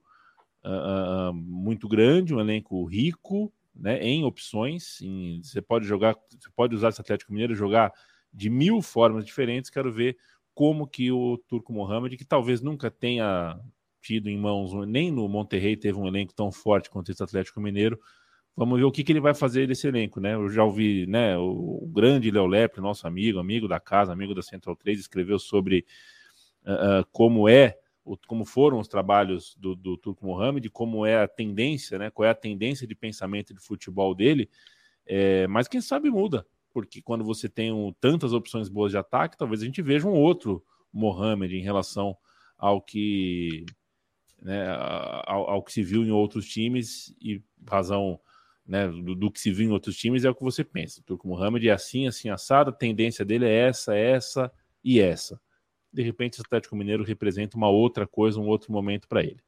uh, 0.65 1.30
uh, 1.30 1.34
muito 1.34 1.88
grande, 1.88 2.36
um 2.36 2.39
elenco 2.41 2.84
rico 2.84 3.53
né, 3.74 3.99
em 4.01 4.26
opções. 4.26 4.99
Em, 5.01 5.41
você 5.41 5.61
pode 5.61 5.86
jogar, 5.86 6.15
você 6.30 6.49
pode 6.53 6.76
usar 6.76 6.89
esse 6.89 6.99
Atlético 6.99 7.32
Mineiro 7.32 7.55
jogar 7.55 7.93
de 8.34 8.49
mil 8.49 8.82
formas 8.82 9.24
diferentes. 9.24 9.70
Quero 9.70 9.89
ver 9.89 10.18
como 10.53 10.86
que 10.86 11.11
o 11.11 11.38
Turco 11.47 11.72
Mohamed, 11.72 12.18
que 12.18 12.26
talvez 12.26 12.61
nunca 12.61 12.91
tenha 12.91 13.57
tido 14.01 14.30
em 14.30 14.38
mãos, 14.38 14.74
nem 14.86 15.11
no 15.11 15.30
Monterrey 15.30 15.78
teve 15.78 15.97
um 15.97 16.07
elenco 16.07 16.34
tão 16.34 16.51
forte 16.51 16.89
quanto 16.89 17.11
esse 17.11 17.24
Atlético 17.24 17.61
Mineiro, 17.61 17.99
Vamos 18.57 18.79
ver 18.79 18.85
o 18.85 18.91
que, 18.91 19.03
que 19.03 19.11
ele 19.11 19.19
vai 19.19 19.35
fazer 19.35 19.67
desse 19.67 19.87
elenco, 19.87 20.19
né? 20.19 20.33
Eu 20.33 20.49
já 20.49 20.63
ouvi, 20.63 21.05
né? 21.05 21.37
O, 21.37 21.83
o 21.83 21.87
grande 21.87 22.31
Léo 22.31 22.47
Lepre, 22.47 22.81
nosso 22.81 23.05
amigo, 23.05 23.37
amigo 23.37 23.67
da 23.67 23.79
casa, 23.79 24.11
amigo 24.11 24.33
da 24.33 24.41
Central 24.41 24.75
3, 24.75 24.99
escreveu 24.99 25.37
sobre 25.37 25.85
uh, 26.63 27.05
como 27.11 27.47
é, 27.47 27.77
o, 28.03 28.17
como 28.25 28.43
foram 28.43 28.79
os 28.79 28.87
trabalhos 28.87 29.55
do, 29.59 29.75
do 29.75 29.95
Turco 29.95 30.25
Mohamed, 30.25 30.71
como 30.71 31.05
é 31.05 31.21
a 31.21 31.27
tendência, 31.27 31.99
né? 31.99 32.09
Qual 32.09 32.25
é 32.25 32.31
a 32.31 32.35
tendência 32.35 32.87
de 32.87 32.95
pensamento 32.95 33.53
de 33.53 33.61
futebol 33.61 34.15
dele. 34.15 34.49
É, 35.05 35.45
mas 35.45 35.67
quem 35.67 35.79
sabe 35.79 36.09
muda, 36.09 36.43
porque 36.73 36.99
quando 36.99 37.23
você 37.23 37.47
tem 37.47 37.71
um, 37.71 37.93
tantas 38.01 38.33
opções 38.33 38.69
boas 38.69 38.91
de 38.91 38.97
ataque, 38.97 39.37
talvez 39.37 39.61
a 39.61 39.65
gente 39.65 39.83
veja 39.83 40.07
um 40.07 40.13
outro 40.13 40.65
Mohamed 40.91 41.55
em 41.55 41.61
relação 41.61 42.17
ao 42.57 42.81
que 42.81 43.67
né, 44.41 44.67
ao, 45.27 45.47
ao, 45.47 45.63
que 45.63 45.71
se 45.71 45.83
viu 45.83 46.03
em 46.03 46.09
outros 46.09 46.47
times 46.47 47.15
e 47.21 47.39
razão 47.69 48.19
né, 48.68 48.88
do, 48.88 49.15
do, 49.15 49.32
que 49.32 49.39
se 49.39 49.51
viu 49.51 49.70
em 49.70 49.72
outros 49.72 49.95
times 49.95 50.26
é 50.26 50.30
o 50.30 50.36
que 50.36 50.43
você 50.43 50.63
pensa. 50.63 50.99
O 50.99 51.03
Turco 51.03 51.28
Mohamed 51.28 51.70
é 51.70 51.72
assim, 51.72 52.07
assim, 52.07 52.30
assado, 52.30 52.70
a 52.70 52.74
tendência 52.74 53.24
dele 53.24 53.45
é 53.45 53.68
essa, 53.68 53.95
essa 53.95 54.51
e 54.84 54.99
essa. 54.99 55.39
De 55.91 56.03
repente, 56.03 56.39
o 56.39 56.43
Atlético 56.45 56.76
Mineiro 56.76 57.03
representa 57.03 57.55
uma 57.55 57.70
outra 57.70 58.05
coisa, 58.05 58.39
um 58.39 58.47
outro 58.47 58.72
momento 58.72 59.07
para 59.07 59.24
ele. 59.24 59.39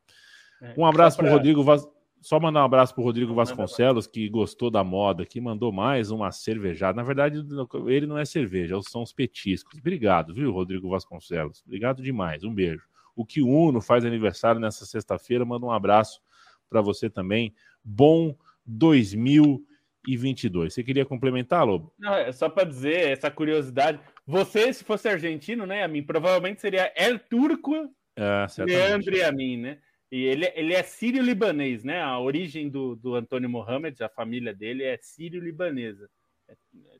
É, 0.61 0.73
um 0.77 0.85
abraço 0.85 1.17
para 1.17 1.27
o 1.27 1.29
Rodrigo 1.29 1.63
Vaz... 1.63 1.85
Só 2.21 2.37
mandar 2.37 2.61
um 2.61 2.65
abraço 2.65 2.93
para 2.93 3.01
o 3.01 3.05
Rodrigo 3.05 3.33
Vasconcelos, 3.33 4.05
que 4.05 4.27
gostou 4.27 4.69
da 4.69 4.83
moda, 4.83 5.25
que 5.25 5.39
mandou 5.39 5.71
mais 5.71 6.11
uma 6.11 6.33
cervejada. 6.33 6.97
Na 6.97 7.03
verdade, 7.03 7.41
ele 7.87 8.05
não 8.05 8.17
é 8.17 8.25
cerveja, 8.25 8.77
são 8.81 9.03
os 9.03 9.13
petiscos. 9.13 9.79
Obrigado, 9.79 10.33
viu, 10.33 10.51
Rodrigo 10.51 10.89
Vasconcelos? 10.89 11.63
Obrigado 11.65 12.03
demais. 12.03 12.43
Um 12.43 12.53
beijo. 12.53 12.83
O 13.15 13.25
que 13.25 13.41
Uno 13.41 13.79
faz 13.79 14.03
aniversário 14.03 14.59
nessa 14.59 14.85
sexta-feira, 14.85 15.45
manda 15.45 15.65
um 15.65 15.71
abraço 15.71 16.21
para 16.69 16.81
você 16.81 17.09
também. 17.09 17.53
Bom 17.83 18.35
2022. 18.69 20.73
Você 20.73 20.83
queria 20.83 21.05
complementar, 21.05 21.65
Lobo? 21.65 21.93
Não, 21.97 22.13
é 22.13 22.31
só 22.31 22.47
para 22.47 22.67
dizer 22.67 23.11
essa 23.11 23.31
curiosidade. 23.31 23.99
Você, 24.25 24.71
se 24.71 24.83
fosse 24.83 25.09
argentino, 25.09 25.65
né, 25.65 25.83
a 25.83 25.87
mim, 25.87 26.03
provavelmente 26.03 26.61
seria 26.61 26.93
El 26.95 27.19
Turco 27.19 27.89
é, 28.15 28.45
Leandro 28.65 29.15
e 29.15 29.23
a 29.23 29.31
mim, 29.31 29.57
né? 29.57 29.79
E 30.11 30.23
ele, 30.23 30.51
ele 30.55 30.73
é 30.73 30.83
sírio-libanês, 30.83 31.83
né? 31.83 32.01
A 32.01 32.19
origem 32.19 32.69
do, 32.69 32.95
do 32.95 33.15
Antônio 33.15 33.49
Mohamed, 33.49 34.03
a 34.03 34.09
família 34.09 34.53
dele 34.53 34.83
é 34.83 34.97
sírio-libanesa. 35.01 36.09
É, 36.47 36.55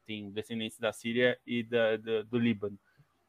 tem 0.05 0.31
descendência 0.31 0.79
da 0.79 0.93
Síria 0.93 1.37
e 1.45 1.63
da, 1.63 1.97
da 1.97 2.23
do 2.23 2.37
Líbano. 2.37 2.79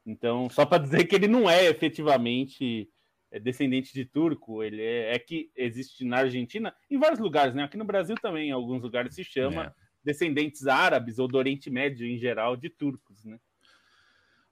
Então, 0.05 0.49
só 0.49 0.65
para 0.65 0.83
dizer 0.83 1.05
que 1.05 1.15
ele 1.15 1.27
não 1.27 1.49
é 1.49 1.65
efetivamente 1.65 2.89
é 3.31 3.39
descendente 3.39 3.93
de 3.93 4.03
turco, 4.03 4.61
ele 4.61 4.81
é, 4.81 5.15
é, 5.15 5.19
que 5.19 5.49
existe 5.55 6.03
na 6.03 6.17
Argentina, 6.17 6.75
em 6.89 6.99
vários 6.99 7.19
lugares, 7.19 7.55
né? 7.55 7.63
Aqui 7.63 7.77
no 7.77 7.85
Brasil 7.85 8.15
também, 8.21 8.49
em 8.49 8.51
alguns 8.51 8.83
lugares 8.83 9.15
se 9.15 9.23
chama 9.23 9.63
é. 9.63 9.73
descendentes 10.03 10.67
árabes 10.67 11.17
ou 11.17 11.27
do 11.27 11.37
Oriente 11.37 11.69
Médio 11.69 12.05
em 12.05 12.17
geral 12.17 12.57
de 12.57 12.69
turcos, 12.69 13.23
né? 13.23 13.39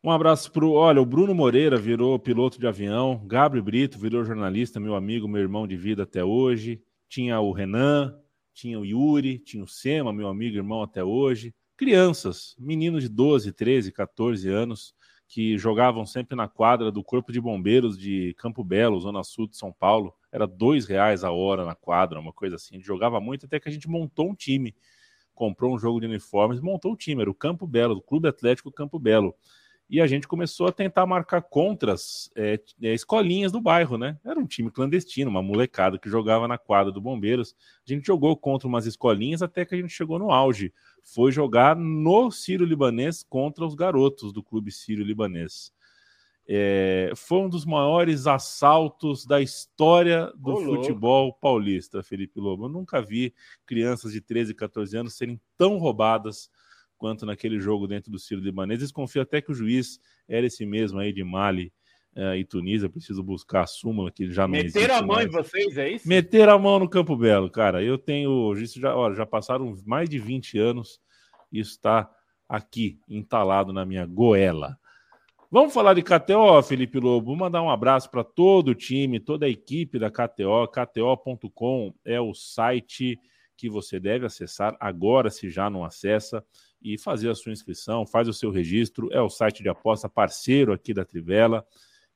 Um 0.01 0.11
abraço 0.11 0.49
para 0.53 0.65
o. 0.65 0.71
Olha, 0.71 1.01
o 1.01 1.05
Bruno 1.05 1.35
Moreira 1.35 1.77
virou 1.77 2.17
piloto 2.17 2.57
de 2.57 2.65
avião, 2.65 3.21
Gabriel 3.27 3.65
Brito 3.65 3.99
virou 3.99 4.23
jornalista, 4.23 4.79
meu 4.79 4.95
amigo, 4.95 5.27
meu 5.27 5.41
irmão 5.41 5.67
de 5.67 5.75
vida 5.75 6.03
até 6.03 6.23
hoje. 6.23 6.81
Tinha 7.09 7.37
o 7.41 7.51
Renan, 7.51 8.17
tinha 8.53 8.79
o 8.79 8.85
Yuri, 8.85 9.39
tinha 9.39 9.61
o 9.61 9.67
Sema, 9.67 10.13
meu 10.13 10.29
amigo, 10.29 10.55
irmão 10.55 10.81
até 10.81 11.03
hoje. 11.03 11.53
Crianças, 11.75 12.55
meninos 12.57 13.03
de 13.03 13.09
12, 13.09 13.51
13, 13.51 13.91
14 13.91 14.47
anos, 14.47 14.93
que 15.29 15.59
jogavam 15.59 16.07
sempre 16.07 16.35
na 16.35 16.47
quadra 16.47 16.91
do 16.91 17.03
Corpo 17.03 17.31
de 17.31 17.39
Bombeiros 17.39 17.95
de 17.99 18.33
Campo 18.39 18.63
Belo, 18.63 18.99
Zona 18.99 19.23
Sul 19.23 19.47
de 19.47 19.55
São 19.55 19.71
Paulo. 19.71 20.11
Era 20.31 20.47
dois 20.47 20.87
reais 20.87 21.23
a 21.23 21.31
hora 21.31 21.63
na 21.63 21.75
quadra, 21.75 22.19
uma 22.19 22.33
coisa 22.33 22.55
assim. 22.55 22.73
A 22.73 22.77
gente 22.79 22.87
jogava 22.87 23.21
muito 23.21 23.45
até 23.45 23.59
que 23.59 23.69
a 23.69 23.71
gente 23.71 23.87
montou 23.87 24.31
um 24.31 24.33
time. 24.33 24.75
Comprou 25.35 25.75
um 25.75 25.77
jogo 25.77 25.99
de 25.99 26.07
uniformes, 26.07 26.59
montou 26.59 26.91
o 26.91 26.93
um 26.95 26.97
time. 26.97 27.21
Era 27.21 27.29
o 27.29 27.35
Campo 27.35 27.67
Belo, 27.67 27.97
o 27.97 28.01
Clube 28.01 28.27
Atlético 28.27 28.71
Campo 28.71 28.97
Belo. 28.97 29.35
E 29.89 29.99
a 29.99 30.05
gente 30.05 30.27
começou 30.27 30.67
a 30.67 30.71
tentar 30.71 31.05
marcar 31.05 31.41
contras 31.41 32.29
é, 32.35 32.59
é, 32.81 32.93
escolinhas 32.93 33.51
do 33.51 33.59
bairro, 33.59 33.97
né? 33.97 34.19
Era 34.23 34.39
um 34.39 34.45
time 34.45 34.69
clandestino, 34.69 35.31
uma 35.31 35.41
molecada 35.41 35.97
que 35.97 36.09
jogava 36.09 36.47
na 36.47 36.59
quadra 36.59 36.91
do 36.91 37.01
Bombeiros. 37.01 37.55
A 37.87 37.91
gente 37.91 38.05
jogou 38.05 38.37
contra 38.37 38.67
umas 38.67 38.85
escolinhas 38.85 39.41
até 39.41 39.65
que 39.65 39.73
a 39.73 39.77
gente 39.77 39.93
chegou 39.93 40.19
no 40.19 40.31
auge 40.31 40.71
foi 41.03 41.31
jogar 41.31 41.75
no 41.75 42.29
Sírio 42.31 42.65
Libanês 42.65 43.23
contra 43.23 43.65
os 43.65 43.73
garotos 43.75 44.31
do 44.31 44.43
clube 44.43 44.71
Sírio 44.71 45.03
Libanês. 45.03 45.73
É, 46.47 47.11
foi 47.15 47.39
um 47.39 47.49
dos 47.49 47.63
maiores 47.63 48.25
assaltos 48.25 49.25
da 49.25 49.39
história 49.39 50.31
do 50.35 50.57
futebol 50.57 51.31
paulista, 51.33 52.01
Felipe 52.01 52.39
Lobo. 52.39 52.65
Eu 52.65 52.69
nunca 52.69 53.01
vi 53.01 53.33
crianças 53.67 54.13
de 54.13 54.21
13, 54.21 54.55
14 54.55 54.97
anos 54.97 55.15
serem 55.15 55.39
tão 55.57 55.77
roubadas 55.77 56.49
quanto 56.99 57.25
naquele 57.25 57.59
jogo 57.59 57.87
dentro 57.87 58.11
do 58.11 58.19
Sírio 58.19 58.43
Libanês. 58.43 58.81
Desconfio 58.81 59.23
até 59.23 59.41
que 59.41 59.51
o 59.51 59.55
juiz 59.55 59.99
era 60.27 60.45
esse 60.45 60.65
mesmo 60.65 60.99
aí 60.99 61.11
de 61.11 61.23
Mali 61.23 61.73
uh, 62.15 62.35
e 62.35 62.43
Tunísia. 62.43 62.89
Preciso 62.89 63.23
buscar 63.23 63.61
a 63.61 63.67
súmula 63.67 64.11
que 64.11 64.29
já 64.29 64.43
não 64.43 64.51
Meter 64.51 64.91
a 64.91 65.01
mão 65.01 65.15
mais. 65.15 65.27
em 65.27 65.31
vocês, 65.31 65.77
é 65.77 65.89
isso? 65.89 66.07
Meter 66.07 66.49
a 66.49 66.59
mão 66.59 66.77
no 66.77 66.89
Campo 66.89 67.15
Belo, 67.15 67.49
cara. 67.49 67.81
Eu 67.81 67.97
tenho. 67.97 68.53
Isso 68.53 68.79
já, 68.79 68.95
olha, 68.95 69.15
já 69.15 69.25
passaram 69.25 69.75
mais 69.85 70.09
de 70.09 70.19
20 70.19 70.59
anos. 70.59 71.01
Isso 71.51 71.71
está 71.71 72.07
aqui, 72.47 72.99
entalado 73.07 73.73
na 73.73 73.85
minha 73.85 74.05
goela. 74.05 74.77
Vamos 75.49 75.73
falar 75.73 75.95
de 75.95 76.03
KTO, 76.03 76.61
Felipe 76.61 76.99
Lobo. 76.99 77.27
Vou 77.27 77.35
mandar 77.35 77.63
um 77.63 77.71
abraço 77.71 78.11
para 78.11 78.23
todo 78.23 78.69
o 78.69 78.75
time, 78.75 79.19
toda 79.19 79.47
a 79.47 79.49
equipe 79.49 79.97
da 79.97 80.11
KTO. 80.11 80.67
KTO.com 80.67 81.91
é 82.05 82.21
o 82.21 82.35
site 82.35 83.19
que 83.59 83.69
você 83.69 83.99
deve 83.99 84.25
acessar 84.25 84.77
agora, 84.79 85.29
se 85.29 85.49
já 85.49 85.69
não 85.69 85.83
acessa, 85.83 86.45
e 86.81 86.97
fazer 86.97 87.29
a 87.29 87.35
sua 87.35 87.51
inscrição, 87.51 88.05
faz 88.05 88.27
o 88.27 88.33
seu 88.33 88.51
registro. 88.51 89.11
É 89.11 89.21
o 89.21 89.29
site 89.29 89.61
de 89.61 89.69
aposta 89.69 90.07
parceiro 90.07 90.71
aqui 90.73 90.93
da 90.93 91.05
Trivela 91.05 91.65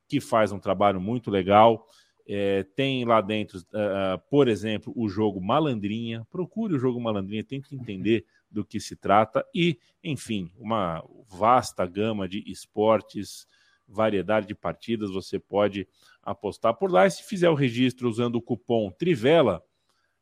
que 0.08 0.20
faz 0.20 0.52
um 0.52 0.58
trabalho 0.58 1.00
muito 1.00 1.30
legal. 1.30 1.86
É, 2.26 2.62
tem 2.74 3.04
lá 3.04 3.20
dentro, 3.20 3.58
uh, 3.58 4.18
por 4.30 4.48
exemplo, 4.48 4.92
o 4.96 5.08
jogo 5.08 5.40
Malandrinha. 5.40 6.26
Procure 6.30 6.74
o 6.74 6.78
jogo 6.78 7.00
Malandrinha, 7.00 7.44
tem 7.44 7.60
que 7.60 7.74
entender 7.74 8.24
do 8.50 8.64
que 8.64 8.80
se 8.80 8.96
trata. 8.96 9.44
E, 9.54 9.78
enfim, 10.02 10.50
uma 10.56 11.04
vasta 11.28 11.84
gama 11.86 12.28
de 12.28 12.42
esportes, 12.50 13.46
variedade 13.86 14.46
de 14.46 14.54
partidas. 14.54 15.10
Você 15.10 15.38
pode 15.38 15.86
apostar 16.22 16.74
por 16.74 16.90
lá. 16.90 17.06
E 17.06 17.10
se 17.10 17.22
fizer 17.24 17.50
o 17.50 17.54
registro 17.54 18.08
usando 18.08 18.36
o 18.36 18.42
cupom 18.42 18.90
Trivela, 18.90 19.62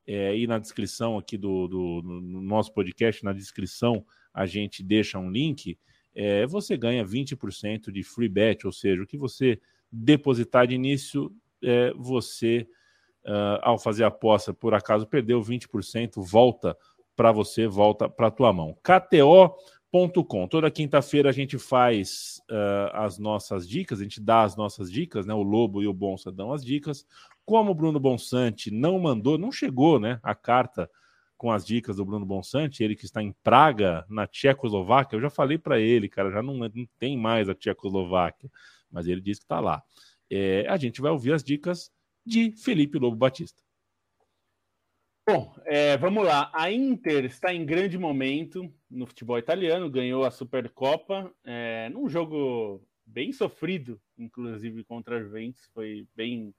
é, 0.04 0.36
e 0.36 0.48
na 0.48 0.58
descrição 0.58 1.16
aqui 1.16 1.38
do, 1.38 1.68
do 1.68 2.02
no 2.02 2.42
nosso 2.42 2.72
podcast, 2.72 3.22
na 3.22 3.32
descrição, 3.32 4.04
a 4.32 4.46
gente 4.46 4.82
deixa 4.82 5.18
um 5.18 5.30
link. 5.30 5.78
É, 6.14 6.46
você 6.46 6.76
ganha 6.76 7.04
20% 7.04 7.90
de 7.90 8.02
free 8.02 8.28
bet, 8.28 8.66
ou 8.66 8.72
seja, 8.72 9.02
o 9.02 9.06
que 9.06 9.16
você 9.16 9.60
depositar 9.90 10.66
de 10.66 10.74
início, 10.74 11.30
é, 11.62 11.92
você, 11.94 12.66
uh, 13.24 13.60
ao 13.62 13.78
fazer 13.78 14.04
a 14.04 14.08
aposta, 14.08 14.54
por 14.54 14.74
acaso 14.74 15.06
perdeu 15.06 15.40
20%, 15.40 16.12
volta 16.16 16.76
para 17.14 17.30
você, 17.30 17.66
volta 17.66 18.08
para 18.08 18.28
a 18.28 18.30
tua 18.30 18.52
mão. 18.52 18.76
KTO.com. 18.82 20.48
Toda 20.48 20.70
quinta-feira 20.70 21.28
a 21.28 21.32
gente 21.32 21.58
faz 21.58 22.40
uh, 22.50 22.96
as 22.96 23.18
nossas 23.18 23.68
dicas, 23.68 24.00
a 24.00 24.02
gente 24.02 24.20
dá 24.20 24.42
as 24.42 24.56
nossas 24.56 24.90
dicas, 24.90 25.26
né? 25.26 25.34
O 25.34 25.42
Lobo 25.42 25.82
e 25.82 25.86
o 25.86 25.92
Bonsa 25.92 26.32
dão 26.32 26.52
as 26.52 26.64
dicas. 26.64 27.06
Como 27.44 27.70
o 27.70 27.74
Bruno 27.74 28.00
Bonsante 28.00 28.70
não 28.70 28.98
mandou, 28.98 29.36
não 29.36 29.52
chegou, 29.52 30.00
né? 30.00 30.18
A 30.22 30.34
carta 30.34 30.90
com 31.42 31.50
as 31.50 31.66
dicas 31.66 31.96
do 31.96 32.04
Bruno 32.04 32.24
Bonsante, 32.24 32.84
ele 32.84 32.94
que 32.94 33.04
está 33.04 33.20
em 33.20 33.32
Praga, 33.42 34.06
na 34.08 34.28
Tchecoslováquia. 34.28 35.16
Eu 35.16 35.20
já 35.22 35.28
falei 35.28 35.58
para 35.58 35.80
ele, 35.80 36.08
cara, 36.08 36.30
já 36.30 36.40
não, 36.40 36.56
não, 36.56 36.70
tem 37.00 37.18
mais 37.18 37.48
a 37.48 37.54
Tchecoslováquia, 37.54 38.48
mas 38.88 39.08
ele 39.08 39.20
disse 39.20 39.40
que 39.40 39.46
está 39.46 39.58
lá. 39.58 39.82
É, 40.30 40.64
a 40.68 40.76
gente 40.76 41.00
vai 41.00 41.10
ouvir 41.10 41.32
as 41.32 41.42
dicas 41.42 41.90
de 42.24 42.52
Felipe 42.52 42.96
Lobo 42.96 43.16
Batista. 43.16 43.60
Bom, 45.28 45.52
é, 45.64 45.96
vamos 45.96 46.24
lá. 46.24 46.48
A 46.54 46.70
Inter 46.70 47.24
está 47.24 47.52
em 47.52 47.66
grande 47.66 47.98
momento 47.98 48.72
no 48.88 49.04
futebol 49.04 49.36
italiano, 49.36 49.90
ganhou 49.90 50.24
a 50.24 50.30
Supercopa 50.30 51.28
é, 51.42 51.88
num 51.88 52.08
jogo 52.08 52.80
bem 53.04 53.32
sofrido, 53.32 54.00
inclusive 54.16 54.84
contra 54.84 55.16
a 55.16 55.20
Juventus. 55.20 55.68
Foi 55.74 56.06
bem 56.14 56.54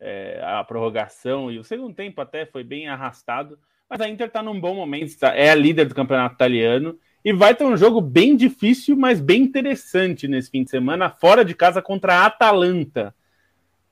é, 0.00 0.40
a 0.42 0.64
prorrogação 0.64 1.48
e 1.48 1.60
o 1.60 1.64
segundo 1.64 1.94
tempo 1.94 2.20
até 2.20 2.44
foi 2.44 2.64
bem 2.64 2.88
arrastado. 2.88 3.56
Mas 3.88 4.00
a 4.00 4.08
Inter 4.08 4.26
está 4.26 4.42
num 4.42 4.60
bom 4.60 4.74
momento, 4.74 5.16
é 5.22 5.50
a 5.50 5.54
líder 5.54 5.86
do 5.86 5.94
campeonato 5.94 6.34
italiano 6.34 6.98
e 7.24 7.32
vai 7.32 7.54
ter 7.54 7.64
um 7.64 7.76
jogo 7.76 8.00
bem 8.00 8.36
difícil, 8.36 8.96
mas 8.96 9.20
bem 9.20 9.42
interessante 9.42 10.28
nesse 10.28 10.50
fim 10.50 10.64
de 10.64 10.70
semana, 10.70 11.10
fora 11.10 11.44
de 11.44 11.54
casa 11.54 11.80
contra 11.80 12.14
a 12.14 12.26
Atalanta. 12.26 13.14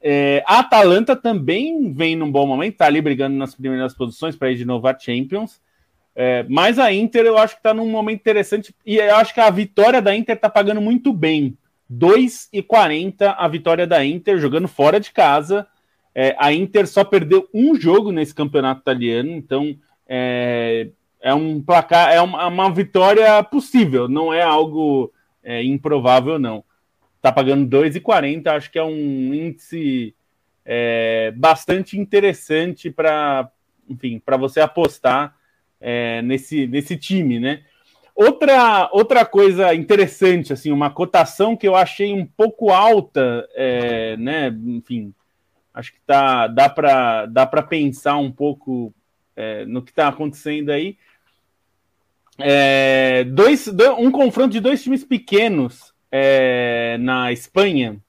É, 0.01 0.45
a 0.47 0.59
Atalanta 0.59 1.17
também 1.17 1.93
vem 1.93 2.15
num 2.15 2.31
bom 2.31 2.47
momento, 2.47 2.75
está 2.75 2.87
ali 2.87 3.01
brigando 3.01 3.37
nas 3.37 3.55
primeiras 3.55 3.95
posições 3.95 4.37
para 4.37 4.51
ir 4.51 4.57
de 4.57 4.65
novo 4.65 4.87
à 4.87 4.99
Champions. 4.99 5.61
É, 6.15 6.45
mas 6.49 6.79
a 6.79 6.93
Inter 6.93 7.25
eu 7.25 7.39
acho 7.39 7.55
que 7.55 7.61
está 7.61 7.75
num 7.75 7.89
momento 7.89 8.21
interessante 8.21 8.75
e 8.87 8.99
eu 8.99 9.17
acho 9.17 9.35
que 9.35 9.41
a 9.41 9.51
vitória 9.51 10.01
da 10.01 10.15
Inter 10.15 10.37
está 10.37 10.49
pagando 10.49 10.81
muito 10.81 11.13
bem. 11.13 11.57
2,40 11.91 13.35
a 13.37 13.49
vitória 13.49 13.87
da 13.87 14.05
Inter 14.05 14.39
jogando 14.39 14.69
fora 14.69 15.01
de 15.01 15.11
casa. 15.11 15.67
É, 16.15 16.37
a 16.39 16.53
Inter 16.53 16.87
só 16.87 17.03
perdeu 17.03 17.49
um 17.53 17.75
jogo 17.75 18.13
nesse 18.13 18.35
campeonato 18.35 18.81
italiano, 18.83 19.31
então 19.31 19.77
é, 20.07 20.91
é 21.21 21.35
um 21.35 21.61
placar, 21.61 22.13
é 22.13 22.21
uma, 22.21 22.47
uma, 22.47 22.73
vitória 22.73 23.43
possível, 23.43 24.09
não 24.09 24.33
é 24.33 24.43
algo 24.43 25.13
é, 25.43 25.63
improvável, 25.65 26.39
não. 26.39 26.65
Tá 27.21 27.33
pagando 27.33 27.67
2,40, 27.67 28.47
acho 28.49 28.71
que 28.71 28.79
é 28.79 28.85
um 28.85 29.35
índice 29.35 30.15
é, 30.65 31.33
bastante 31.37 31.99
interessante 31.99 32.91
para, 32.91 33.51
enfim, 33.89 34.21
para 34.25 34.37
você 34.37 34.61
apostar 34.61 35.35
é, 35.81 36.23
nesse, 36.23 36.67
nesse 36.67 36.97
time, 36.97 37.41
né? 37.41 37.63
Outra, 38.15 38.89
outra 38.93 39.27
coisa 39.27 39.75
interessante, 39.75 40.53
assim, 40.53 40.71
uma 40.71 40.89
cotação 40.89 41.57
que 41.57 41.67
eu 41.67 41.75
achei 41.75 42.13
um 42.13 42.25
pouco 42.25 42.71
alta, 42.71 43.49
é, 43.57 44.17
né? 44.17 44.49
Enfim, 44.67 45.13
Acho 45.75 45.93
que 45.93 46.01
tá, 46.07 46.47
dá 46.47 46.69
para 46.71 47.27
dá 47.27 47.47
pensar 47.63 48.17
um 48.17 48.31
pouco 48.31 48.95
é, 49.35 49.65
no 49.67 49.83
que 49.83 49.91
está 49.91 50.09
acontecendo 50.09 50.71
aí. 50.71 50.97
É, 52.39 53.25
dois, 53.25 53.69
um 53.99 54.11
confronto 54.11 54.51
de 54.51 54.61
dois 54.61 54.83
times 54.83 55.05
pequenos 55.05 55.93
é, 56.11 56.97
na 57.01 57.33
Espanha. 57.33 58.01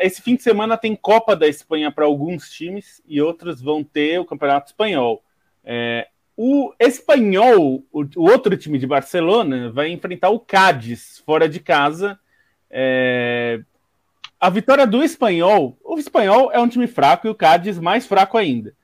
Esse 0.00 0.22
fim 0.22 0.36
de 0.36 0.42
semana 0.42 0.76
tem 0.76 0.96
Copa 0.96 1.36
da 1.36 1.46
Espanha 1.46 1.90
para 1.90 2.04
alguns 2.04 2.50
times 2.50 3.02
e 3.06 3.20
outros 3.20 3.60
vão 3.60 3.84
ter 3.84 4.18
o 4.18 4.24
Campeonato 4.24 4.70
Espanhol. 4.70 5.22
É, 5.64 6.08
o 6.36 6.72
Espanhol, 6.78 7.84
o, 7.92 8.04
o, 8.16 8.30
outro 8.30 8.56
time 8.56 8.78
de 8.78 8.86
Barcelona, 8.86 9.70
vai 9.70 9.90
enfrentar 9.90 10.30
o 10.30 10.38
Cádiz 10.38 11.22
fora 11.26 11.48
de 11.48 11.60
casa. 11.60 12.18
É, 12.70 13.60
a 14.40 14.50
vitória 14.50 14.86
do 14.86 15.02
Espanhol, 15.02 15.76
o 15.84 15.98
Espanhol 15.98 16.50
é 16.52 16.60
um 16.60 16.68
time 16.68 16.86
fraco 16.86 17.26
e 17.26 17.30
o 17.30 17.34
Cádiz 17.34 17.78
mais 17.78 18.06
fraco 18.06 18.38
ainda. 18.38 18.74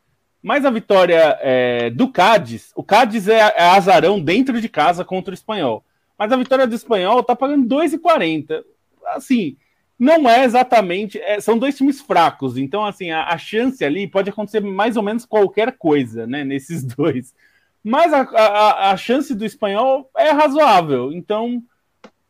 Mas 0.43 0.65
a 0.65 0.71
vitória 0.71 1.39
é, 1.41 1.91
do 1.91 2.09
Cádiz, 2.09 2.71
o 2.75 2.83
Cádiz 2.83 3.29
é, 3.29 3.39
é, 3.39 3.63
azarão 3.63 4.21
dentro 4.21 4.61
de 4.61 4.69
casa 4.69 5.05
contra 5.05 5.31
o 5.31 5.35
Espanhol. 5.35 5.85
Mas 6.19 6.33
a 6.33 6.37
vitória 6.37 6.67
do 6.67 6.75
Espanhol 6.75 7.23
tá 7.23 7.35
pagando 7.35 7.67
2,40. 7.67 8.63
Assim, 9.07 9.57
não 9.99 10.29
é 10.29 10.45
exatamente. 10.45 11.19
É, 11.21 11.41
são 11.41 11.59
dois 11.59 11.77
times 11.77 12.01
fracos, 12.01 12.59
então, 12.59 12.85
assim, 12.85 13.11
a, 13.11 13.29
a, 13.29 13.39
chance 13.39 13.85
ali 13.85 14.07
pode 14.07 14.29
acontecer 14.29 14.61
mais 14.61 14.97
ou 14.97 15.03
menos 15.03 15.25
qualquer 15.25 15.73
coisa, 15.79 16.27
né, 16.27 16.45
nesses 16.45 16.83
dois. 16.85 17.35
Mas 17.83 18.13
a, 18.13 18.23
a, 18.23 18.91
a 18.91 18.97
chance 18.97 19.35
do 19.35 19.45
espanhol 19.45 20.11
é 20.17 20.31
razoável, 20.31 21.13
então 21.13 21.63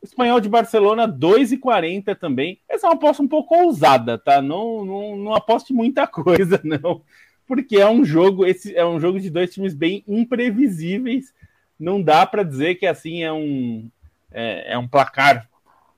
Espanhol 0.09 0.39
de 0.39 0.49
Barcelona, 0.49 1.07
2,40 1.07 2.15
também. 2.15 2.59
Essa 2.69 2.87
é 2.87 2.89
uma 2.89 2.95
aposta 2.95 3.21
um 3.21 3.27
pouco 3.27 3.55
ousada, 3.55 4.17
tá? 4.17 4.41
Não, 4.41 4.85
não, 4.85 5.15
não 5.15 5.35
aposte 5.35 5.73
muita 5.73 6.05
coisa, 6.07 6.59
não. 6.63 7.01
Porque 7.47 7.77
é 7.77 7.89
um 7.89 8.03
jogo, 8.03 8.45
esse 8.45 8.75
é 8.75 8.85
um 8.85 8.99
jogo 8.99 9.19
de 9.19 9.29
dois 9.29 9.53
times 9.53 9.73
bem 9.73 10.03
imprevisíveis. 10.07 11.33
Não 11.79 12.01
dá 12.01 12.25
para 12.25 12.43
dizer 12.43 12.75
que 12.75 12.85
assim 12.85 13.23
é 13.23 13.31
um, 13.31 13.89
é, 14.31 14.73
é, 14.73 14.77
um 14.77 14.87
placar 14.87 15.47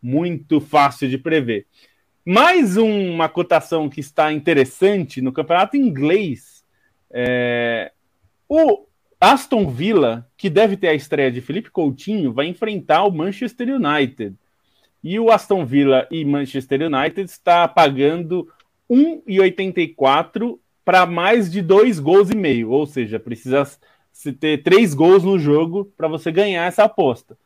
muito 0.01 0.59
fácil 0.59 1.07
de 1.09 1.17
prever. 1.17 1.65
Mais 2.25 2.75
uma 2.75 3.29
cotação 3.29 3.89
que 3.89 3.99
está 3.99 4.33
interessante 4.33 5.21
no 5.21 5.31
campeonato 5.31 5.77
inglês. 5.77 6.63
É, 7.11 7.91
o 8.49 8.86
Aston 9.19 9.67
Villa, 9.67 10.27
que 10.37 10.49
deve 10.49 10.77
ter 10.77 10.89
a 10.89 10.93
estreia 10.93 11.31
de 11.31 11.41
Felipe 11.41 11.71
Coutinho, 11.71 12.31
vai 12.31 12.47
enfrentar 12.47 13.03
o 13.03 13.11
Manchester 13.11 13.75
United. 13.75 14.35
E 15.03 15.19
o 15.19 15.31
Aston 15.31 15.65
Villa 15.65 16.07
e 16.11 16.23
Manchester 16.23 16.81
United 16.83 17.29
está 17.29 17.67
pagando 17.67 18.47
1,84 18.89 20.59
para 20.85 21.05
mais 21.05 21.51
de 21.51 21.61
dois 21.61 21.99
gols 21.99 22.29
e 22.29 22.35
meio, 22.35 22.69
ou 22.69 22.85
seja, 22.85 23.19
precisa 23.19 23.67
ter 24.39 24.63
três 24.63 24.93
gols 24.93 25.23
no 25.23 25.37
jogo 25.37 25.91
para 25.97 26.07
você 26.07 26.31
ganhar 26.31 26.65
essa 26.65 26.83
aposta. 26.83 27.37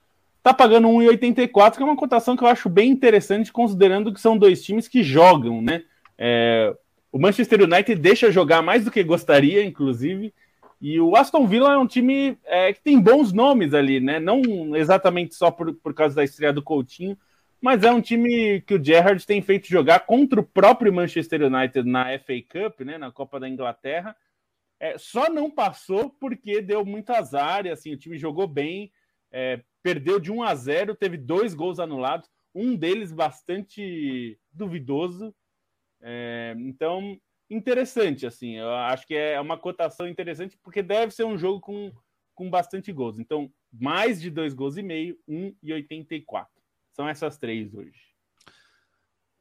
Tá 0.44 0.54
pagando 0.54 0.88
1,84, 0.88 1.78
que 1.78 1.84
é 1.84 1.86
uma 1.86 1.96
cotação 1.96 2.36
que 2.36 2.44
eu 2.44 2.48
acho 2.48 2.68
bem 2.68 2.90
interessante, 2.90 3.52
considerando 3.52 4.14
que 4.14 4.20
são 4.20 4.38
dois 4.38 4.64
times 4.64 4.88
que 4.88 5.04
jogam, 5.04 5.62
né? 5.62 5.84
É, 6.18 6.76
o 7.12 7.20
Manchester 7.20 7.64
United 7.64 7.96
deixa 7.96 8.32
jogar 8.32 8.62
mais 8.62 8.84
do 8.86 8.92
que 8.92 9.04
gostaria, 9.04 9.64
inclusive, 9.64 10.34
e 10.82 11.00
o 11.00 11.16
Aston 11.16 11.46
Villa 11.46 11.74
é 11.74 11.78
um 11.78 11.86
time 11.86 12.40
é, 12.44 12.74
que 12.74 12.82
tem 12.82 13.00
bons 13.00 13.32
nomes 13.32 13.72
ali, 13.76 14.00
né? 14.00 14.20
Não 14.20 14.76
exatamente 14.76 15.36
só 15.36 15.52
por, 15.52 15.72
por 15.76 15.94
causa 15.94 16.16
da 16.16 16.24
estreia 16.24 16.52
do 16.52 16.64
Coutinho, 16.64 17.16
mas 17.62 17.84
é 17.84 17.92
um 17.92 18.02
time 18.02 18.62
que 18.62 18.74
o 18.74 18.84
Gerrard 18.84 19.24
tem 19.24 19.44
feito 19.44 19.68
jogar 19.68 20.00
contra 20.02 20.40
o 20.40 20.44
próprio 20.44 20.92
Manchester 20.92 21.44
United 21.44 21.88
na 21.88 22.06
FA 22.18 22.34
Cup, 22.50 22.82
né? 22.82 22.98
Na 22.98 23.12
Copa 23.12 23.40
da 23.40 23.48
Inglaterra. 23.48 24.16
É, 24.80 24.98
só 24.98 25.30
não 25.30 25.52
passou 25.52 26.10
porque 26.10 26.60
deu 26.60 26.84
muito 26.84 27.12
azar, 27.12 27.68
e 27.68 27.70
assim, 27.70 27.94
o 27.94 27.98
time 27.98 28.18
jogou 28.18 28.48
bem, 28.48 28.92
é, 29.32 29.62
perdeu 29.84 30.20
de 30.20 30.32
1 30.32 30.42
a 30.42 30.56
0, 30.56 30.96
teve 30.96 31.18
dois 31.18 31.54
gols 31.54 31.80
anulados, 31.80 32.28
um 32.56 32.76
deles 32.76 33.12
bastante 33.12 34.40
duvidoso. 34.52 35.32
É, 36.02 36.56
então, 36.58 37.16
interessante, 37.52 38.26
assim. 38.26 38.58
Eu 38.58 38.74
acho 38.74 39.06
que 39.06 39.14
é 39.14 39.40
uma 39.40 39.58
cotação 39.58 40.08
interessante, 40.08 40.58
porque 40.64 40.82
deve 40.82 41.12
ser 41.14 41.26
um 41.26 41.38
jogo 41.38 41.60
com, 41.60 41.92
com 42.34 42.50
bastante 42.50 42.92
gols. 42.92 43.20
Então, 43.20 43.52
mais 43.72 44.22
de 44.22 44.30
dois 44.30 44.54
gols 44.54 44.78
e 44.78 44.82
meio, 44.82 45.20
1,84. 45.28 46.48
São 46.94 47.08
essas 47.08 47.38
três 47.38 47.74
hoje. 47.74 48.12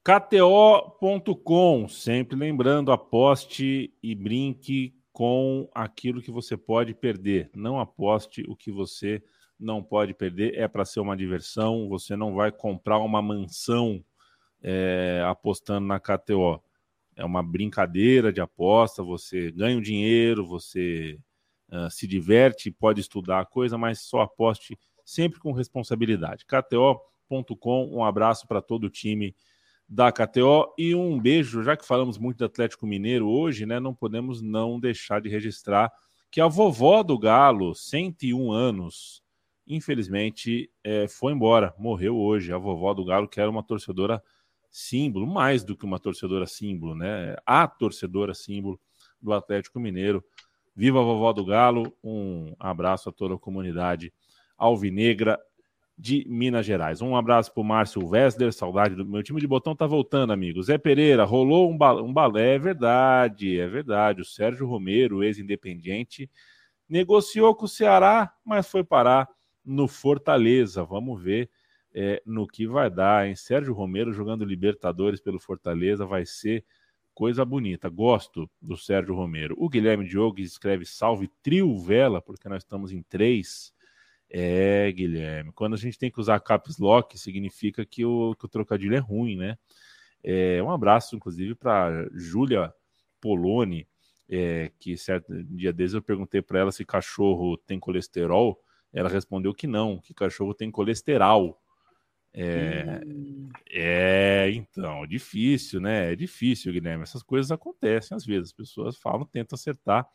KTO.com, 0.03 1.89
sempre 1.89 2.37
lembrando, 2.37 2.91
aposte 2.91 3.95
e 4.03 4.15
brinque 4.15 4.95
com 5.13 5.69
aquilo 5.75 6.23
que 6.23 6.31
você 6.31 6.57
pode 6.57 6.95
perder. 6.95 7.51
Não 7.55 7.79
aposte 7.79 8.43
o 8.49 8.57
que 8.57 8.73
você 8.73 9.23
não 9.59 9.83
pode 9.83 10.15
perder. 10.15 10.59
É 10.59 10.67
para 10.67 10.85
ser 10.85 11.01
uma 11.01 11.17
diversão. 11.17 11.89
Você 11.89 12.17
não 12.17 12.35
vai 12.35 12.51
comprar 12.51 12.99
uma 12.99 13.21
mansão 13.21 14.03
é, 14.63 15.23
apostando 15.27 15.87
na 15.87 16.01
KTO 16.01 16.63
é 17.21 17.25
uma 17.25 17.43
brincadeira 17.43 18.33
de 18.33 18.41
aposta, 18.41 19.03
você 19.03 19.53
ganha 19.53 19.77
um 19.77 19.83
dinheiro, 19.83 20.47
você 20.47 21.19
uh, 21.71 21.91
se 21.91 22.07
diverte, 22.07 22.71
pode 22.71 23.01
estudar 23.01 23.41
a 23.41 23.45
coisa, 23.45 23.77
mas 23.77 24.01
só 24.01 24.23
aposte 24.23 24.79
sempre 25.05 25.39
com 25.39 25.53
responsabilidade. 25.53 26.47
KTO.com, 26.47 27.91
um 27.93 28.03
abraço 28.03 28.49
para 28.49 28.63
todo 28.63 28.85
o 28.85 28.91
time 28.91 29.35
da 29.87 30.11
KTO. 30.11 30.73
E 30.79 30.95
um 30.95 31.21
beijo, 31.21 31.63
já 31.63 31.77
que 31.77 31.87
falamos 31.87 32.17
muito 32.17 32.39
do 32.39 32.47
Atlético 32.47 32.87
Mineiro 32.87 33.29
hoje, 33.29 33.67
né? 33.67 33.79
Não 33.79 33.95
podemos 33.95 34.41
não 34.41 34.81
deixar 34.81 35.21
de 35.21 35.29
registrar 35.29 35.93
que 36.31 36.41
a 36.41 36.47
vovó 36.47 37.03
do 37.03 37.19
Galo, 37.19 37.75
101 37.75 38.51
anos, 38.51 39.23
infelizmente 39.67 40.71
é, 40.83 41.07
foi 41.07 41.35
embora, 41.35 41.75
morreu 41.79 42.17
hoje. 42.17 42.51
A 42.51 42.57
vovó 42.57 42.95
do 42.95 43.05
Galo, 43.05 43.29
que 43.29 43.41
era 43.41 43.51
uma 43.51 43.63
torcedora 43.63 44.23
símbolo, 44.71 45.27
mais 45.27 45.65
do 45.65 45.77
que 45.77 45.85
uma 45.85 45.99
torcedora 45.99 46.47
símbolo, 46.47 46.95
né? 46.95 47.37
A 47.45 47.67
torcedora 47.67 48.35
símbolo 48.35 48.81
do 49.21 49.33
Atlético 49.33 49.81
Mineiro. 49.81 50.25
Viva 50.75 51.01
a 51.01 51.03
vovó 51.03 51.33
do 51.33 51.45
Galo, 51.45 51.95
um 52.03 52.55
abraço 52.59 53.09
a 53.09 53.13
toda 53.13 53.35
a 53.35 53.39
comunidade 53.39 54.13
alvinegra 54.57 55.39
de 55.99 56.25
Minas 56.27 56.65
Gerais. 56.65 57.03
Um 57.03 57.15
abraço 57.15 57.53
para 57.53 57.61
o 57.61 57.65
Márcio 57.65 58.07
Wessler, 58.07 58.53
saudade 58.53 58.95
do 58.95 59.05
meu 59.05 59.23
time 59.23 59.41
de 59.41 59.47
botão 59.47 59.77
tá 59.77 59.87
voltando, 59.87 60.33
amigo. 60.33 60.63
Zé 60.63 60.79
Pereira, 60.79 61.25
rolou 61.25 61.71
um, 61.71 61.77
ba 61.77 61.95
um 61.95 62.13
balé, 62.13 62.55
é 62.55 62.59
verdade, 62.59 63.61
é 63.61 63.67
verdade. 63.67 64.23
O 64.23 64.25
Sérgio 64.25 64.67
Romero, 64.67 65.23
ex-independente, 65.23 66.31
negociou 66.89 67.55
com 67.55 67.67
o 67.67 67.69
Ceará, 67.69 68.33
mas 68.43 68.71
foi 68.71 68.83
parar 68.83 69.29
no 69.63 69.87
Fortaleza. 69.87 70.83
Vamos 70.83 71.23
ver 71.23 71.51
é, 71.95 72.23
no 72.25 72.47
que 72.47 72.67
vai 72.67 72.91
dar, 72.91 73.29
hein? 73.29 73.35
Sérgio 73.35 73.75
Romero 73.75 74.13
jogando 74.13 74.45
Libertadores 74.45 75.21
pelo 75.21 75.41
Fortaleza 75.41 76.07
vai 76.07 76.25
ser 76.25 76.65
coisa 77.15 77.45
bonita. 77.45 77.89
Gosto 77.89 78.49
do 78.61 78.77
Sérgio 78.77 79.15
Romero. 79.15 79.55
O 79.59 79.69
Guilherme 79.69 80.07
Diogo 80.07 80.41
escreve 80.41 80.85
salve 80.85 81.29
trio 81.43 81.79
vela, 81.79 82.23
porque 82.23 82.49
nós 82.49 82.63
estamos 82.63 82.93
em 82.93 83.03
três. 83.03 83.73
É, 84.33 84.91
Guilherme, 84.93 85.53
quando 85.53 85.75
a 85.75 85.77
gente 85.77 85.99
tem 85.99 86.11
que 86.11 86.21
usar 86.21 86.39
caps 86.41 86.79
lock, 86.79 87.19
significa 87.19 87.85
que 87.85 88.05
o, 88.05 88.35
que 88.37 88.47
o 88.47 88.49
trocadilho 88.49 88.95
é 88.95 88.99
ruim, 88.99 89.37
né? 89.37 89.59
É, 90.23 90.63
um 90.63 90.71
abraço, 90.71 91.17
inclusive, 91.17 91.55
para 91.55 92.09
Júlia 92.13 92.73
Poloni, 93.21 93.89
é, 94.29 94.71
que 94.79 94.97
certo 94.97 95.33
dia 95.45 95.73
desses 95.73 95.95
eu 95.95 96.03
perguntei 96.03 96.41
para 96.41 96.61
ela 96.61 96.73
se 96.73 96.85
cachorro 96.85 97.57
tem 97.57 97.81
colesterol. 97.81 98.63
Ela 98.93 99.09
respondeu 99.09 99.53
que 99.53 99.67
não, 99.67 99.99
que 99.99 100.15
cachorro 100.15 100.55
tem 100.55 100.71
colesterol. 100.71 101.61
É, 102.33 103.01
hum. 103.05 103.49
é, 103.69 104.51
então, 104.53 105.07
difícil, 105.07 105.81
né? 105.81 106.13
É 106.13 106.17
difícil, 106.17 106.73
Guilherme. 106.73 107.03
Essas 107.03 107.23
coisas 107.23 107.51
acontecem 107.51 108.17
às 108.17 108.25
vezes. 108.25 108.51
As 108.51 108.53
pessoas 108.53 108.97
falam, 108.97 109.27
tentam 109.27 109.57
acertar. 109.57 110.09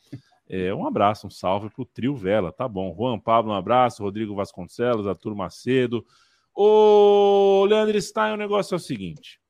É, 0.47 0.73
um 0.73 0.85
abraço, 0.85 1.27
um 1.27 1.29
salve 1.29 1.69
para 1.69 1.81
o 1.81 1.85
trio 1.85 2.15
Vela, 2.15 2.51
tá 2.51 2.67
bom. 2.67 2.95
Juan 2.95 3.19
Pablo, 3.19 3.51
um 3.51 3.55
abraço. 3.55 4.03
Rodrigo 4.03 4.35
Vasconcelos, 4.35 5.07
Arthur 5.07 5.35
Macedo. 5.35 6.05
Ô, 6.53 7.65
Leandro 7.67 7.99
Stein, 8.01 8.33
o 8.33 8.37
negócio 8.37 8.75
é 8.75 8.77
o 8.77 8.79
seguinte: 8.79 9.41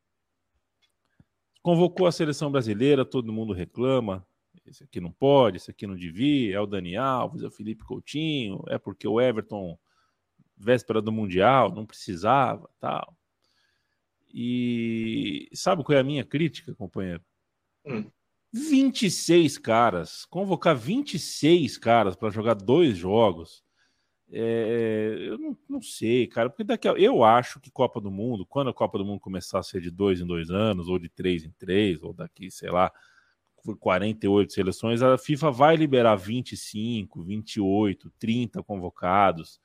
convocou 1.62 2.08
a 2.08 2.12
seleção 2.12 2.52
brasileira, 2.52 3.06
todo 3.06 3.34
mundo 3.34 3.54
reclama. 3.54 4.26
Esse 4.66 4.84
aqui 4.84 5.00
não 5.00 5.12
pode, 5.12 5.58
esse 5.58 5.70
aqui 5.70 5.86
não 5.86 5.96
devia. 5.96 6.56
É 6.56 6.60
o 6.60 6.66
Dani 6.66 6.96
Alves, 6.96 7.44
é 7.44 7.48
o 7.48 7.52
Felipe 7.52 7.84
Coutinho, 7.84 8.64
é 8.68 8.80
porque 8.80 9.08
o 9.08 9.22
Everton, 9.22 9.78
véspera 10.58 11.02
do 11.02 11.12
Mundial, 11.12 11.74
não 11.74 11.86
precisava, 11.86 12.70
tal. 12.80 13.16
E 14.34 15.50
sabe 15.54 15.84
qual 15.84 15.98
é 15.98 16.02
a 16.02 16.04
minha 16.04 16.26
crítica, 16.26 16.76
companheiro? 16.76 17.24
Hum. 17.86 18.10
26 18.52 19.58
caras, 19.58 20.26
convocar 20.26 20.76
26 20.76 21.78
caras 21.78 22.16
para 22.16 22.30
jogar 22.30 22.54
dois 22.54 22.98
jogos, 22.98 23.66
é, 24.32 25.16
eu 25.20 25.38
não, 25.38 25.58
não, 25.70 25.82
sei, 25.82 26.26
cara, 26.26 26.50
porque 26.50 26.64
daqui 26.64 26.88
a, 26.88 26.94
eu 26.94 27.24
acho 27.24 27.60
que 27.60 27.70
Copa 27.70 28.02
do 28.02 28.10
Mundo, 28.10 28.46
quando 28.46 28.70
a 28.70 28.74
Copa 28.74 28.98
do 28.98 29.06
Mundo 29.06 29.20
começar 29.20 29.60
a 29.60 29.64
ser 29.64 29.82
de 29.82 29.92
dois 29.92 30.20
em 30.20 30.26
dois 30.26 30.50
anos, 30.50 30.88
ou 30.88 30.98
de 30.98 31.10
três 31.10 31.44
em 31.44 31.52
três, 31.52 32.02
ou 32.02 32.14
daqui, 32.14 32.50
sei 32.50 32.72
lá, 32.72 32.92
48 33.80 34.54
seleções, 34.54 35.02
a 35.02 35.18
FIFA 35.18 35.52
vai 35.52 35.76
liberar 35.76 36.16
25, 36.16 37.24
28, 37.24 38.12
30 38.20 38.64
convocados, 38.64 39.60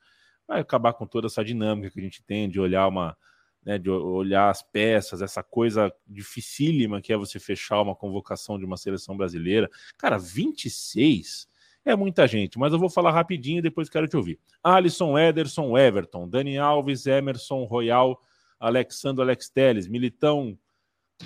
vai 0.51 0.59
acabar 0.59 0.93
com 0.93 1.07
toda 1.07 1.27
essa 1.27 1.43
dinâmica 1.43 1.89
que 1.89 1.99
a 1.99 2.03
gente 2.03 2.21
tem 2.21 2.49
de 2.49 2.59
olhar 2.59 2.85
uma 2.87 3.15
né, 3.63 3.77
de 3.77 3.89
olhar 3.91 4.49
as 4.49 4.63
peças, 4.63 5.21
essa 5.21 5.43
coisa 5.43 5.93
dificílima 6.07 6.99
que 6.99 7.13
é 7.13 7.17
você 7.17 7.39
fechar 7.39 7.79
uma 7.79 7.95
convocação 7.95 8.57
de 8.57 8.65
uma 8.65 8.75
seleção 8.75 9.15
brasileira. 9.15 9.69
Cara, 9.99 10.17
26 10.17 11.47
é 11.85 11.95
muita 11.95 12.27
gente, 12.27 12.57
mas 12.57 12.73
eu 12.73 12.79
vou 12.79 12.89
falar 12.89 13.11
rapidinho 13.11 13.61
depois 13.61 13.87
quero 13.87 14.07
te 14.07 14.17
ouvir. 14.17 14.39
Alisson, 14.63 15.17
Ederson, 15.17 15.77
Everton, 15.77 16.27
Dani 16.27 16.57
Alves, 16.57 17.05
Emerson, 17.05 17.63
Royal, 17.65 18.19
Alexandre 18.59 19.21
Alex 19.21 19.47
Teles, 19.47 19.87
Militão, 19.87 20.57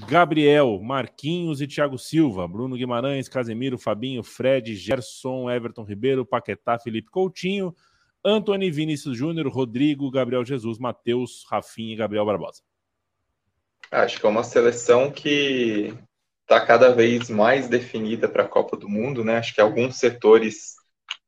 Gabriel, 0.07 0.79
Marquinhos 0.83 1.61
e 1.61 1.67
Thiago 1.67 1.97
Silva, 1.97 2.47
Bruno 2.47 2.75
Guimarães, 2.75 3.29
Casemiro, 3.29 3.77
Fabinho, 3.77 4.21
Fred, 4.23 4.75
Gerson, 4.75 5.49
Everton 5.49 5.83
Ribeiro, 5.83 6.25
Paquetá, 6.25 6.77
Felipe 6.77 7.09
Coutinho, 7.09 7.73
Antony, 8.25 8.71
Vinícius 8.71 9.15
Júnior, 9.15 9.47
Rodrigo, 9.47 10.09
Gabriel 10.09 10.43
Jesus, 10.43 10.79
Matheus, 10.79 11.45
Rafinha 11.47 11.93
e 11.93 11.95
Gabriel 11.95 12.25
Barbosa. 12.25 12.63
Acho 13.91 14.19
que 14.19 14.25
é 14.25 14.29
uma 14.29 14.43
seleção 14.43 15.11
que 15.11 15.93
está 16.41 16.65
cada 16.65 16.93
vez 16.93 17.29
mais 17.29 17.67
definida 17.67 18.27
para 18.27 18.43
a 18.43 18.47
Copa 18.47 18.75
do 18.75 18.89
Mundo, 18.89 19.23
né? 19.23 19.37
Acho 19.37 19.53
que 19.53 19.61
alguns 19.61 19.97
setores 19.97 20.75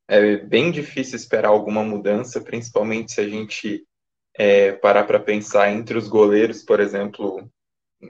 é 0.08 0.38
bem 0.38 0.70
difícil 0.70 1.16
esperar 1.16 1.48
alguma 1.48 1.84
mudança, 1.84 2.40
principalmente 2.40 3.12
se 3.12 3.20
a 3.20 3.28
gente 3.28 3.86
é, 4.34 4.72
parar 4.72 5.04
para 5.04 5.20
pensar 5.20 5.70
entre 5.70 5.96
os 5.96 6.08
goleiros, 6.08 6.62
por 6.62 6.80
exemplo. 6.80 7.48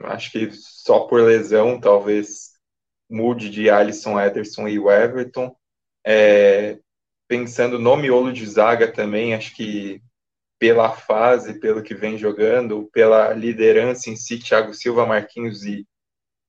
Acho 0.03 0.31
que 0.31 0.51
só 0.51 1.01
por 1.01 1.21
lesão 1.21 1.79
talvez 1.79 2.53
mude 3.09 3.49
de 3.49 3.69
Alisson, 3.69 4.19
Ederson 4.19 4.67
e 4.67 4.77
Everton. 4.77 5.55
É, 6.05 6.79
pensando 7.29 7.77
no 7.77 7.95
miolo 7.95 8.33
de 8.33 8.43
zaga 8.45 8.91
também, 8.91 9.35
acho 9.35 9.55
que 9.55 10.01
pela 10.57 10.89
fase, 10.89 11.59
pelo 11.59 11.83
que 11.83 11.93
vem 11.93 12.17
jogando, 12.17 12.89
pela 12.91 13.31
liderança 13.33 14.09
em 14.09 14.15
si, 14.15 14.39
Thiago 14.39 14.73
Silva, 14.73 15.05
Marquinhos 15.05 15.63
e, 15.63 15.87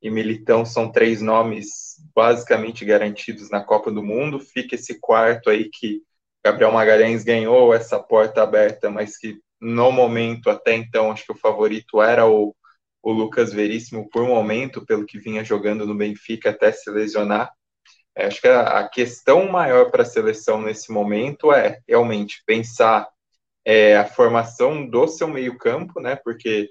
e 0.03 0.11
Militão 0.11 0.65
são 0.65 0.91
três 0.91 1.21
nomes 1.21 1.97
basicamente 2.17 2.83
garantidos 2.85 3.51
na 3.51 3.63
Copa 3.63 3.93
do 3.93 4.03
Mundo. 4.03 4.41
Fica 4.41 4.75
esse 4.75 4.99
quarto 4.99 5.51
aí 5.51 5.69
que 5.69 6.03
Gabriel 6.43 6.73
Magalhães 6.73 7.23
ganhou 7.23 7.75
essa 7.75 8.03
porta 8.03 8.43
aberta, 8.43 8.91
mas 8.91 9.19
que 9.19 9.39
no 9.61 9.93
momento, 9.93 10.49
até 10.49 10.75
então, 10.75 11.13
acho 11.13 11.27
que 11.27 11.33
o 11.33 11.39
favorito 11.39 12.01
era 12.01 12.27
o, 12.27 12.57
o 13.03 13.13
Lucas 13.13 13.53
Veríssimo 13.53 14.09
por 14.09 14.27
momento, 14.27 14.85
pelo 14.87 15.05
que 15.05 15.19
vinha 15.19 15.45
jogando 15.45 15.87
no 15.87 15.95
Benfica 15.95 16.49
até 16.49 16.73
se 16.73 16.91
lesionar. 16.91 17.53
É, 18.15 18.27
acho 18.27 18.41
que 18.41 18.49
a, 18.49 18.89
questão 18.89 19.49
maior 19.49 19.91
para 19.91 20.03
a 20.03 20.07
seleção 20.07 20.61
nesse 20.61 20.93
momento 20.93 21.53
é 21.53 21.81
realmente 21.89 22.43
pensar 22.45 23.09
é, 23.65 23.97
a 23.97 24.05
formação 24.05 24.87
do 24.89 25.07
seu 25.07 25.29
meio-campo, 25.29 26.01
né? 26.01 26.17
Porque 26.17 26.71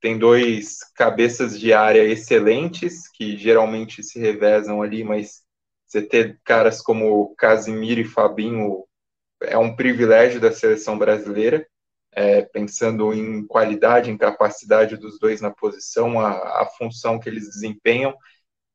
tem 0.00 0.18
dois 0.18 0.78
cabeças 0.94 1.58
de 1.58 1.72
área 1.72 2.02
excelentes 2.04 3.08
que 3.08 3.36
geralmente 3.36 4.02
se 4.02 4.18
revezam 4.18 4.80
ali, 4.80 5.04
mas 5.04 5.42
você 5.86 6.02
ter 6.02 6.38
caras 6.44 6.80
como 6.80 7.34
Casimiro 7.36 8.00
e 8.00 8.04
Fabinho 8.04 8.84
é 9.42 9.56
um 9.58 9.74
privilégio 9.74 10.40
da 10.40 10.52
seleção 10.52 10.98
brasileira, 10.98 11.66
é, 12.12 12.42
pensando 12.42 13.12
em 13.12 13.46
qualidade, 13.46 14.10
em 14.10 14.18
capacidade 14.18 14.96
dos 14.96 15.18
dois 15.18 15.40
na 15.40 15.50
posição, 15.50 16.20
a, 16.20 16.62
a 16.62 16.66
função 16.76 17.18
que 17.18 17.28
eles 17.28 17.48
desempenham, 17.48 18.14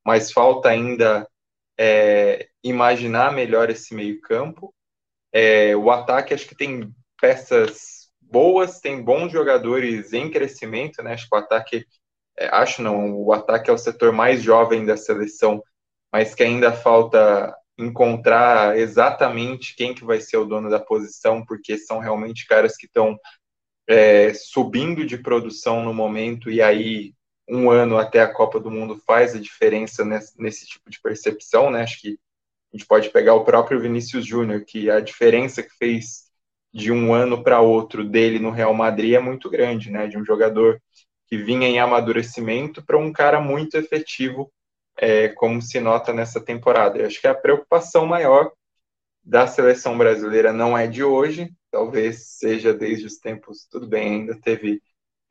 mas 0.04 0.32
falta 0.32 0.68
ainda 0.68 1.26
é, 1.78 2.48
imaginar 2.62 3.32
melhor 3.32 3.70
esse 3.70 3.94
meio-campo. 3.94 4.74
É, 5.32 5.76
o 5.76 5.90
ataque, 5.90 6.34
acho 6.34 6.46
que 6.46 6.56
tem 6.56 6.92
peças 7.20 8.08
boas, 8.20 8.80
tem 8.80 9.02
bons 9.02 9.30
jogadores 9.30 10.12
em 10.12 10.30
crescimento, 10.30 11.02
né? 11.02 11.14
Acho 11.14 11.28
que 11.28 11.34
o 11.34 11.38
ataque, 11.38 11.86
é, 12.36 12.46
acho 12.48 12.82
não, 12.82 13.14
o 13.14 13.32
ataque 13.32 13.70
é 13.70 13.72
o 13.72 13.78
setor 13.78 14.12
mais 14.12 14.42
jovem 14.42 14.84
da 14.84 14.96
seleção, 14.96 15.62
mas 16.12 16.34
que 16.34 16.42
ainda 16.42 16.72
falta 16.72 17.54
encontrar 17.78 18.78
exatamente 18.78 19.74
quem 19.74 19.94
que 19.94 20.04
vai 20.04 20.20
ser 20.20 20.36
o 20.36 20.44
dono 20.44 20.70
da 20.70 20.78
posição, 20.78 21.44
porque 21.44 21.76
são 21.76 21.98
realmente 21.98 22.46
caras 22.46 22.76
que 22.76 22.86
estão 22.86 23.18
é, 23.88 24.32
subindo 24.34 25.04
de 25.04 25.18
produção 25.18 25.84
no 25.84 25.92
momento 25.92 26.50
e 26.50 26.62
aí 26.62 27.12
um 27.48 27.70
ano 27.70 27.98
até 27.98 28.20
a 28.20 28.32
Copa 28.32 28.58
do 28.58 28.70
Mundo 28.70 29.00
faz 29.06 29.34
a 29.34 29.40
diferença 29.40 30.04
nesse, 30.04 30.40
nesse 30.40 30.66
tipo 30.66 30.90
de 30.90 31.00
percepção, 31.00 31.70
né? 31.70 31.82
Acho 31.82 32.00
que 32.00 32.18
a 32.72 32.76
gente 32.76 32.86
pode 32.86 33.10
pegar 33.10 33.34
o 33.34 33.44
próprio 33.44 33.80
Vinícius 33.80 34.26
Júnior, 34.26 34.64
que 34.64 34.90
a 34.90 35.00
diferença 35.00 35.62
que 35.62 35.70
fez 35.76 36.24
de 36.72 36.90
um 36.90 37.14
ano 37.14 37.42
para 37.42 37.60
outro 37.60 38.04
dele 38.04 38.38
no 38.38 38.50
Real 38.50 38.74
Madrid 38.74 39.14
é 39.14 39.20
muito 39.20 39.48
grande, 39.48 39.90
né? 39.90 40.06
De 40.06 40.18
um 40.18 40.24
jogador 40.24 40.80
que 41.26 41.36
vinha 41.36 41.68
em 41.68 41.78
amadurecimento 41.78 42.84
para 42.84 42.98
um 42.98 43.12
cara 43.12 43.40
muito 43.40 43.76
efetivo, 43.76 44.52
é, 44.98 45.28
como 45.28 45.62
se 45.62 45.80
nota 45.80 46.12
nessa 46.12 46.40
temporada. 46.40 46.98
Eu 46.98 47.06
acho 47.06 47.20
que 47.20 47.28
a 47.28 47.34
preocupação 47.34 48.06
maior 48.06 48.50
da 49.22 49.46
seleção 49.46 49.96
brasileira 49.96 50.52
não 50.52 50.76
é 50.76 50.86
de 50.86 51.02
hoje, 51.02 51.50
talvez 51.70 52.26
seja 52.38 52.74
desde 52.74 53.06
os 53.06 53.16
tempos, 53.16 53.66
tudo 53.70 53.86
bem, 53.86 54.20
ainda 54.20 54.38
teve 54.40 54.82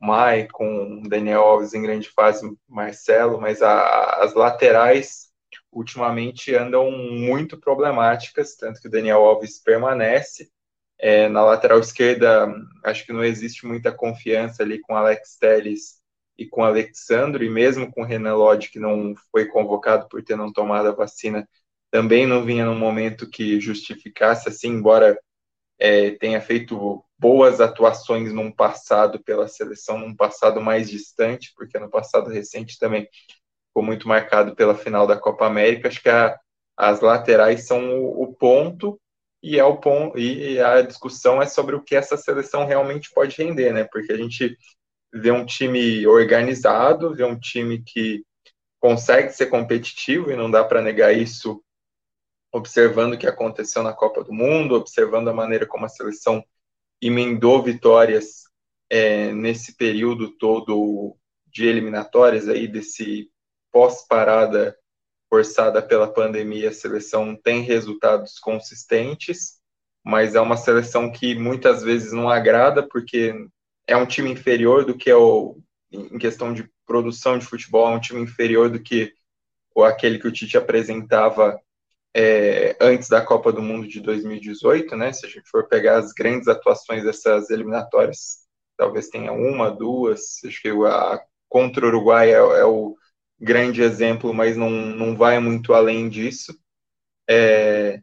Mai, 0.03 0.47
com 0.51 1.01
Daniel 1.03 1.41
Alves 1.41 1.73
em 1.73 1.81
grande 1.81 2.09
fase, 2.09 2.45
Marcelo, 2.67 3.39
mas 3.39 3.61
a, 3.61 4.23
as 4.23 4.33
laterais 4.33 5.31
ultimamente 5.71 6.53
andam 6.53 6.91
muito 6.91 7.57
problemáticas, 7.57 8.55
tanto 8.55 8.81
que 8.81 8.87
o 8.87 8.91
Daniel 8.91 9.23
Alves 9.23 9.59
permanece. 9.59 10.51
É, 10.99 11.27
na 11.29 11.43
lateral 11.43 11.79
esquerda, 11.79 12.53
acho 12.83 13.05
que 13.05 13.13
não 13.13 13.23
existe 13.23 13.65
muita 13.65 13.91
confiança 13.91 14.63
ali 14.63 14.79
com 14.79 14.95
Alex 14.95 15.37
Telles 15.37 16.01
e 16.37 16.45
com 16.45 16.63
Alexandre, 16.63 17.45
e 17.45 17.49
mesmo 17.49 17.91
com 17.91 18.03
Renan 18.03 18.35
Lodge, 18.35 18.69
que 18.71 18.79
não 18.79 19.13
foi 19.31 19.45
convocado 19.47 20.07
por 20.09 20.23
ter 20.23 20.35
não 20.35 20.51
tomado 20.51 20.89
a 20.89 20.93
vacina, 20.93 21.47
também 21.91 22.25
não 22.25 22.43
vinha 22.43 22.65
num 22.65 22.77
momento 22.77 23.29
que 23.29 23.59
justificasse 23.59 24.49
assim, 24.49 24.69
embora 24.69 25.17
é, 25.79 26.11
tenha 26.11 26.41
feito 26.41 27.03
boas 27.17 27.61
atuações 27.61 28.33
num 28.33 28.51
passado 28.51 29.21
pela 29.23 29.47
seleção, 29.47 29.97
num 29.97 30.15
passado 30.15 30.61
mais 30.61 30.89
distante, 30.89 31.53
porque 31.55 31.79
no 31.79 31.89
passado 31.89 32.29
recente 32.29 32.77
também 32.77 33.07
ficou 33.67 33.83
muito 33.83 34.07
marcado 34.07 34.55
pela 34.55 34.75
final 34.75 35.07
da 35.07 35.17
Copa 35.17 35.45
América. 35.45 35.87
Acho 35.87 36.01
que 36.01 36.09
a, 36.09 36.37
as 36.77 37.01
laterais 37.01 37.65
são 37.65 37.99
o, 37.99 38.23
o 38.23 38.33
ponto 38.33 38.99
e 39.41 39.59
é 39.59 39.63
o 39.63 39.77
ponto 39.77 40.17
e 40.17 40.59
a 40.59 40.81
discussão 40.81 41.41
é 41.41 41.45
sobre 41.45 41.75
o 41.75 41.81
que 41.81 41.95
essa 41.95 42.15
seleção 42.15 42.65
realmente 42.65 43.11
pode 43.13 43.35
render, 43.37 43.73
né? 43.73 43.83
Porque 43.85 44.11
a 44.11 44.17
gente 44.17 44.57
vê 45.13 45.31
um 45.31 45.45
time 45.45 46.07
organizado, 46.07 47.13
vê 47.13 47.23
um 47.23 47.39
time 47.39 47.83
que 47.83 48.23
consegue 48.79 49.29
ser 49.31 49.45
competitivo 49.47 50.31
e 50.31 50.35
não 50.35 50.51
dá 50.51 50.63
para 50.63 50.81
negar 50.81 51.15
isso 51.15 51.63
observando 52.53 53.13
o 53.13 53.17
que 53.17 53.25
aconteceu 53.25 53.81
na 53.81 53.91
Copa 53.91 54.23
do 54.23 54.31
Mundo, 54.31 54.75
observando 54.75 55.27
a 55.27 55.33
maneira 55.33 55.65
como 55.65 55.85
a 55.85 55.89
seleção 55.89 56.45
emendou 57.01 57.61
vitórias 57.63 58.43
é, 58.89 59.33
nesse 59.33 59.75
período 59.75 60.29
todo 60.37 61.17
de 61.47 61.65
eliminatórias 61.65 62.47
aí 62.47 62.67
desse 62.67 63.29
pós-parada 63.71 64.77
forçada 65.27 65.81
pela 65.81 66.07
pandemia, 66.07 66.69
a 66.69 66.73
seleção 66.73 67.35
tem 67.35 67.61
resultados 67.63 68.37
consistentes, 68.37 69.59
mas 70.05 70.35
é 70.35 70.41
uma 70.41 70.55
seleção 70.55 71.11
que 71.11 71.33
muitas 71.33 71.81
vezes 71.81 72.13
não 72.13 72.29
agrada 72.29 72.87
porque 72.87 73.33
é 73.87 73.97
um 73.97 74.05
time 74.05 74.29
inferior 74.29 74.85
do 74.85 74.95
que 74.95 75.09
é 75.09 75.15
o, 75.15 75.57
em 75.91 76.19
questão 76.19 76.53
de 76.53 76.69
produção 76.85 77.39
de 77.39 77.45
futebol, 77.47 77.87
é 77.87 77.95
um 77.95 77.99
time 77.99 78.21
inferior 78.21 78.69
do 78.69 78.79
que 78.79 79.11
o 79.73 79.83
aquele 79.83 80.19
que 80.19 80.27
o 80.27 80.31
Tite 80.31 80.55
apresentava 80.55 81.59
é, 82.15 82.77
antes 82.79 83.09
da 83.09 83.21
Copa 83.21 83.51
do 83.51 83.61
Mundo 83.61 83.87
de 83.87 83.99
2018, 83.99 84.95
né? 84.95 85.11
Se 85.11 85.25
a 85.25 85.29
gente 85.29 85.49
for 85.49 85.67
pegar 85.67 85.97
as 85.97 86.13
grandes 86.13 86.47
atuações 86.47 87.03
dessas 87.03 87.49
eliminatórias, 87.49 88.43
talvez 88.77 89.07
tenha 89.09 89.31
uma, 89.31 89.71
duas. 89.71 90.43
Acho 90.45 90.61
que 90.61 90.69
a 90.69 91.21
contra 91.49 91.85
o 91.85 91.87
Uruguai 91.89 92.31
é, 92.31 92.37
é 92.37 92.65
o 92.65 92.95
grande 93.39 93.81
exemplo, 93.81 94.33
mas 94.33 94.57
não, 94.57 94.69
não 94.69 95.15
vai 95.15 95.39
muito 95.39 95.73
além 95.73 96.09
disso. 96.09 96.57
É, 97.29 98.01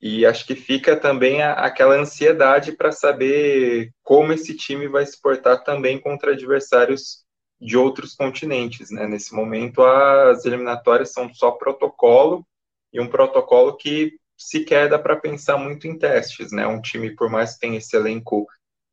e 0.00 0.26
acho 0.26 0.46
que 0.46 0.56
fica 0.56 0.96
também 0.96 1.42
a, 1.42 1.52
aquela 1.52 1.94
ansiedade 1.96 2.72
para 2.72 2.92
saber 2.92 3.92
como 4.02 4.32
esse 4.32 4.56
time 4.56 4.88
vai 4.88 5.06
se 5.06 5.20
portar 5.20 5.62
também 5.62 6.00
contra 6.00 6.32
adversários 6.32 7.24
de 7.60 7.76
outros 7.76 8.14
continentes. 8.14 8.90
Né? 8.90 9.06
Nesse 9.06 9.34
momento, 9.34 9.82
as 9.84 10.44
eliminatórias 10.44 11.12
são 11.12 11.32
só 11.32 11.52
protocolo 11.52 12.44
e 12.92 13.00
um 13.00 13.08
protocolo 13.08 13.76
que 13.76 14.12
sequer 14.36 14.88
dá 14.88 14.98
para 14.98 15.16
pensar 15.16 15.56
muito 15.56 15.86
em 15.86 15.98
testes. 15.98 16.52
Né? 16.52 16.66
Um 16.66 16.80
time, 16.80 17.14
por 17.14 17.30
mais 17.30 17.54
que 17.54 17.60
tenha 17.60 17.78
esse 17.78 17.96
elenco 17.96 18.46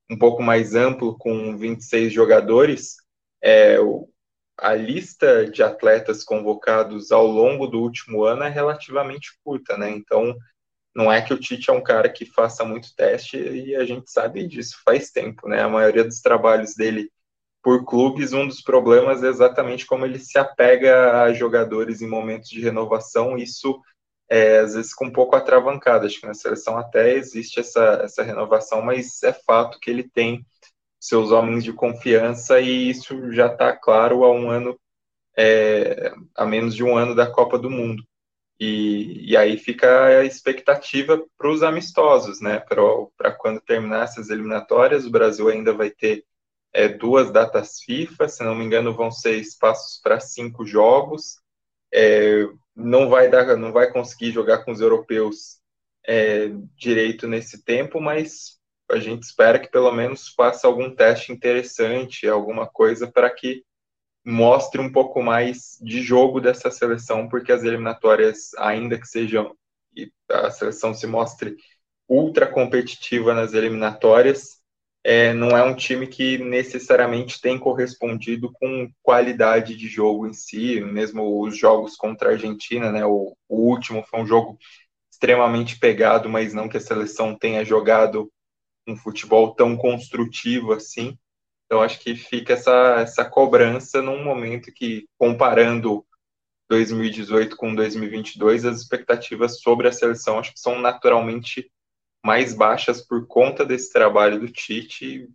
um 0.09 0.17
pouco 0.17 0.41
mais 0.41 0.73
amplo, 0.75 1.17
com 1.17 1.55
26 1.57 2.11
jogadores, 2.11 2.97
é, 3.43 3.77
a 4.57 4.73
lista 4.73 5.49
de 5.49 5.63
atletas 5.63 6.23
convocados 6.23 7.11
ao 7.11 7.25
longo 7.25 7.67
do 7.67 7.79
último 7.79 8.23
ano 8.23 8.43
é 8.43 8.49
relativamente 8.49 9.31
curta, 9.43 9.77
né? 9.77 9.89
Então, 9.89 10.35
não 10.95 11.11
é 11.11 11.21
que 11.21 11.33
o 11.33 11.39
Tite 11.39 11.69
é 11.69 11.73
um 11.73 11.83
cara 11.83 12.09
que 12.09 12.25
faça 12.25 12.65
muito 12.65 12.93
teste 12.95 13.37
e 13.37 13.75
a 13.75 13.85
gente 13.85 14.11
sabe 14.11 14.45
disso 14.47 14.81
faz 14.83 15.11
tempo, 15.11 15.47
né? 15.47 15.61
A 15.61 15.69
maioria 15.69 16.03
dos 16.03 16.19
trabalhos 16.19 16.75
dele 16.75 17.09
por 17.61 17.85
clubes, 17.85 18.33
um 18.33 18.47
dos 18.47 18.61
problemas 18.61 19.23
é 19.23 19.27
exatamente 19.27 19.85
como 19.85 20.05
ele 20.05 20.19
se 20.19 20.37
apega 20.37 21.23
a 21.23 21.33
jogadores 21.33 22.01
em 22.01 22.07
momentos 22.07 22.49
de 22.49 22.61
renovação. 22.61 23.37
Isso 23.37 23.81
é, 24.29 24.59
às 24.59 24.75
vezes 24.75 24.93
com 24.93 25.05
um 25.05 25.11
pouco 25.11 25.35
atravancado. 25.35 26.05
Acho 26.05 26.19
que 26.19 26.27
na 26.27 26.33
seleção 26.33 26.77
até 26.77 27.13
existe 27.13 27.59
essa, 27.59 28.01
essa 28.03 28.23
renovação, 28.23 28.81
mas 28.81 29.21
é 29.23 29.33
fato 29.33 29.79
que 29.79 29.89
ele 29.89 30.03
tem 30.03 30.45
seus 30.99 31.31
homens 31.31 31.63
de 31.63 31.73
confiança 31.73 32.59
e 32.59 32.89
isso 32.89 33.31
já 33.31 33.47
está 33.47 33.75
claro 33.75 34.23
há 34.23 34.31
um 34.31 34.49
ano, 34.49 34.79
é, 35.37 36.13
a 36.35 36.45
menos 36.45 36.75
de 36.75 36.83
um 36.83 36.97
ano 36.97 37.15
da 37.15 37.29
Copa 37.29 37.57
do 37.57 37.69
Mundo. 37.69 38.03
E, 38.59 39.31
e 39.31 39.37
aí 39.37 39.57
fica 39.57 40.05
a 40.05 40.25
expectativa 40.25 41.23
para 41.37 41.49
os 41.49 41.63
amistosos, 41.63 42.41
né? 42.41 42.59
Para 42.59 43.31
quando 43.31 43.61
terminar 43.61 44.03
essas 44.03 44.29
eliminatórias, 44.29 45.05
o 45.05 45.09
Brasil 45.11 45.47
ainda 45.47 45.73
vai 45.73 45.89
ter 45.89 46.25
é, 46.73 46.87
duas 46.87 47.31
datas 47.31 47.79
FIFA, 47.81 48.27
se 48.27 48.43
não 48.43 48.55
me 48.55 48.63
engano, 48.63 48.93
vão 48.93 49.11
ser 49.11 49.37
espaços 49.37 49.99
para 50.01 50.19
cinco 50.19 50.65
jogos. 50.65 51.37
É, 51.93 52.45
não 52.75 53.09
vai 53.09 53.29
dar, 53.29 53.57
não 53.57 53.71
vai 53.71 53.91
conseguir 53.91 54.31
jogar 54.31 54.63
com 54.63 54.71
os 54.71 54.79
europeus 54.79 55.59
é, 56.07 56.49
direito 56.75 57.27
nesse 57.27 57.63
tempo, 57.63 57.99
mas 57.99 58.59
a 58.89 58.99
gente 58.99 59.23
espera 59.23 59.59
que 59.59 59.69
pelo 59.69 59.91
menos 59.91 60.29
faça 60.29 60.67
algum 60.67 60.93
teste 60.95 61.31
interessante, 61.31 62.27
alguma 62.27 62.67
coisa 62.67 63.11
para 63.11 63.29
que 63.29 63.63
mostre 64.25 64.81
um 64.81 64.91
pouco 64.91 65.21
mais 65.21 65.77
de 65.81 66.01
jogo 66.01 66.39
dessa 66.39 66.69
seleção, 66.71 67.27
porque 67.27 67.51
as 67.51 67.63
eliminatórias, 67.63 68.53
ainda 68.57 68.99
que 68.99 69.07
sejam 69.07 69.55
a 70.29 70.51
seleção 70.51 70.93
se 70.93 71.07
mostre 71.07 71.57
ultra 72.07 72.47
competitiva 72.47 73.33
nas 73.33 73.53
eliminatórias, 73.53 74.58
é, 75.03 75.33
não 75.33 75.57
é 75.57 75.63
um 75.63 75.75
time 75.75 76.07
que 76.07 76.37
necessariamente 76.37 77.39
tem 77.39 77.57
correspondido 77.57 78.51
com 78.53 78.91
qualidade 79.01 79.75
de 79.75 79.87
jogo 79.87 80.27
em 80.27 80.33
si, 80.33 80.81
mesmo 80.81 81.41
os 81.41 81.57
jogos 81.57 81.95
contra 81.95 82.29
a 82.29 82.31
Argentina, 82.33 82.91
né? 82.91 83.05
O, 83.05 83.35
o 83.47 83.57
último 83.69 84.03
foi 84.03 84.19
um 84.19 84.27
jogo 84.27 84.57
extremamente 85.11 85.79
pegado, 85.79 86.29
mas 86.29 86.53
não 86.53 86.67
que 86.67 86.77
a 86.77 86.81
seleção 86.81 87.35
tenha 87.35 87.63
jogado 87.63 88.31
um 88.87 88.95
futebol 88.95 89.53
tão 89.55 89.77
construtivo 89.77 90.73
assim. 90.73 91.17
Então 91.65 91.81
acho 91.81 91.99
que 91.99 92.15
fica 92.15 92.53
essa, 92.53 92.95
essa 92.99 93.23
cobrança 93.23 94.01
num 94.01 94.23
momento 94.23 94.71
que, 94.73 95.07
comparando 95.17 96.05
2018 96.69 97.55
com 97.55 97.73
2022, 97.73 98.65
as 98.65 98.81
expectativas 98.81 99.61
sobre 99.61 99.87
a 99.87 99.91
seleção 99.91 100.39
acho 100.39 100.53
que 100.53 100.59
são 100.59 100.79
naturalmente 100.79 101.71
mais 102.23 102.53
baixas 102.53 103.01
por 103.01 103.25
conta 103.27 103.65
desse 103.65 103.91
trabalho 103.91 104.39
do 104.39 104.51
Tite. 104.51 105.29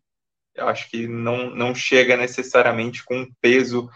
Acho 0.59 0.89
que 0.91 1.07
não, 1.07 1.51
não 1.51 1.75
chega 1.75 2.17
necessariamente 2.17 3.05
com 3.05 3.19
um 3.19 3.33
peso 3.41 3.89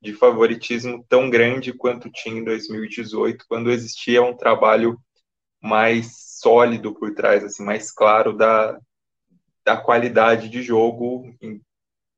de 0.00 0.12
favoritismo 0.12 1.04
tão 1.08 1.28
grande 1.28 1.72
quanto 1.72 2.10
tinha 2.10 2.38
em 2.38 2.44
2018, 2.44 3.44
quando 3.48 3.70
existia 3.70 4.22
um 4.22 4.36
trabalho 4.36 4.98
mais 5.60 6.38
sólido 6.40 6.94
por 6.94 7.14
trás, 7.14 7.42
assim, 7.42 7.64
mais 7.64 7.90
claro 7.90 8.36
da, 8.36 8.78
da 9.64 9.76
qualidade 9.76 10.48
de 10.48 10.62
jogo 10.62 11.34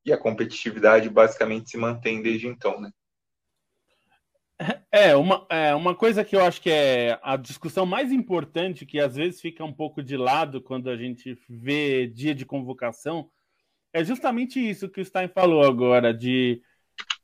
e 0.05 0.13
a 0.13 0.17
competitividade 0.17 1.09
basicamente 1.09 1.71
se 1.71 1.77
mantém 1.77 2.21
desde 2.21 2.47
então, 2.47 2.79
né? 2.79 2.91
É 4.91 5.15
uma, 5.15 5.45
é, 5.49 5.73
uma 5.73 5.95
coisa 5.95 6.23
que 6.23 6.35
eu 6.35 6.43
acho 6.43 6.61
que 6.61 6.69
é 6.69 7.17
a 7.23 7.37
discussão 7.37 7.85
mais 7.85 8.11
importante, 8.11 8.85
que 8.85 8.99
às 8.99 9.15
vezes 9.15 9.39
fica 9.39 9.63
um 9.63 9.71
pouco 9.71 10.03
de 10.03 10.17
lado 10.17 10.61
quando 10.61 10.89
a 10.89 10.97
gente 10.97 11.37
vê 11.47 12.07
dia 12.07 12.35
de 12.35 12.45
convocação, 12.45 13.29
é 13.93 14.03
justamente 14.03 14.59
isso 14.59 14.89
que 14.89 14.99
o 14.99 15.05
Stein 15.05 15.29
falou 15.29 15.63
agora, 15.63 16.13
de, 16.13 16.61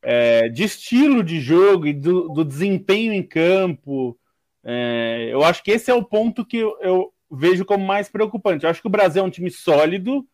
é, 0.02 0.48
de 0.48 0.64
estilo 0.64 1.24
de 1.24 1.40
jogo 1.42 1.88
e 1.88 1.94
do, 1.94 2.30
do 2.30 2.46
desempenho 2.46 3.14
em 3.14 3.24
campo. 3.24 4.18
É, 4.64 5.28
eu 5.32 5.44
acho 5.44 5.62
que 5.62 5.72
esse 5.72 5.92
é 5.92 5.94
o 5.94 6.04
ponto 6.04 6.46
que 6.46 6.58
eu, 6.58 6.78
eu, 6.82 7.14
vejo 7.30 7.66
como 7.66 7.86
mais 7.86 8.08
preocupante. 8.08 8.64
Eu 8.64 8.70
acho 8.70 8.82
que 8.82 8.88
o 8.88 8.92
Brasil 8.92 9.22
é 9.22 9.26
um 9.26 9.30
time 9.30 9.52
sólido, 9.52 10.26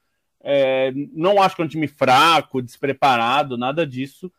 é, 0.44 0.92
não 1.14 1.42
acho 1.42 1.56
que 1.56 1.62
é 1.62 1.66
um 1.66 1.70
time 1.70 1.88
fraco, 1.88 2.62
despreparado, 2.62 3.58
nada 3.58 3.88
disso 3.88 4.32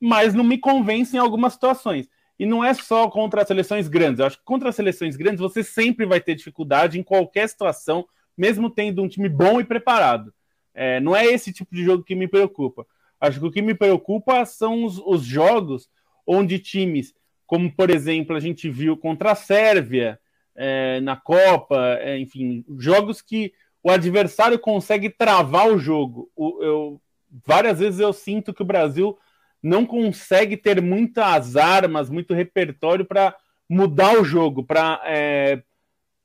mas 0.00 0.34
não 0.34 0.44
me 0.44 0.58
convence 0.58 1.16
em 1.16 1.20
algumas 1.20 1.54
situações. 1.54 2.08
E 2.38 2.46
não 2.46 2.64
é 2.64 2.72
só 2.72 3.08
contra 3.08 3.42
as 3.42 3.48
seleções 3.48 3.88
grandes. 3.88 4.20
Eu 4.20 4.26
acho 4.26 4.38
que 4.38 4.44
contra 4.44 4.68
as 4.68 4.76
seleções 4.76 5.16
grandes 5.16 5.40
você 5.40 5.64
sempre 5.64 6.06
vai 6.06 6.20
ter 6.20 6.34
dificuldade 6.34 6.98
em 6.98 7.02
qualquer 7.02 7.48
situação, 7.48 8.06
mesmo 8.36 8.70
tendo 8.70 9.02
um 9.02 9.08
time 9.08 9.28
bom 9.28 9.60
e 9.60 9.64
preparado. 9.64 10.32
É, 10.72 11.00
não 11.00 11.16
é 11.16 11.26
esse 11.26 11.52
tipo 11.52 11.74
de 11.74 11.82
jogo 11.82 12.04
que 12.04 12.14
me 12.14 12.28
preocupa. 12.28 12.86
Acho 13.20 13.40
que 13.40 13.46
o 13.46 13.50
que 13.50 13.60
me 13.60 13.74
preocupa 13.74 14.44
são 14.44 14.84
os, 14.84 14.98
os 14.98 15.24
jogos 15.24 15.88
onde 16.24 16.60
times, 16.60 17.12
como 17.46 17.74
por 17.74 17.90
exemplo 17.90 18.36
a 18.36 18.40
gente 18.40 18.70
viu 18.70 18.96
contra 18.96 19.32
a 19.32 19.34
Sérvia 19.34 20.20
é, 20.54 21.00
na 21.00 21.16
Copa, 21.16 21.98
é, 22.00 22.18
enfim, 22.18 22.64
jogos 22.78 23.20
que 23.20 23.52
o 23.82 23.90
adversário 23.90 24.58
consegue 24.58 25.10
travar 25.10 25.68
o 25.68 25.78
jogo. 25.78 26.30
O, 26.36 26.62
eu, 26.62 27.00
várias 27.44 27.80
vezes 27.80 27.98
eu 27.98 28.12
sinto 28.12 28.54
que 28.54 28.62
o 28.62 28.66
Brasil 28.66 29.18
não 29.62 29.84
consegue 29.84 30.56
ter 30.56 30.80
muitas 30.80 31.56
armas, 31.56 32.08
muito 32.08 32.34
repertório 32.34 33.04
para 33.04 33.34
mudar 33.68 34.18
o 34.18 34.24
jogo, 34.24 34.64
para 34.64 35.00
é, 35.04 35.62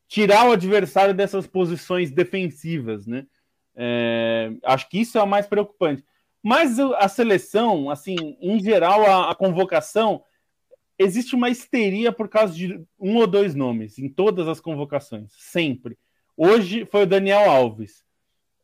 tirar 0.07 0.47
o 0.47 0.51
adversário 0.51 1.13
dessas 1.13 1.47
posições 1.47 2.11
defensivas, 2.11 3.07
né? 3.07 3.25
É, 3.75 4.51
acho 4.63 4.87
que 4.87 4.99
isso 4.99 5.17
é 5.17 5.23
o 5.23 5.27
mais 5.27 5.47
preocupante. 5.47 6.03
Mas 6.41 6.77
a 6.79 7.07
seleção, 7.07 7.89
assim, 7.89 8.37
em 8.41 8.59
geral, 8.61 9.05
a, 9.05 9.31
a, 9.31 9.35
convocação, 9.35 10.23
existe 10.99 11.35
uma 11.35 11.49
histeria 11.49 12.11
por 12.11 12.27
causa 12.27 12.53
de 12.53 12.85
um 12.99 13.15
ou 13.17 13.25
dois 13.25 13.55
nomes 13.55 13.97
em 13.97 14.09
todas 14.09 14.47
as 14.47 14.59
convocações, 14.59 15.31
sempre. 15.37 15.97
Hoje 16.35 16.85
foi 16.85 17.03
o 17.03 17.07
Daniel 17.07 17.49
Alves, 17.49 18.03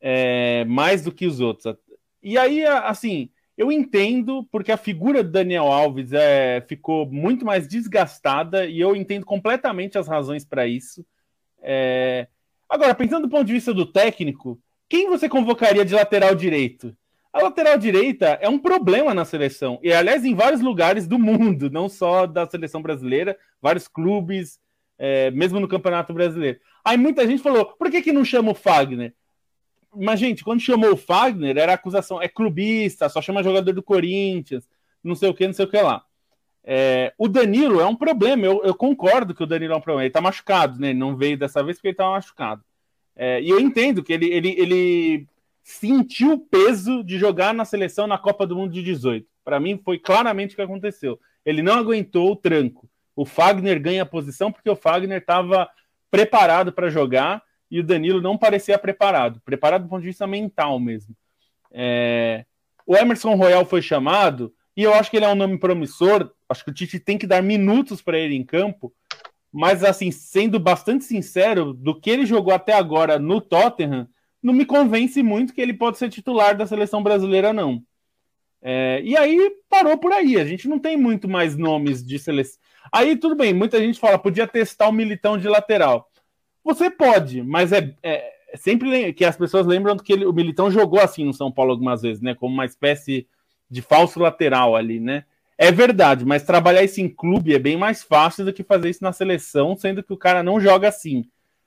é, 0.00 0.64
mais 0.66 1.02
do 1.02 1.10
que 1.10 1.26
os 1.26 1.40
outros. 1.40 1.74
E 2.22 2.36
aí, 2.36 2.64
assim, 2.64 3.30
eu 3.60 3.70
entendo, 3.70 4.42
porque 4.50 4.72
a 4.72 4.76
figura 4.78 5.22
do 5.22 5.30
Daniel 5.30 5.66
Alves 5.66 6.14
é, 6.14 6.62
ficou 6.66 7.04
muito 7.04 7.44
mais 7.44 7.68
desgastada 7.68 8.64
e 8.64 8.80
eu 8.80 8.96
entendo 8.96 9.26
completamente 9.26 9.98
as 9.98 10.08
razões 10.08 10.46
para 10.46 10.66
isso. 10.66 11.04
É... 11.60 12.26
Agora, 12.66 12.94
pensando 12.94 13.26
do 13.26 13.28
ponto 13.28 13.44
de 13.44 13.52
vista 13.52 13.74
do 13.74 13.84
técnico, 13.84 14.58
quem 14.88 15.10
você 15.10 15.28
convocaria 15.28 15.84
de 15.84 15.94
lateral 15.94 16.34
direito? 16.34 16.96
A 17.30 17.42
lateral 17.42 17.76
direita 17.76 18.38
é 18.40 18.48
um 18.48 18.58
problema 18.58 19.12
na 19.12 19.26
seleção, 19.26 19.78
e 19.82 19.92
aliás, 19.92 20.24
em 20.24 20.34
vários 20.34 20.62
lugares 20.62 21.06
do 21.06 21.18
mundo, 21.18 21.68
não 21.68 21.86
só 21.86 22.24
da 22.24 22.48
seleção 22.48 22.80
brasileira, 22.80 23.36
vários 23.60 23.86
clubes, 23.86 24.58
é, 24.98 25.30
mesmo 25.32 25.60
no 25.60 25.68
Campeonato 25.68 26.14
Brasileiro. 26.14 26.58
Aí 26.82 26.96
muita 26.96 27.26
gente 27.26 27.42
falou: 27.42 27.66
por 27.66 27.90
que, 27.90 28.00
que 28.00 28.10
não 28.10 28.24
chama 28.24 28.52
o 28.52 28.54
Fagner? 28.54 29.14
Mas, 29.94 30.20
gente, 30.20 30.44
quando 30.44 30.60
chamou 30.60 30.92
o 30.92 30.96
Fagner, 30.96 31.56
era 31.56 31.74
acusação, 31.74 32.22
é 32.22 32.28
clubista, 32.28 33.08
só 33.08 33.20
chama 33.20 33.42
jogador 33.42 33.72
do 33.72 33.82
Corinthians, 33.82 34.68
não 35.02 35.14
sei 35.14 35.28
o 35.28 35.34
que, 35.34 35.46
não 35.46 35.54
sei 35.54 35.64
o 35.64 35.70
que 35.70 35.80
lá. 35.80 36.04
É, 36.62 37.12
o 37.18 37.26
Danilo 37.26 37.80
é 37.80 37.86
um 37.86 37.96
problema, 37.96 38.44
eu, 38.44 38.62
eu, 38.62 38.74
concordo 38.74 39.34
que 39.34 39.42
o 39.42 39.46
Danilo 39.46 39.72
é 39.72 39.76
um 39.76 39.80
problema. 39.80 40.04
Ele 40.04 40.12
tá 40.12 40.20
machucado, 40.20 40.78
né? 40.78 40.90
Ele 40.90 40.98
não 40.98 41.16
veio 41.16 41.36
dessa 41.36 41.62
vez 41.62 41.76
porque 41.76 41.88
ele 41.88 41.96
tava 41.96 42.12
machucado. 42.12 42.62
É, 43.16 43.40
e 43.40 43.50
eu 43.50 43.58
entendo 43.58 44.02
que 44.02 44.12
ele, 44.12 44.26
ele, 44.26 44.50
ele 44.58 45.26
sentiu 45.62 46.32
o 46.32 46.38
peso 46.38 47.02
de 47.02 47.18
jogar 47.18 47.52
na 47.52 47.64
seleção 47.64 48.06
na 48.06 48.18
Copa 48.18 48.46
do 48.46 48.56
Mundo 48.56 48.72
de 48.72 48.82
18. 48.82 49.26
Para 49.44 49.58
mim, 49.58 49.80
foi 49.84 49.98
claramente 49.98 50.52
o 50.52 50.56
que 50.56 50.62
aconteceu. 50.62 51.18
Ele 51.44 51.62
não 51.62 51.74
aguentou 51.74 52.30
o 52.30 52.36
tranco. 52.36 52.88
O 53.16 53.24
Fagner 53.24 53.80
ganha 53.80 54.02
a 54.02 54.06
posição 54.06 54.52
porque 54.52 54.70
o 54.70 54.76
Fagner 54.76 55.18
estava 55.18 55.68
preparado 56.10 56.72
para 56.72 56.90
jogar 56.90 57.42
e 57.70 57.80
o 57.80 57.84
Danilo 57.84 58.20
não 58.20 58.36
parecia 58.36 58.78
preparado, 58.78 59.40
preparado 59.44 59.82
do 59.82 59.88
ponto 59.88 60.00
de 60.00 60.08
vista 60.08 60.26
mental 60.26 60.78
mesmo. 60.80 61.14
É... 61.70 62.44
O 62.86 62.96
Emerson 62.96 63.34
Royal 63.34 63.64
foi 63.64 63.80
chamado 63.80 64.52
e 64.76 64.82
eu 64.82 64.94
acho 64.94 65.10
que 65.10 65.16
ele 65.16 65.26
é 65.26 65.28
um 65.28 65.34
nome 65.34 65.58
promissor. 65.58 66.32
Acho 66.48 66.64
que 66.64 66.70
o 66.70 66.74
Tite 66.74 66.98
tem 66.98 67.16
que 67.16 67.26
dar 67.26 67.42
minutos 67.42 68.02
para 68.02 68.18
ele 68.18 68.34
em 68.34 68.44
campo, 68.44 68.92
mas 69.52 69.84
assim, 69.84 70.10
sendo 70.10 70.58
bastante 70.58 71.04
sincero, 71.04 71.72
do 71.72 71.98
que 71.98 72.10
ele 72.10 72.26
jogou 72.26 72.52
até 72.52 72.72
agora 72.72 73.18
no 73.18 73.40
Tottenham, 73.40 74.08
não 74.42 74.54
me 74.54 74.64
convence 74.64 75.22
muito 75.22 75.52
que 75.52 75.60
ele 75.60 75.74
pode 75.74 75.98
ser 75.98 76.08
titular 76.08 76.56
da 76.56 76.66
seleção 76.66 77.02
brasileira, 77.02 77.52
não. 77.52 77.82
É, 78.62 79.00
e 79.02 79.16
aí 79.16 79.50
parou 79.68 79.96
por 79.98 80.12
aí. 80.12 80.38
A 80.38 80.44
gente 80.44 80.68
não 80.68 80.78
tem 80.78 80.96
muito 80.96 81.28
mais 81.28 81.56
nomes 81.56 82.04
de 82.04 82.18
seleção. 82.18 82.58
Aí 82.92 83.16
tudo 83.16 83.34
bem, 83.34 83.54
muita 83.54 83.78
gente 83.78 84.00
fala, 84.00 84.18
podia 84.18 84.46
testar 84.46 84.88
o 84.88 84.92
militão 84.92 85.38
de 85.38 85.48
lateral. 85.48 86.09
Você 86.64 86.90
pode, 86.90 87.42
mas 87.42 87.72
é, 87.72 87.94
é, 88.02 88.32
é 88.52 88.56
sempre 88.56 89.12
que 89.12 89.24
as 89.24 89.36
pessoas 89.36 89.66
lembram 89.66 89.96
que 89.96 90.12
ele, 90.12 90.24
o 90.24 90.32
Militão 90.32 90.70
jogou 90.70 91.00
assim 91.00 91.24
no 91.24 91.32
São 91.32 91.50
Paulo 91.50 91.72
algumas 91.72 92.02
vezes, 92.02 92.22
né? 92.22 92.34
Como 92.34 92.52
uma 92.52 92.66
espécie 92.66 93.26
de 93.70 93.80
falso 93.80 94.20
lateral 94.20 94.76
ali, 94.76 95.00
né? 95.00 95.24
É 95.56 95.70
verdade, 95.70 96.24
mas 96.24 96.42
trabalhar 96.42 96.82
isso 96.82 97.00
em 97.00 97.08
clube 97.08 97.54
é 97.54 97.58
bem 97.58 97.76
mais 97.76 98.02
fácil 98.02 98.44
do 98.44 98.52
que 98.52 98.62
fazer 98.62 98.88
isso 98.90 99.04
na 99.04 99.12
seleção, 99.12 99.76
sendo 99.76 100.02
que 100.02 100.12
o 100.12 100.16
cara 100.16 100.42
não 100.42 100.58
joga 100.58 100.88
assim. 100.88 101.24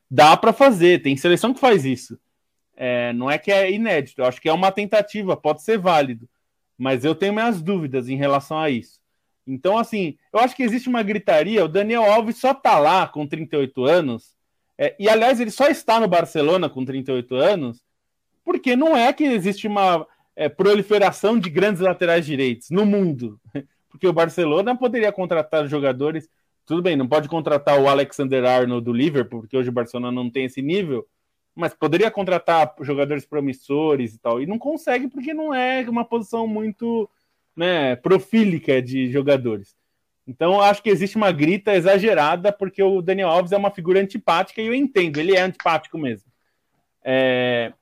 Dá 0.10 0.36
para 0.36 0.52
fazer, 0.52 1.02
tem 1.02 1.16
seleção 1.16 1.54
que 1.54 1.60
faz 1.60 1.86
isso. 1.86 2.20
É, 2.76 3.14
não 3.14 3.30
é 3.30 3.38
que 3.38 3.52
é 3.52 3.72
inédito, 3.72 4.22
eu 4.22 4.26
acho 4.26 4.42
que 4.42 4.50
é 4.50 4.54
uma 4.54 4.72
tentativa, 4.72 5.38
pode 5.38 5.62
ser 5.62 5.78
válido, 5.78 6.28
mas 6.76 7.06
eu 7.06 7.14
tenho 7.14 7.34
minhas 7.34 7.62
dúvidas 7.62 8.10
em 8.10 8.16
relação 8.16 8.58
a 8.58 8.70
isso. 8.70 9.00
Então, 9.46 9.78
assim, 9.78 10.18
eu 10.32 10.40
acho 10.40 10.56
que 10.56 10.64
existe 10.64 10.90
uma 10.90 11.04
gritaria. 11.04 11.64
O 11.64 11.68
Daniel 11.68 12.04
Alves 12.04 12.38
só 12.38 12.54
tá 12.54 12.80
lá 12.80 13.08
com 13.08 13.28
38 13.28 13.84
anos 13.86 14.33
é, 14.78 14.96
e, 15.00 15.08
aliás, 15.08 15.40
ele 15.40 15.52
só 15.52 15.68
está 15.68 16.00
no 16.00 16.08
Barcelona 16.08 16.70
com 16.70 16.84
38 16.84 17.36
anos 17.36 17.84
porque 18.44 18.76
não 18.76 18.98
é 18.98 19.14
que 19.14 19.24
existe 19.24 19.68
uma 19.68 20.06
é, 20.36 20.50
proliferação 20.50 21.40
de 21.40 21.50
grandes 21.50 21.82
laterais 21.82 22.26
direitos 22.26 22.70
no 22.70 22.86
mundo. 22.86 23.40
Porque 23.90 24.08
o 24.08 24.14
Barcelona 24.14 24.76
poderia 24.76 25.12
contratar 25.12 25.68
jogadores. 25.68 26.28
Tudo 26.66 26.82
bem, 26.82 26.96
não 26.96 27.08
pode 27.08 27.30
contratar 27.30 27.80
o 27.80 27.88
Alexander 27.88 28.44
Arnold 28.44 28.84
do 28.84 28.92
Liverpool, 28.92 29.42
porque 29.42 29.56
hoje 29.56 29.70
o 29.70 29.74
Barcelona 29.74 30.12
não 30.12 30.32
tem 30.32 30.46
esse 30.46 30.64
nível, 30.64 31.06
mas 31.54 31.76
poderia 31.76 32.10
contratar 32.10 32.74
jogadores 32.82 33.24
promissores 33.24 34.16
e 34.16 34.18
tal. 34.18 34.42
E 34.42 34.48
não 34.48 34.58
consegue 34.58 35.08
porque 35.08 35.32
não 35.32 35.54
é 35.54 35.88
uma 35.88 36.04
posição 36.04 36.48
muito 36.48 37.08
né, 37.56 37.96
profílica 37.98 38.82
de 38.82 39.12
jogadores. 39.12 39.76
Então, 40.26 40.62
acho 40.62 40.82
que 40.82 40.90
existe 40.90 41.18
uma 41.18 41.32
grita 41.32 41.76
exagerada, 41.76 42.52
porque 42.52 42.82
o 42.82 43.02
Daniel 43.02 43.30
Alves 43.30 43.52
é 43.52 43.58
uma 43.58 43.72
figura 43.72 44.00
antipática 44.00 44.62
e 44.62 44.68
eu 44.68 44.74
entendo, 44.74 45.18
ele 45.18 45.36
é 45.36 45.42
antipático 45.42 45.98
mesmo. 45.98 46.32
É... 47.04 47.74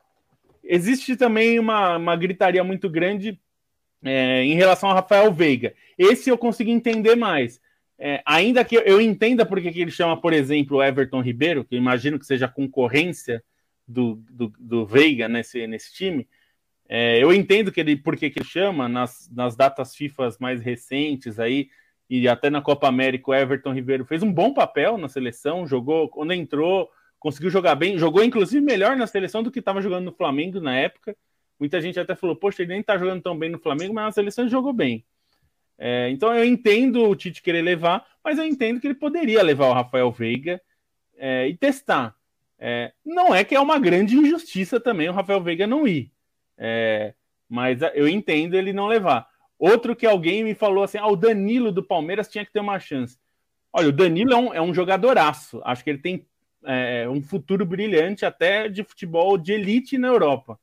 Existe 0.64 1.16
também 1.16 1.60
uma, 1.60 1.98
uma 1.98 2.16
gritaria 2.16 2.64
muito 2.64 2.90
grande 2.90 3.40
é, 4.04 4.44
em 4.44 4.56
relação 4.56 4.90
ao 4.90 4.96
Rafael 4.96 5.32
Veiga. 5.32 5.74
Esse 5.98 6.30
eu 6.30 6.38
consigo 6.38 6.70
entender 6.70 7.16
mais. 7.16 7.60
É, 7.98 8.22
ainda 8.26 8.66
que 8.66 8.76
eu 8.76 9.00
entenda 9.00 9.46
porque 9.46 9.72
que 9.72 9.80
ele 9.80 9.92
chama, 9.92 10.20
por 10.20 10.34
exemplo, 10.34 10.82
Everton 10.82 11.22
Ribeiro, 11.22 11.64
que 11.64 11.76
eu 11.76 11.80
imagino 11.80 12.18
que 12.18 12.26
seja 12.26 12.48
concorrência 12.48 13.44
do, 13.88 14.16
do, 14.30 14.52
do 14.58 14.86
Veiga 14.86 15.28
nesse, 15.28 15.68
nesse 15.68 15.94
time. 15.94 16.28
É, 16.90 17.24
eu 17.24 17.32
entendo 17.32 17.72
que 17.72 17.80
ele, 17.80 17.96
porque 17.96 18.30
que 18.30 18.40
ele 18.40 18.46
chama 18.46 18.90
nas, 18.90 19.30
nas 19.32 19.56
datas 19.56 19.96
FIFA 19.96 20.30
mais 20.40 20.62
recentes 20.62 21.40
aí, 21.40 21.70
e 22.12 22.28
até 22.28 22.50
na 22.50 22.62
Copa 22.62 22.90
América 22.90 23.32
o 23.32 23.34
Everton 23.34 23.72
Ribeiro 23.72 24.04
fez 24.04 24.22
um 24.22 24.34
bom 24.34 24.54
papel 24.54 24.98
na 24.98 25.08
seleção, 25.08 25.66
jogou 25.66 26.10
quando 26.10 26.34
entrou, 26.34 26.92
conseguiu 27.18 27.50
jogar 27.50 27.74
bem, 27.76 27.98
jogou 27.98 28.22
inclusive 28.22 28.60
melhor 28.60 28.98
na 28.98 29.08
seleção 29.08 29.42
do 29.42 29.50
que 29.50 29.60
estava 29.60 29.82
jogando 29.82 30.04
no 30.04 30.12
Flamengo 30.12 30.60
na 30.60 30.76
época. 30.76 31.16
Muita 31.58 31.80
gente 31.80 31.98
até 31.98 32.14
falou, 32.14 32.36
poxa, 32.36 32.64
ele 32.64 32.74
nem 32.74 32.82
está 32.82 32.98
jogando 32.98 33.22
tão 33.22 33.40
bem 33.40 33.50
no 33.50 33.60
Flamengo, 33.60 33.94
mas 33.94 34.04
na 34.04 34.12
seleção 34.12 34.44
ele 34.44 34.52
jogou 34.52 34.74
bem. 34.74 35.06
É, 35.78 36.10
então 36.10 36.34
eu 36.36 36.44
entendo 36.44 37.02
o 37.08 37.16
Tite 37.16 37.42
querer 37.42 37.62
levar, 37.62 38.06
mas 38.22 38.38
eu 38.38 38.46
entendo 38.46 38.82
que 38.82 38.88
ele 38.88 38.94
poderia 38.94 39.42
levar 39.42 39.68
o 39.68 39.74
Rafael 39.74 40.12
Veiga 40.12 40.62
é, 41.18 41.48
e 41.48 41.56
testar. 41.56 42.14
É, 42.60 42.92
não 43.06 43.34
é 43.34 43.46
que 43.46 43.56
é 43.56 43.60
uma 43.60 43.80
grande 43.80 44.18
injustiça 44.18 44.82
também 44.82 45.08
o 45.08 45.14
Rafael 45.14 45.42
Veiga 45.42 45.66
não 45.66 45.88
ir, 45.88 46.12
é, 46.58 47.14
mas 47.48 47.80
eu 47.94 48.06
entendo 48.06 48.56
ele 48.56 48.74
não 48.74 48.88
levar. 48.88 49.31
Outro 49.62 49.96
que 49.96 50.08
alguém 50.08 50.44
me 50.44 50.56
falou 50.56 50.84
assim: 50.84 50.98
ah, 50.98 51.06
o 51.06 51.16
Danilo 51.16 51.72
do 51.72 51.84
Palmeiras 51.84 52.28
tinha 52.28 52.44
que 52.44 52.52
ter 52.52 52.60
uma 52.60 52.80
chance. 52.80 53.20
Olha, 53.72 53.90
o 53.90 53.92
Danilo 53.92 54.34
é 54.34 54.36
um, 54.36 54.54
é 54.56 54.60
um 54.60 54.74
jogadoraço. 54.74 55.62
Acho 55.64 55.84
que 55.84 55.92
ele 55.92 56.00
tem 56.00 56.26
é, 56.66 57.08
um 57.08 57.22
futuro 57.22 57.64
brilhante 57.64 58.26
até 58.26 58.68
de 58.68 58.84
futebol 58.84 59.38
de 59.38 59.54
elite 59.54 60.00
na 60.00 60.08
Europa. 60.08 60.60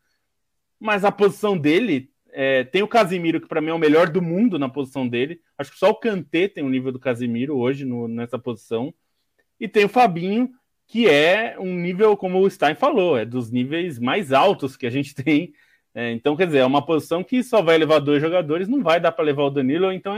Mas 0.80 1.04
a 1.04 1.12
posição 1.12 1.56
dele 1.56 2.10
é, 2.32 2.64
tem 2.64 2.82
o 2.82 2.88
Casimiro, 2.88 3.40
que 3.40 3.46
para 3.46 3.60
mim 3.60 3.68
é 3.68 3.72
o 3.72 3.78
melhor 3.78 4.10
do 4.10 4.20
mundo 4.20 4.58
na 4.58 4.68
posição 4.68 5.06
dele. 5.06 5.40
Acho 5.56 5.70
que 5.70 5.78
só 5.78 5.90
o 5.90 5.94
Kanté 5.94 6.48
tem 6.48 6.64
o 6.64 6.68
nível 6.68 6.90
do 6.90 6.98
Casimiro 6.98 7.56
hoje 7.56 7.84
no, 7.84 8.08
nessa 8.08 8.36
posição. 8.36 8.92
E 9.60 9.68
tem 9.68 9.84
o 9.84 9.88
Fabinho, 9.88 10.50
que 10.88 11.08
é 11.08 11.56
um 11.56 11.72
nível, 11.72 12.16
como 12.16 12.40
o 12.40 12.50
Stein 12.50 12.74
falou, 12.74 13.16
é 13.16 13.24
dos 13.24 13.48
níveis 13.52 14.00
mais 14.00 14.32
altos 14.32 14.76
que 14.76 14.88
a 14.88 14.90
gente 14.90 15.14
tem 15.22 15.52
é, 15.98 16.12
então, 16.12 16.36
quer 16.36 16.46
dizer, 16.46 16.58
é 16.58 16.64
uma 16.64 16.86
posição 16.86 17.24
que 17.24 17.42
só 17.42 17.60
vai 17.60 17.76
levar 17.76 17.98
dois 17.98 18.22
jogadores, 18.22 18.68
não 18.68 18.84
vai 18.84 19.00
dar 19.00 19.10
para 19.10 19.24
levar 19.24 19.42
o 19.42 19.50
Danilo, 19.50 19.90
então, 19.90 20.16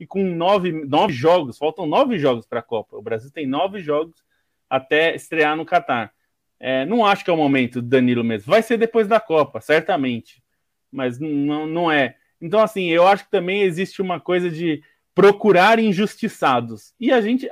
e 0.00 0.04
com 0.04 0.24
nove, 0.24 0.72
nove 0.72 1.12
jogos, 1.12 1.56
faltam 1.56 1.86
nove 1.86 2.18
jogos 2.18 2.46
para 2.46 2.58
a 2.58 2.64
Copa. 2.64 2.96
O 2.96 3.02
Brasil 3.02 3.30
tem 3.30 3.46
nove 3.46 3.78
jogos 3.78 4.24
até 4.68 5.14
estrear 5.14 5.56
no 5.56 5.64
Catar. 5.64 6.12
É, 6.58 6.84
não 6.84 7.06
acho 7.06 7.24
que 7.24 7.30
é 7.30 7.32
o 7.32 7.36
momento 7.36 7.80
do 7.80 7.86
Danilo 7.86 8.24
mesmo. 8.24 8.50
Vai 8.50 8.60
ser 8.60 8.76
depois 8.76 9.06
da 9.06 9.20
Copa, 9.20 9.60
certamente. 9.60 10.42
Mas 10.90 11.20
não, 11.20 11.64
não 11.64 11.92
é. 11.92 12.16
Então, 12.40 12.58
assim, 12.58 12.88
eu 12.88 13.06
acho 13.06 13.24
que 13.24 13.30
também 13.30 13.62
existe 13.62 14.02
uma 14.02 14.18
coisa 14.18 14.50
de 14.50 14.82
procurar 15.14 15.78
injustiçados. 15.78 16.92
E 16.98 17.12
a 17.12 17.20
gente, 17.20 17.48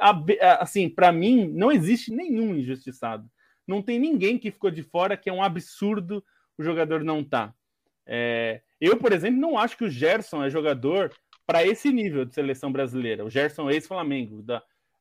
assim, 0.59 0.89
para 0.89 1.13
mim, 1.13 1.49
não 1.55 1.71
existe 1.71 2.11
nenhum 2.11 2.57
injustiçado. 2.57 3.31
Não 3.65 3.81
tem 3.81 4.01
ninguém 4.01 4.37
que 4.37 4.51
ficou 4.51 4.73
de 4.73 4.83
fora 4.83 5.17
que 5.17 5.31
é 5.31 5.33
um 5.33 5.45
absurdo 5.45 6.25
o 6.59 6.65
jogador 6.65 7.05
não 7.05 7.23
tá. 7.23 7.55
É, 8.09 8.63
eu, 8.81 8.97
por 8.97 9.13
exemplo, 9.13 9.39
não 9.39 9.59
acho 9.59 9.77
que 9.77 9.85
o 9.85 9.91
Gerson 9.91 10.43
é 10.43 10.49
jogador 10.49 11.13
para 11.47 11.65
esse 11.65 11.93
nível 11.93 12.25
de 12.25 12.35
seleção 12.35 12.73
brasileira. 12.73 13.25
O 13.25 13.31
Gerson 13.31 13.69
é 13.69 13.75
ex-Flamengo. 13.75 14.43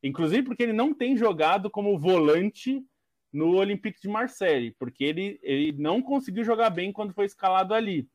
Inclusive 0.03 0.43
porque 0.43 0.64
ele 0.64 0.74
não 0.74 0.93
tem 0.93 1.16
jogado 1.16 1.70
como 1.70 1.97
volante 1.97 2.84
no 3.32 3.55
Olympique 3.55 4.01
de 4.01 4.08
Marseille, 4.08 4.76
porque 4.78 5.03
ele, 5.03 5.39
ele 5.41 5.72
não 5.74 6.01
conseguiu 6.01 6.43
jogar 6.43 6.70
bem 6.70 6.91
quando 6.91 7.14
foi 7.14 7.26
escalado 7.26 7.74
ali. 7.74 8.10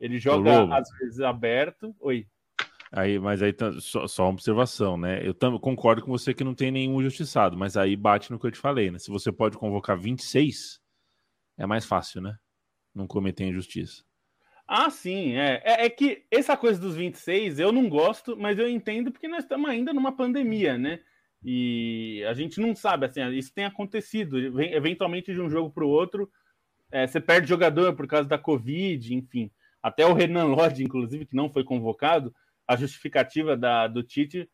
Ele 0.00 0.18
joga 0.18 0.74
às 0.74 0.88
vezes 0.98 1.20
aberto. 1.20 1.94
Oi. 2.00 2.26
Aí, 2.90 3.18
mas 3.18 3.42
aí 3.42 3.54
só, 3.80 4.06
só 4.06 4.24
uma 4.24 4.32
observação, 4.32 4.98
né? 4.98 5.26
Eu 5.26 5.32
tam, 5.32 5.58
concordo 5.58 6.02
com 6.02 6.10
você 6.10 6.34
que 6.34 6.44
não 6.44 6.54
tem 6.54 6.70
nenhum 6.70 7.02
justiçado, 7.02 7.56
mas 7.56 7.76
aí 7.76 7.96
bate 7.96 8.30
no 8.30 8.38
que 8.38 8.46
eu 8.46 8.50
te 8.50 8.58
falei, 8.58 8.90
né? 8.90 8.98
Se 8.98 9.10
você 9.10 9.32
pode 9.32 9.56
convocar 9.56 9.98
26, 9.98 10.80
é 11.56 11.64
mais 11.64 11.86
fácil, 11.86 12.20
né? 12.20 12.36
Não 12.94 13.06
cometer 13.06 13.44
injustiça. 13.44 14.04
Ah, 14.74 14.88
sim, 14.88 15.36
é. 15.36 15.60
é. 15.66 15.84
é. 15.84 15.90
que 15.90 16.24
essa 16.30 16.56
coisa 16.56 16.80
dos 16.80 16.96
26 16.96 17.58
eu 17.58 17.70
não 17.70 17.90
gosto, 17.90 18.34
mas 18.38 18.58
eu 18.58 18.66
entendo 18.66 19.12
porque 19.12 19.28
nós 19.28 19.44
estamos 19.44 19.68
ainda 19.68 19.92
numa 19.92 20.16
pandemia, 20.16 20.78
né? 20.78 21.00
E 21.44 22.24
a 22.26 22.32
gente 22.32 22.58
não 22.58 22.74
sabe, 22.74 23.04
assim, 23.04 23.20
isso 23.32 23.52
tem 23.52 23.66
acontecido. 23.66 24.38
Eventualmente, 24.62 25.34
de 25.34 25.42
um 25.42 25.50
jogo 25.50 25.70
para 25.70 25.84
o 25.84 25.90
outro, 25.90 26.30
é, 26.90 27.06
você 27.06 27.20
perde 27.20 27.50
jogador 27.50 27.94
por 27.94 28.06
causa 28.06 28.26
da 28.26 28.38
Covid, 28.38 29.14
enfim. 29.14 29.50
Até 29.82 30.06
o 30.06 30.14
Renan 30.14 30.46
Lodge, 30.46 30.82
inclusive, 30.82 31.26
que 31.26 31.36
não 31.36 31.50
foi 31.50 31.64
convocado, 31.64 32.34
a 32.66 32.74
justificativa 32.74 33.54
da, 33.54 33.86
do 33.86 34.02
Tite 34.02 34.48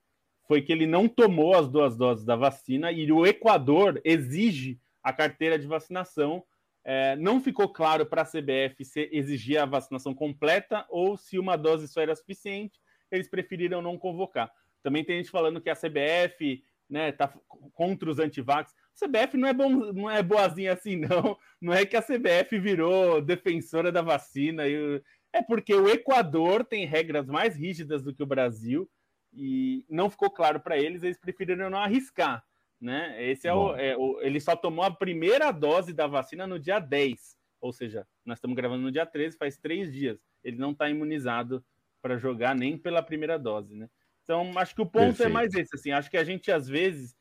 foi 0.48 0.62
que 0.62 0.72
ele 0.72 0.86
não 0.86 1.06
tomou 1.06 1.54
as 1.54 1.68
duas 1.68 1.96
doses 1.96 2.24
da 2.24 2.34
vacina 2.34 2.90
e 2.90 3.12
o 3.12 3.24
Equador 3.24 4.00
exige 4.04 4.80
a 5.00 5.12
carteira 5.12 5.56
de 5.56 5.66
vacinação. 5.68 6.42
É, 6.84 7.16
não 7.16 7.40
ficou 7.40 7.68
claro 7.68 8.06
para 8.06 8.22
a 8.22 8.24
CBF 8.24 8.84
se 8.84 9.08
exigia 9.12 9.62
a 9.62 9.66
vacinação 9.66 10.14
completa 10.14 10.86
ou 10.88 11.16
se 11.16 11.38
uma 11.38 11.56
dose 11.56 11.86
só 11.88 12.00
era 12.00 12.14
suficiente. 12.14 12.80
Eles 13.10 13.28
preferiram 13.28 13.82
não 13.82 13.98
convocar. 13.98 14.50
Também 14.82 15.04
tem 15.04 15.18
gente 15.18 15.30
falando 15.30 15.60
que 15.60 15.70
a 15.70 15.76
CBF 15.76 16.62
né, 16.88 17.12
tá 17.12 17.32
contra 17.74 18.10
os 18.10 18.18
antivax. 18.18 18.74
A 19.00 19.06
CBF 19.06 19.36
não 19.36 19.48
é, 19.48 19.52
bom, 19.52 19.68
não 19.92 20.10
é 20.10 20.22
boazinha 20.22 20.72
assim, 20.72 20.96
não. 20.96 21.36
Não 21.60 21.72
é 21.72 21.84
que 21.84 21.96
a 21.96 22.02
CBF 22.02 22.58
virou 22.58 23.20
defensora 23.20 23.92
da 23.92 24.00
vacina. 24.00 24.66
E, 24.66 25.02
é 25.32 25.42
porque 25.42 25.74
o 25.74 25.88
Equador 25.88 26.64
tem 26.64 26.86
regras 26.86 27.26
mais 27.26 27.56
rígidas 27.56 28.02
do 28.02 28.14
que 28.14 28.22
o 28.22 28.26
Brasil 28.26 28.88
e 29.32 29.84
não 29.88 30.08
ficou 30.08 30.30
claro 30.30 30.58
para 30.60 30.78
eles, 30.78 31.02
eles 31.02 31.18
preferiram 31.18 31.68
não 31.68 31.78
arriscar. 31.78 32.44
Né? 32.80 33.22
Esse 33.30 33.48
é 33.48 33.52
o, 33.52 33.74
é 33.74 33.96
o, 33.96 34.20
Ele 34.20 34.40
só 34.40 34.54
tomou 34.54 34.84
a 34.84 34.90
primeira 34.90 35.50
dose 35.50 35.92
da 35.92 36.06
vacina 36.06 36.46
no 36.46 36.58
dia 36.58 36.78
10. 36.78 37.36
Ou 37.60 37.72
seja, 37.72 38.06
nós 38.24 38.38
estamos 38.38 38.56
gravando 38.56 38.82
no 38.82 38.92
dia 38.92 39.04
13, 39.04 39.36
faz 39.36 39.56
três 39.56 39.92
dias. 39.92 40.20
Ele 40.44 40.56
não 40.58 40.70
está 40.70 40.88
imunizado 40.88 41.64
para 42.00 42.16
jogar 42.16 42.54
nem 42.54 42.78
pela 42.78 43.02
primeira 43.02 43.38
dose, 43.38 43.74
né? 43.74 43.90
Então, 44.22 44.52
acho 44.56 44.74
que 44.74 44.82
o 44.82 44.86
ponto 44.86 45.16
Perfeito. 45.16 45.30
é 45.30 45.32
mais 45.32 45.54
esse, 45.54 45.74
assim, 45.74 45.90
acho 45.90 46.10
que 46.10 46.16
a 46.16 46.22
gente, 46.22 46.52
às 46.52 46.68
vezes, 46.68 47.16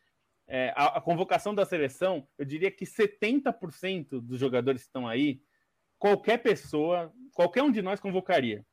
é, 0.46 0.74
a, 0.76 0.98
a, 0.98 1.02
convocação 1.02 1.56
da 1.56 1.66
seleção, 1.66 2.28
eu 2.38 2.46
diria 2.46 2.70
que 2.70 2.86
70% 2.86 4.22
dos 4.22 4.40
jogadores 4.40 4.82
que 4.82 4.88
estão 4.88 5.08
aí, 5.08 5.42
qualquer 5.98 6.38
pessoa, 6.38 7.12
qualquer 7.34 7.64
um 7.64 7.72
de 7.72 7.82
nós 7.82 8.00
convocaria. 8.00 8.66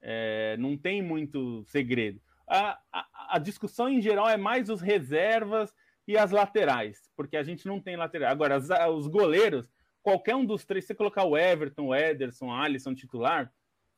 É, 0.00 0.56
não 0.58 0.76
tem 0.76 1.02
muito 1.02 1.64
segredo. 1.64 2.20
A, 2.46 2.78
a, 2.92 3.36
a, 3.36 3.38
discussão 3.38 3.88
em 3.88 4.02
geral 4.02 4.28
é 4.28 4.36
mais 4.36 4.68
os 4.68 4.80
reservas 4.80 5.72
e 6.06 6.16
as 6.18 6.30
laterais, 6.30 7.10
porque 7.16 7.36
a 7.36 7.42
gente 7.42 7.66
não 7.66 7.80
tem 7.80 7.96
lateral. 7.96 8.30
Agora, 8.30 8.56
as, 8.56 8.68
os 8.94 9.06
goleiros, 9.06 9.68
qualquer 10.02 10.36
um 10.36 10.44
dos 10.44 10.64
três, 10.64 10.84
você 10.84 10.94
colocar 10.94 11.24
o 11.24 11.36
Everton, 11.36 11.86
o 11.86 11.94
Ederson, 11.94 12.48
o 12.48 12.52
Alisson 12.52 12.94
titular, 12.94 13.52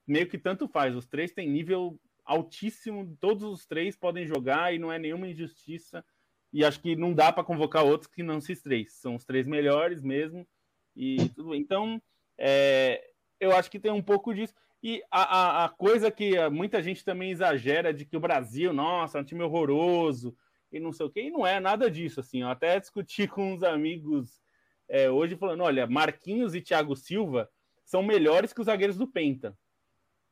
meio 0.06 0.28
que 0.28 0.38
tanto 0.38 0.68
faz. 0.68 0.94
Os 0.94 1.06
três 1.06 1.32
têm 1.32 1.48
nível 1.48 1.98
altíssimo, 2.24 3.16
todos 3.20 3.42
os 3.44 3.66
três 3.66 3.96
podem 3.96 4.26
jogar 4.26 4.72
e 4.72 4.78
não 4.78 4.92
é 4.92 4.98
nenhuma 4.98 5.28
injustiça. 5.28 6.04
E 6.52 6.64
acho 6.64 6.80
que 6.80 6.94
não 6.94 7.12
dá 7.12 7.32
para 7.32 7.44
convocar 7.44 7.84
outros 7.84 8.10
que 8.10 8.22
não 8.22 8.40
se 8.40 8.54
três. 8.56 8.94
São 8.94 9.16
os 9.16 9.24
três 9.24 9.46
melhores 9.46 10.00
mesmo. 10.00 10.46
E 10.94 11.28
tudo. 11.30 11.54
Então, 11.54 12.00
é, 12.38 13.02
eu 13.40 13.52
acho 13.54 13.70
que 13.70 13.80
tem 13.80 13.90
um 13.90 14.02
pouco 14.02 14.32
disso. 14.32 14.54
E 14.82 15.02
a, 15.10 15.22
a, 15.22 15.64
a, 15.64 15.68
coisa 15.68 16.10
que 16.10 16.48
muita 16.48 16.80
gente 16.80 17.04
também 17.04 17.30
exagera 17.30 17.92
de 17.92 18.04
que 18.04 18.16
o 18.16 18.20
Brasil, 18.20 18.72
nossa, 18.72 19.18
é 19.18 19.20
um 19.20 19.24
time 19.24 19.42
horroroso 19.42 20.36
e 20.72 20.80
não 20.80 20.92
sei 20.92 21.06
o 21.06 21.10
quê, 21.10 21.22
e 21.22 21.30
não 21.30 21.46
é 21.46 21.60
nada 21.60 21.90
disso. 21.90 22.20
Assim, 22.20 22.42
eu 22.42 22.48
até 22.48 22.78
discuti 22.78 23.26
com 23.28 23.54
uns 23.54 23.62
amigos 23.62 24.40
é, 24.88 25.10
hoje 25.10 25.36
falando: 25.36 25.62
olha, 25.62 25.86
Marquinhos 25.86 26.54
e 26.54 26.60
Thiago 26.60 26.96
Silva 26.96 27.48
são 27.84 28.02
melhores 28.02 28.52
que 28.52 28.60
os 28.60 28.66
zagueiros 28.66 28.96
do 28.96 29.06
Penta. 29.06 29.56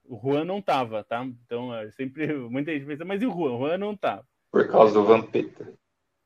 O 0.05 0.19
Juan 0.19 0.45
não 0.45 0.61
tava, 0.61 1.03
tá? 1.03 1.25
Então, 1.25 1.75
é, 1.75 1.91
sempre 1.91 2.27
muita 2.51 2.73
gente 2.73 2.87
pensa, 2.87 3.05
mas 3.05 3.23
e 3.23 3.27
o 3.27 3.31
Juan? 3.31 3.55
O 3.55 3.59
Juan 3.59 3.79
não 3.79 3.97
tava. 3.97 4.27
Por 4.51 4.69
causa 4.69 4.95
do 4.95 5.05
Vampeta. 5.05 5.65
Do 5.65 5.73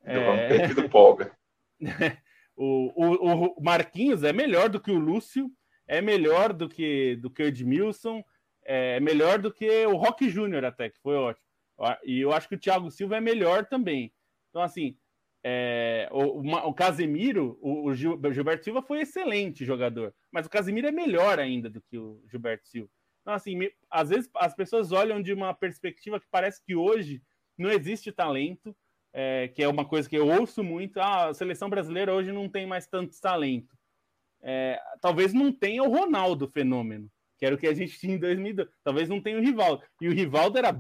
é... 0.05 0.49
Vampeta 0.49 0.73
e 0.73 0.75
do 0.75 0.89
Polga. 0.89 1.33
o, 2.57 2.93
o, 2.95 3.57
o, 3.57 3.63
Marquinhos 3.63 4.25
é 4.25 4.33
melhor 4.33 4.69
do 4.69 4.81
que 4.81 4.91
o 4.91 4.99
Lúcio, 4.99 5.51
é 5.87 6.03
melhor 6.03 6.53
do 6.53 6.69
que, 6.69 7.17
do 7.17 7.31
que 7.31 7.43
o 7.43 7.47
Edmilson, 7.47 8.23
é 8.65 9.01
melhor 9.01 9.39
do 9.39 9.51
que 9.51 9.87
o 9.87 9.97
Rock 9.97 10.29
Júnior 10.29 10.65
até, 10.65 10.91
que 10.91 10.99
foi 10.99 11.17
ótimo. 11.17 11.48
E 12.05 12.21
eu 12.21 12.33
acho 12.33 12.49
que 12.49 12.55
o 12.55 12.59
Thiago 12.59 12.91
Silva 12.91 13.17
é 13.17 13.21
melhor 13.21 13.67
também. 13.67 14.13
Então, 14.51 14.63
assim, 14.63 14.97
é, 15.45 16.09
o, 16.11 16.41
o, 16.69 16.75
Casemiro, 16.75 17.59
o, 17.61 17.87
o 17.87 17.95
Gilberto 17.95 18.65
Silva 18.65 18.83
foi 18.83 19.01
excelente 19.01 19.65
jogador, 19.65 20.15
mas 20.33 20.47
o 20.47 20.51
Casemiro 20.51 20.89
é 20.89 20.93
melhor 20.93 21.39
ainda 21.39 21.71
do 21.71 21.81
que 21.81 21.97
o 21.97 22.21
Gilberto 22.27 22.67
Silva. 22.67 22.91
Então, 23.23 23.35
assim, 23.35 23.57
me, 23.57 23.73
às 23.91 24.09
vezes 24.09 24.29
as 24.35 24.55
pessoas 24.55 24.91
olham 24.91 25.23
de 25.23 25.33
uma 25.33 25.55
perspectiva 25.55 26.19
que 26.19 26.27
parece 26.31 26.65
que 26.65 26.75
hoje 26.75 27.23
não 27.57 27.71
existe 27.71 28.11
talento, 28.11 28.75
é, 29.13 29.49
que 29.49 29.63
é 29.63 29.69
uma 29.69 29.85
coisa 29.85 30.09
que 30.09 30.17
eu 30.17 30.29
ouço 30.29 30.63
muito. 30.65 30.99
Ah, 30.99 31.29
a 31.29 31.35
seleção 31.35 31.69
brasileira 31.69 32.13
hoje 32.13 32.33
não 32.33 32.49
tem 32.49 32.67
mais 32.67 32.87
tanto 32.87 33.21
talento. 33.21 33.77
É, 34.41 34.81
talvez 35.01 35.33
não 35.33 35.53
tenha 35.53 35.83
o 35.83 35.91
Ronaldo 35.91 36.49
fenômeno, 36.49 37.11
que 37.39 37.47
era 37.47 37.55
o 37.55 37.59
que 37.59 37.67
a 37.67 37.75
gente 37.75 37.99
tinha 37.99 38.17
em 38.17 38.19
2002. 38.19 38.69
Talvez 38.83 39.09
não 39.09 39.23
tenha 39.23 39.39
o 39.39 39.41
Rivaldo. 39.41 39.83
E 40.01 40.09
o 40.09 40.13
Rivaldo 40.13 40.59
era, 40.59 40.77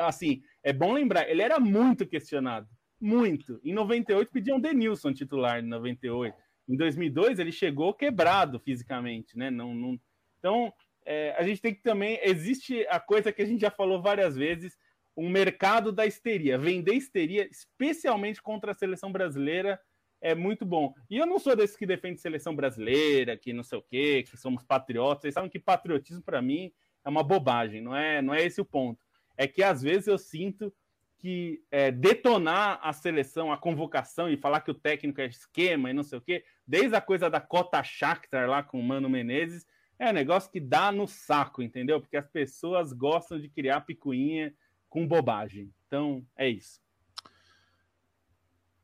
assim, 0.00 0.42
é 0.62 0.72
bom 0.72 0.92
lembrar, 0.92 1.30
ele 1.30 1.40
era 1.40 1.60
muito 1.60 2.06
questionado. 2.06 2.68
Muito. 3.00 3.60
Em 3.64 3.72
98 3.72 4.30
pediam 4.30 4.60
Denilson 4.60 5.12
titular 5.14 5.60
em 5.60 5.68
98. 5.68 6.36
Em 6.68 6.76
2002 6.76 7.38
ele 7.38 7.52
chegou 7.52 7.94
quebrado 7.94 8.58
fisicamente, 8.58 9.38
né? 9.38 9.50
Não, 9.50 9.74
não... 9.74 9.98
Então, 10.38 10.72
é, 11.06 11.34
a 11.38 11.42
gente 11.42 11.62
tem 11.62 11.74
que 11.74 11.82
também. 11.82 12.20
Existe 12.22 12.86
a 12.88 13.00
coisa 13.00 13.32
que 13.32 13.40
a 13.40 13.46
gente 13.46 13.60
já 13.60 13.70
falou 13.70 14.02
várias 14.02 14.36
vezes: 14.36 14.76
um 15.16 15.28
mercado 15.28 15.92
da 15.92 16.06
histeria. 16.06 16.58
Vender 16.58 16.94
histeria, 16.94 17.48
especialmente 17.50 18.42
contra 18.42 18.72
a 18.72 18.74
seleção 18.74 19.10
brasileira, 19.10 19.80
é 20.20 20.34
muito 20.34 20.64
bom. 20.64 20.94
E 21.08 21.16
eu 21.16 21.26
não 21.26 21.38
sou 21.38 21.56
desses 21.56 21.76
que 21.76 21.86
defende 21.86 22.20
seleção 22.20 22.54
brasileira, 22.54 23.36
que 23.36 23.52
não 23.52 23.62
sei 23.62 23.78
o 23.78 23.82
quê, 23.82 24.22
que 24.22 24.36
somos 24.36 24.62
patriotas. 24.62 25.22
Vocês 25.22 25.34
sabem 25.34 25.50
que 25.50 25.58
patriotismo, 25.58 26.22
para 26.22 26.42
mim, 26.42 26.72
é 27.04 27.08
uma 27.08 27.22
bobagem, 27.22 27.80
não 27.80 27.96
é, 27.96 28.20
não 28.20 28.34
é 28.34 28.44
esse 28.44 28.60
o 28.60 28.64
ponto. 28.64 29.00
É 29.36 29.46
que 29.46 29.62
às 29.62 29.82
vezes 29.82 30.06
eu 30.06 30.18
sinto 30.18 30.72
que 31.18 31.62
é, 31.70 31.90
detonar 31.90 32.78
a 32.82 32.92
seleção, 32.92 33.52
a 33.52 33.58
convocação 33.58 34.30
e 34.30 34.36
falar 34.36 34.60
que 34.60 34.70
o 34.70 34.74
técnico 34.74 35.20
é 35.20 35.26
esquema 35.26 35.90
e 35.90 35.92
não 35.92 36.02
sei 36.02 36.18
o 36.18 36.22
quê, 36.22 36.44
desde 36.66 36.96
a 36.96 37.00
coisa 37.00 37.28
da 37.28 37.40
cota 37.40 37.82
Shakhtar 37.82 38.48
lá 38.48 38.62
com 38.62 38.80
o 38.80 38.82
Mano 38.82 39.08
Menezes, 39.08 39.66
é 39.98 40.08
um 40.08 40.14
negócio 40.14 40.50
que 40.50 40.60
dá 40.60 40.90
no 40.90 41.06
saco, 41.06 41.62
entendeu? 41.62 42.00
Porque 42.00 42.16
as 42.16 42.26
pessoas 42.26 42.92
gostam 42.92 43.38
de 43.38 43.50
criar 43.50 43.82
picuinha 43.82 44.54
com 44.88 45.06
bobagem. 45.06 45.70
Então, 45.86 46.24
é 46.36 46.48
isso. 46.48 46.80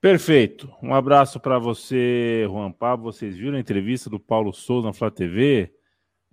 Perfeito. 0.06 0.72
Um 0.80 0.94
abraço 0.94 1.40
para 1.40 1.58
você, 1.58 2.44
Juan 2.46 2.70
Pablo. 2.70 3.12
Vocês 3.12 3.36
viram 3.36 3.56
a 3.56 3.60
entrevista 3.60 4.08
do 4.08 4.20
Paulo 4.20 4.52
Souza 4.52 4.86
na 4.86 4.92
Flá 4.92 5.10
TV? 5.10 5.74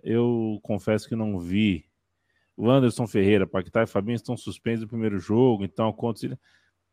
Eu 0.00 0.60
confesso 0.62 1.08
que 1.08 1.16
não 1.16 1.40
vi. 1.40 1.84
O 2.56 2.70
Anderson 2.70 3.04
Ferreira, 3.04 3.48
Paquetá 3.48 3.82
e 3.82 3.88
Fabinho 3.88 4.14
estão 4.14 4.36
suspensos 4.36 4.82
no 4.82 4.88
primeiro 4.88 5.18
jogo, 5.18 5.64
então 5.64 5.92
conta. 5.92 6.38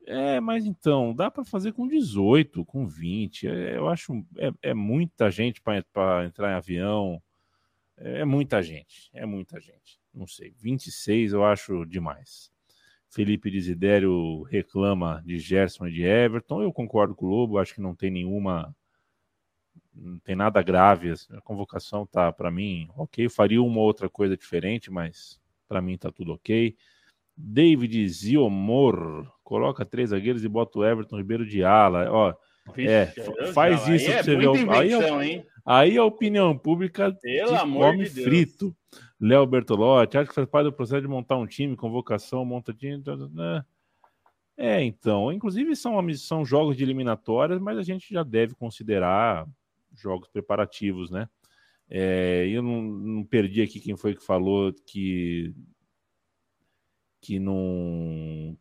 É, 0.07 0.39
mas 0.39 0.65
então, 0.65 1.13
dá 1.13 1.29
para 1.29 1.45
fazer 1.45 1.71
com 1.71 1.88
18, 1.88 2.65
com 2.65 2.88
20. 2.88 3.47
É, 3.47 3.77
eu 3.77 3.88
acho 3.88 4.25
é, 4.39 4.51
é 4.71 4.73
muita 4.73 5.29
gente 5.29 5.61
para 5.61 6.25
entrar 6.25 6.51
em 6.51 6.55
avião. 6.55 7.21
É 7.95 8.25
muita 8.25 8.63
gente, 8.63 9.07
é 9.13 9.23
muita 9.23 9.61
gente. 9.61 9.99
Não 10.11 10.25
sei, 10.25 10.51
26 10.57 11.34
eu 11.34 11.45
acho 11.45 11.86
demais. 11.86 12.51
Felipe 13.12 13.51
Desidério 13.51 14.43
reclama 14.43 15.22
de 15.26 15.38
Gerson 15.38 15.88
e 15.88 15.91
de 15.91 16.03
Everton. 16.03 16.62
Eu 16.62 16.72
concordo 16.72 17.14
com 17.14 17.26
o 17.26 17.30
Lobo, 17.30 17.57
acho 17.57 17.76
que 17.76 17.82
não 17.82 17.93
tem 17.93 18.09
nenhuma. 18.09 18.74
Não 19.93 20.18
tem 20.20 20.34
nada 20.34 20.62
grave. 20.62 21.12
A 21.32 21.41
convocação 21.41 22.05
tá, 22.05 22.32
para 22.32 22.49
mim, 22.49 22.88
ok. 22.95 23.28
faria 23.28 23.62
uma 23.62 23.82
outra 23.82 24.09
coisa 24.09 24.38
diferente, 24.38 24.89
mas 24.89 25.39
para 25.68 25.82
mim 25.82 25.97
tá 25.97 26.09
tudo 26.09 26.32
ok. 26.34 26.74
David 27.36 28.07
Ziomor 28.07 29.30
coloca 29.43 29.86
três 29.86 30.12
zagueiros 30.12 30.45
e 30.45 30.47
bota 30.47 30.80
o 30.80 30.86
Everton 30.86 31.18
Ribeiro 31.18 31.45
de 31.45 31.66
ala. 31.66 32.09
Ó, 32.09 32.34
Vixe, 32.76 32.89
é, 32.89 33.07
faz 33.53 33.88
isso 33.88 34.05
pra 34.05 34.24
você 34.24 34.36
ver. 34.36 34.70
Aí, 34.70 34.93
é, 34.93 35.45
aí 35.66 35.97
a 35.97 36.03
opinião 36.03 36.57
pública 36.57 37.12
Pelo 37.22 37.55
amor 37.55 37.91
come 37.91 38.03
de 38.09 38.24
frito. 38.24 38.76
Léo 39.20 39.45
Bertolotti, 39.45 40.18
acho 40.18 40.30
que 40.30 40.36
faz 40.36 40.47
parte 40.47 40.66
do 40.66 40.74
processo 40.74 41.01
de 41.01 41.07
montar 41.07 41.38
um 41.38 41.45
time, 41.45 41.76
convocação, 41.76 42.43
monta 42.43 42.74
time. 42.74 43.03
Né? 43.32 43.64
É, 44.57 44.84
então, 44.84 45.32
inclusive 45.32 45.76
são, 45.76 45.97
são 46.16 46.43
jogos 46.43 46.76
de 46.76 46.84
eliminatórias, 46.84 47.59
mas 47.59 47.78
a 47.78 47.84
gente 47.84 48.12
já 48.12 48.24
deve 48.24 48.55
considerar 48.55 49.47
jogos 49.95 50.28
preparativos, 50.28 51.12
né? 51.12 51.28
É, 51.89 52.47
eu 52.47 52.64
não, 52.64 52.82
não, 52.82 53.24
perdi 53.24 53.62
aqui 53.62 53.80
quem 53.80 53.97
foi 53.97 54.16
que 54.16 54.24
falou 54.24 54.74
que 54.88 55.53
que 57.22 57.39
não 57.39 58.57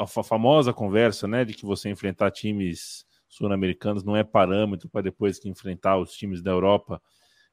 a 0.00 0.06
famosa 0.06 0.72
conversa, 0.72 1.28
né, 1.28 1.44
de 1.44 1.54
que 1.54 1.64
você 1.64 1.88
enfrentar 1.88 2.32
times 2.32 3.06
sul-americanos 3.28 4.02
não 4.02 4.16
é 4.16 4.24
parâmetro 4.24 4.88
para 4.88 5.02
depois 5.02 5.38
que 5.38 5.48
enfrentar 5.48 5.96
os 5.96 6.12
times 6.12 6.42
da 6.42 6.50
Europa. 6.50 7.00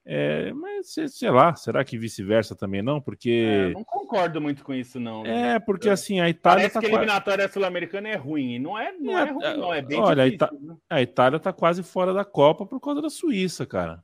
É, 0.04 0.52
mas 0.54 0.96
sei 1.10 1.30
lá, 1.30 1.54
será 1.54 1.86
que 1.86 1.98
vice-versa 1.98 2.56
também 2.56 2.82
não? 2.82 3.00
Porque. 3.00 3.70
É, 3.70 3.70
não 3.72 3.84
concordo 3.84 4.42
muito 4.42 4.64
com 4.64 4.74
isso, 4.74 5.00
não. 5.00 5.22
Né? 5.22 5.54
É, 5.54 5.60
porque 5.60 5.90
assim, 5.90 6.20
a 6.20 6.28
Itália. 6.28 6.62
Parece 6.62 6.74
tá 6.74 6.80
que 6.80 6.88
a 6.88 6.90
eliminatória 6.90 7.48
sul-americana 7.48 8.10
é 8.10 8.16
ruim. 8.16 8.58
Não 8.58 8.78
é, 8.78 8.92
não 8.94 9.18
é, 9.18 9.22
é 9.22 9.32
ruim, 9.32 9.58
não. 9.58 9.74
É 9.74 9.82
bem 9.84 10.00
Olha, 10.00 10.26
difícil, 10.26 10.48
a, 10.48 10.58
Ita... 10.58 10.66
né? 10.66 10.78
a 10.90 11.02
Itália 11.04 11.40
tá 11.40 11.54
quase 11.54 11.84
fora 11.84 12.14
da 12.14 12.26
Copa 12.26 12.66
por 12.66 12.80
causa 12.80 13.00
da 13.00 13.12
Suíça, 13.12 13.64
cara. 13.64 14.04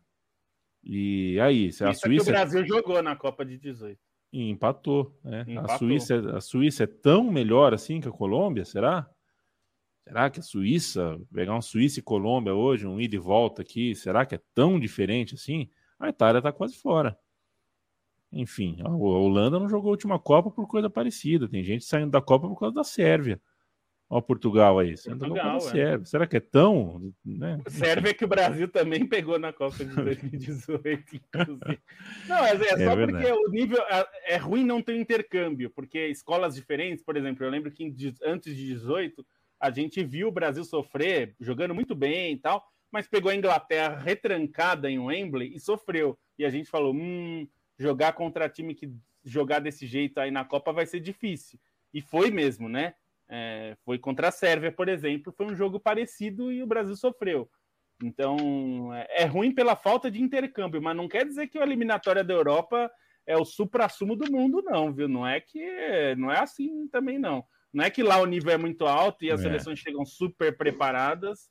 E 0.83 1.39
aí, 1.39 1.71
se 1.71 1.83
a 1.83 1.91
Suíça. 1.95 2.07
É 2.07 2.25
que 2.25 2.29
o 2.29 2.33
Brasil 2.33 2.67
jogou 2.67 3.01
na 3.01 3.15
Copa 3.15 3.43
de 3.43 3.57
18. 3.57 3.99
E 4.31 4.49
empatou, 4.49 5.17
né? 5.23 5.45
Empatou. 5.47 5.75
A, 5.75 5.77
Suíça, 5.77 6.37
a 6.37 6.41
Suíça 6.41 6.83
é 6.83 6.87
tão 6.87 7.31
melhor 7.31 7.73
assim 7.73 7.99
que 8.01 8.07
a 8.07 8.11
Colômbia, 8.11 8.65
será? 8.65 9.09
Será 10.03 10.29
que 10.29 10.39
a 10.39 10.43
Suíça, 10.43 11.19
pegar 11.33 11.53
uma 11.53 11.61
Suíça 11.61 11.99
e 11.99 12.03
Colômbia 12.03 12.53
hoje, 12.53 12.87
um 12.87 12.99
ida 12.99 13.15
e 13.15 13.19
volta 13.19 13.61
aqui, 13.61 13.93
será 13.93 14.25
que 14.25 14.35
é 14.35 14.41
tão 14.53 14.79
diferente 14.79 15.35
assim? 15.35 15.69
A 15.99 16.09
Itália 16.09 16.39
está 16.39 16.51
quase 16.51 16.75
fora. 16.77 17.17
Enfim, 18.31 18.77
a 18.83 18.89
Holanda 18.89 19.59
não 19.59 19.69
jogou 19.69 19.89
a 19.89 19.91
última 19.91 20.19
Copa 20.19 20.51
por 20.51 20.67
coisa 20.67 20.89
parecida. 20.89 21.47
Tem 21.47 21.63
gente 21.63 21.85
saindo 21.85 22.11
da 22.11 22.21
Copa 22.21 22.47
por 22.47 22.59
causa 22.59 22.75
da 22.75 22.83
Sérvia. 22.83 23.41
Olha 24.09 24.21
Portugal 24.21 24.79
aí. 24.79 24.95
Portugal, 24.95 25.57
é. 25.57 25.59
Sérvia. 25.59 26.05
Será 26.05 26.25
que 26.25 26.37
é 26.37 26.39
tão. 26.39 27.13
Né? 27.25 27.61
Sérvia 27.67 28.13
que 28.13 28.23
o 28.23 28.27
Brasil 28.27 28.67
também 28.69 29.05
pegou 29.05 29.37
na 29.37 29.51
Copa 29.51 29.83
de 29.83 29.93
2018, 29.95 31.15
inclusive. 31.15 31.79
Não, 32.27 32.37
é, 32.37 32.51
é 32.51 32.57
só 32.57 32.91
é 32.91 33.07
porque 33.07 33.31
o 33.31 33.49
nível. 33.49 33.81
É, 33.89 34.35
é 34.35 34.37
ruim 34.37 34.63
não 34.63 34.81
ter 34.81 34.95
intercâmbio, 34.95 35.69
porque 35.69 36.07
escolas 36.07 36.55
diferentes, 36.55 37.03
por 37.03 37.17
exemplo, 37.17 37.45
eu 37.45 37.49
lembro 37.49 37.69
que 37.69 37.93
antes 38.23 38.55
de 38.55 38.67
18 38.67 39.25
a 39.59 39.71
gente 39.71 40.03
viu 40.03 40.29
o 40.29 40.31
Brasil 40.31 40.63
sofrer, 40.63 41.35
jogando 41.39 41.73
muito 41.73 41.95
bem 41.95 42.33
e 42.33 42.37
tal, 42.37 42.63
mas 42.91 43.07
pegou 43.07 43.31
a 43.31 43.35
Inglaterra 43.35 43.97
retrancada 43.97 44.89
em 44.89 44.99
Wembley 44.99 45.53
e 45.53 45.59
sofreu. 45.59 46.17
E 46.39 46.45
a 46.45 46.49
gente 46.49 46.69
falou: 46.69 46.93
hum, 46.93 47.45
jogar 47.77 48.13
contra 48.13 48.47
time 48.47 48.73
que 48.73 48.89
jogar 49.25 49.59
desse 49.59 49.85
jeito 49.85 50.17
aí 50.19 50.31
na 50.31 50.45
Copa 50.45 50.71
vai 50.71 50.85
ser 50.85 51.01
difícil. 51.01 51.59
E 51.93 52.01
foi 52.01 52.31
mesmo, 52.31 52.69
né? 52.69 52.93
É, 53.29 53.75
foi 53.83 53.99
contra 53.99 54.29
a 54.29 54.31
Sérvia, 54.31 54.71
por 54.71 54.87
exemplo, 54.87 55.33
foi 55.35 55.45
um 55.47 55.55
jogo 55.55 55.79
parecido 55.79 56.51
e 56.51 56.63
o 56.63 56.67
Brasil 56.67 56.95
sofreu. 56.95 57.49
Então 58.01 58.93
é, 58.93 59.23
é 59.23 59.25
ruim 59.25 59.53
pela 59.53 59.75
falta 59.75 60.09
de 60.09 60.21
intercâmbio, 60.21 60.81
mas 60.81 60.95
não 60.95 61.07
quer 61.07 61.25
dizer 61.25 61.47
que 61.47 61.57
a 61.57 61.63
eliminatória 61.63 62.23
da 62.23 62.33
Europa 62.33 62.89
é 63.25 63.35
o 63.35 63.43
supra-sumo 63.43 64.15
do 64.15 64.31
mundo, 64.31 64.61
não, 64.63 64.93
viu? 64.93 65.07
Não 65.07 65.27
é 65.27 65.41
que 65.41 66.15
não 66.15 66.31
é 66.31 66.39
assim 66.39 66.87
também, 66.87 67.19
não. 67.19 67.43
Não 67.73 67.83
é 67.83 67.89
que 67.89 68.01
lá 68.01 68.19
o 68.19 68.25
nível 68.25 68.53
é 68.53 68.57
muito 68.57 68.85
alto 68.85 69.25
e 69.25 69.31
as 69.31 69.41
é. 69.41 69.43
seleções 69.43 69.79
chegam 69.79 70.05
super 70.05 70.55
preparadas, 70.55 71.49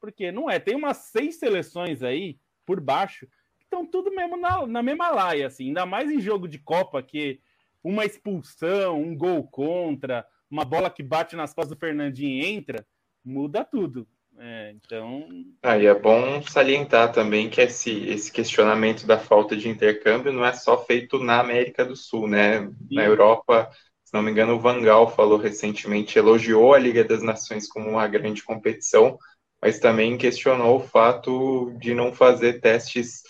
porque 0.00 0.32
não 0.32 0.50
é. 0.50 0.58
Tem 0.58 0.74
umas 0.74 0.96
seis 0.96 1.38
seleções 1.38 2.02
aí 2.02 2.38
por 2.66 2.80
baixo 2.80 3.26
que 3.58 3.64
estão 3.64 3.86
tudo 3.86 4.10
mesmo 4.10 4.36
na, 4.36 4.66
na 4.66 4.82
mesma 4.82 5.10
laia, 5.10 5.46
assim. 5.46 5.68
Ainda 5.68 5.86
mais 5.86 6.10
em 6.10 6.20
jogo 6.20 6.48
de 6.48 6.58
Copa, 6.58 7.00
que 7.02 7.40
uma 7.82 8.04
expulsão, 8.04 9.00
um 9.00 9.16
gol 9.16 9.44
contra, 9.44 10.26
uma 10.52 10.64
bola 10.64 10.90
que 10.90 11.02
bate 11.02 11.34
nas 11.34 11.54
costas 11.54 11.74
do 11.74 11.80
Fernandinho 11.80 12.44
entra, 12.44 12.86
muda 13.24 13.64
tudo. 13.64 14.06
É, 14.38 14.72
então. 14.72 15.28
Ah, 15.62 15.76
e 15.76 15.86
é 15.86 15.94
bom 15.94 16.40
salientar 16.42 17.12
também 17.12 17.50
que 17.50 17.60
esse, 17.60 17.90
esse 18.06 18.32
questionamento 18.32 19.06
da 19.06 19.18
falta 19.18 19.56
de 19.56 19.68
intercâmbio 19.68 20.32
não 20.32 20.44
é 20.44 20.52
só 20.52 20.82
feito 20.84 21.18
na 21.18 21.40
América 21.40 21.84
do 21.84 21.96
Sul, 21.96 22.28
né? 22.28 22.66
Sim. 22.66 22.94
Na 22.94 23.04
Europa 23.04 23.70
se 24.12 24.16
não 24.18 24.22
me 24.22 24.30
engano, 24.30 24.56
o 24.56 24.60
Vangal 24.60 25.10
falou 25.10 25.38
recentemente, 25.38 26.18
elogiou 26.18 26.74
a 26.74 26.78
Liga 26.78 27.02
das 27.02 27.22
Nações 27.22 27.66
como 27.66 27.88
uma 27.88 28.06
grande 28.06 28.42
competição, 28.42 29.18
mas 29.58 29.78
também 29.78 30.18
questionou 30.18 30.76
o 30.76 30.86
fato 30.86 31.72
de 31.80 31.94
não 31.94 32.12
fazer 32.12 32.60
testes 32.60 33.22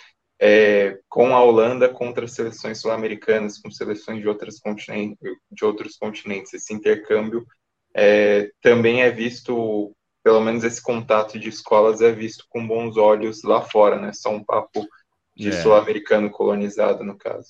é, 0.44 0.98
com 1.08 1.36
a 1.36 1.40
Holanda 1.40 1.88
contra 1.88 2.26
seleções 2.26 2.80
sul-americanas, 2.80 3.58
com 3.58 3.70
seleções 3.70 4.20
de, 4.20 4.26
outras 4.26 4.58
continentes, 4.58 5.16
de 5.48 5.64
outros 5.64 5.96
continentes. 5.96 6.52
Esse 6.52 6.74
intercâmbio 6.74 7.46
é, 7.94 8.50
também 8.60 9.02
é 9.02 9.10
visto, 9.10 9.94
pelo 10.20 10.40
menos 10.40 10.64
esse 10.64 10.82
contato 10.82 11.38
de 11.38 11.48
escolas 11.48 12.00
é 12.00 12.10
visto 12.10 12.44
com 12.48 12.66
bons 12.66 12.96
olhos 12.96 13.44
lá 13.44 13.60
fora, 13.60 14.00
né? 14.00 14.12
Só 14.12 14.34
um 14.34 14.42
papo 14.42 14.84
de 15.36 15.50
é. 15.50 15.52
sul-americano 15.52 16.28
colonizado, 16.28 17.04
no 17.04 17.16
caso. 17.16 17.46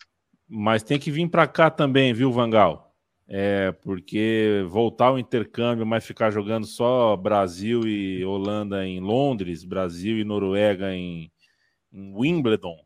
Mas 0.46 0.82
tem 0.82 0.98
que 0.98 1.10
vir 1.10 1.30
para 1.30 1.46
cá 1.46 1.70
também, 1.70 2.12
viu, 2.12 2.30
Vangal? 2.30 2.92
É, 3.26 3.72
porque 3.72 4.66
voltar 4.68 5.06
ao 5.06 5.18
intercâmbio, 5.18 5.86
mas 5.86 6.04
ficar 6.04 6.30
jogando 6.30 6.66
só 6.66 7.16
Brasil 7.16 7.86
e 7.86 8.22
Holanda 8.22 8.86
em 8.86 9.00
Londres, 9.00 9.64
Brasil 9.64 10.18
e 10.18 10.24
Noruega 10.24 10.94
em, 10.94 11.31
em 11.92 12.14
Wimbledon, 12.14 12.76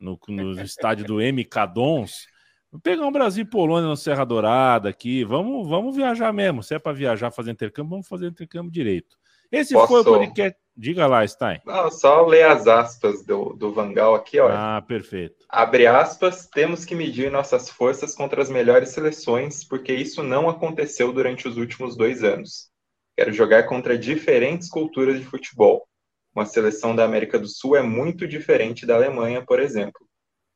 no, 0.00 0.18
no 0.28 0.62
estádio 0.62 1.04
do 1.04 1.16
MK 1.16 1.66
Dons. 1.72 2.26
Vou 2.70 2.80
pegar 2.80 3.06
um 3.06 3.12
Brasil 3.12 3.44
e 3.44 3.48
Polônia 3.48 3.88
no 3.88 3.96
Serra 3.96 4.24
Dourada 4.24 4.88
aqui. 4.88 5.24
Vamos, 5.24 5.68
vamos 5.68 5.94
viajar 5.94 6.32
mesmo. 6.32 6.62
Se 6.62 6.74
é 6.74 6.78
para 6.78 6.92
viajar, 6.92 7.30
fazer 7.30 7.52
intercâmbio, 7.52 7.90
vamos 7.90 8.08
fazer 8.08 8.26
intercâmbio 8.26 8.72
direito. 8.72 9.16
Esse 9.50 9.74
Posso... 9.74 9.86
foi 9.86 10.00
o 10.00 10.04
podcast. 10.04 10.58
Diga 10.76 11.06
lá, 11.06 11.24
Stein. 11.24 11.60
Não, 11.64 11.88
só 11.88 12.26
ler 12.26 12.46
as 12.46 12.66
aspas 12.66 13.24
do, 13.24 13.52
do 13.52 13.72
Vangal 13.72 14.16
aqui, 14.16 14.40
ó. 14.40 14.48
Ah, 14.50 14.82
perfeito. 14.82 15.36
Abre 15.48 15.86
aspas, 15.86 16.48
temos 16.48 16.84
que 16.84 16.96
medir 16.96 17.30
nossas 17.30 17.70
forças 17.70 18.16
contra 18.16 18.42
as 18.42 18.50
melhores 18.50 18.88
seleções, 18.88 19.62
porque 19.62 19.94
isso 19.94 20.20
não 20.24 20.48
aconteceu 20.48 21.12
durante 21.12 21.46
os 21.46 21.56
últimos 21.56 21.96
dois 21.96 22.24
anos. 22.24 22.70
Quero 23.16 23.32
jogar 23.32 23.62
contra 23.64 23.96
diferentes 23.96 24.68
culturas 24.68 25.20
de 25.20 25.24
futebol. 25.24 25.86
Uma 26.34 26.44
seleção 26.44 26.96
da 26.96 27.04
América 27.04 27.38
do 27.38 27.46
Sul 27.46 27.76
é 27.76 27.82
muito 27.82 28.26
diferente 28.26 28.84
da 28.84 28.94
Alemanha, 28.96 29.44
por 29.44 29.60
exemplo. 29.60 30.06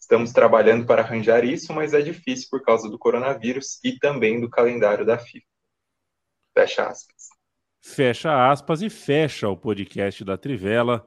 Estamos 0.01 0.33
trabalhando 0.33 0.87
para 0.87 1.03
arranjar 1.03 1.45
isso, 1.45 1.73
mas 1.73 1.95
é 1.95 2.01
difícil 2.01 2.49
por 2.51 2.63
causa 2.63 2.89
do 2.89 2.99
coronavírus 2.99 3.79
e 3.85 3.99
também 3.99 4.41
do 4.41 4.51
calendário 4.51 5.05
da 5.05 5.19
FIFA. 5.19 5.47
Fecha 6.55 6.89
aspas 6.89 7.29
fecha 7.81 8.51
aspas 8.51 8.83
e 8.83 8.91
fecha 8.91 9.49
o 9.49 9.57
podcast 9.57 10.25
da 10.25 10.37
Trivela. 10.37 11.07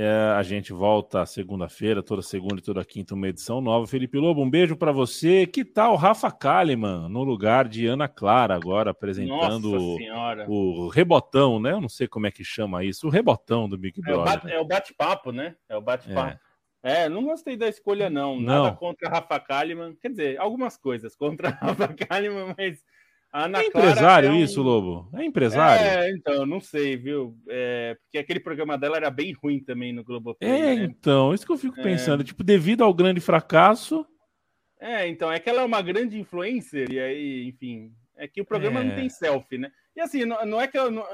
É, 0.00 0.32
a 0.36 0.44
gente 0.44 0.72
volta 0.72 1.26
segunda-feira, 1.26 2.04
toda 2.04 2.22
segunda 2.22 2.60
e 2.60 2.62
toda 2.62 2.84
quinta, 2.84 3.16
uma 3.16 3.26
edição 3.26 3.60
nova. 3.60 3.84
Felipe 3.84 4.16
Lobo, 4.16 4.40
um 4.40 4.48
beijo 4.48 4.76
para 4.76 4.92
você. 4.92 5.44
Que 5.44 5.64
tal 5.64 5.96
Rafa 5.96 6.30
Kalimann 6.30 7.08
no 7.08 7.24
lugar 7.24 7.66
de 7.66 7.88
Ana 7.88 8.06
Clara, 8.06 8.54
agora 8.54 8.92
apresentando 8.92 9.98
o, 10.46 10.84
o, 10.84 10.88
rebotão, 10.88 11.58
né? 11.58 11.72
Eu 11.72 11.80
não 11.80 11.88
sei 11.88 12.06
como 12.06 12.28
é 12.28 12.30
que 12.30 12.44
chama 12.44 12.84
isso, 12.84 13.08
o 13.08 13.10
rebotão 13.10 13.68
do 13.68 13.76
Big 13.76 14.00
Brother. 14.00 14.52
É 14.52 14.60
o 14.60 14.64
bate-papo, 14.64 15.32
né? 15.32 15.56
É 15.68 15.76
o 15.76 15.80
bate-papo. 15.80 16.38
É. 16.80 17.06
é. 17.06 17.08
não 17.08 17.24
gostei 17.24 17.56
da 17.56 17.66
escolha, 17.66 18.08
não. 18.08 18.40
Nada 18.40 18.68
não. 18.68 18.76
contra 18.76 19.08
Rafa 19.08 19.40
Kalimann. 19.40 19.96
Quer 20.00 20.10
dizer, 20.10 20.38
algumas 20.38 20.76
coisas 20.76 21.16
contra 21.16 21.48
Rafa 21.60 21.88
Kalimann, 21.88 22.54
mas 22.56 22.84
é 23.32 23.66
empresário 23.66 24.28
é 24.30 24.32
um... 24.32 24.36
isso, 24.36 24.62
Lobo? 24.62 25.08
É 25.14 25.24
empresário? 25.24 25.84
É, 25.84 26.10
então, 26.10 26.46
não 26.46 26.60
sei, 26.60 26.96
viu? 26.96 27.36
É, 27.48 27.96
porque 28.02 28.18
aquele 28.18 28.40
programa 28.40 28.78
dela 28.78 28.96
era 28.96 29.10
bem 29.10 29.32
ruim 29.32 29.62
também 29.62 29.92
no 29.92 30.02
Globo. 30.02 30.36
É, 30.40 30.46
né? 30.46 30.84
então, 30.84 31.34
isso 31.34 31.44
que 31.44 31.52
eu 31.52 31.58
fico 31.58 31.78
é... 31.78 31.82
pensando. 31.82 32.24
Tipo, 32.24 32.42
devido 32.42 32.82
ao 32.82 32.94
grande 32.94 33.20
fracasso... 33.20 34.06
É, 34.80 35.06
então, 35.08 35.30
é 35.30 35.38
que 35.38 35.50
ela 35.50 35.62
é 35.62 35.64
uma 35.64 35.82
grande 35.82 36.18
influencer, 36.18 36.90
e 36.90 36.98
aí, 36.98 37.48
enfim... 37.48 37.92
É 38.16 38.26
que 38.26 38.40
o 38.40 38.44
programa 38.44 38.82
não 38.82 38.92
é. 38.92 38.96
tem 38.96 39.08
selfie, 39.08 39.58
né? 39.58 39.70
E 39.94 40.00
assim, 40.00 40.24
não, 40.24 40.44
não 40.44 40.60
é 40.60 40.66
que 40.66 40.76
ela... 40.76 40.90
Não, 40.90 41.04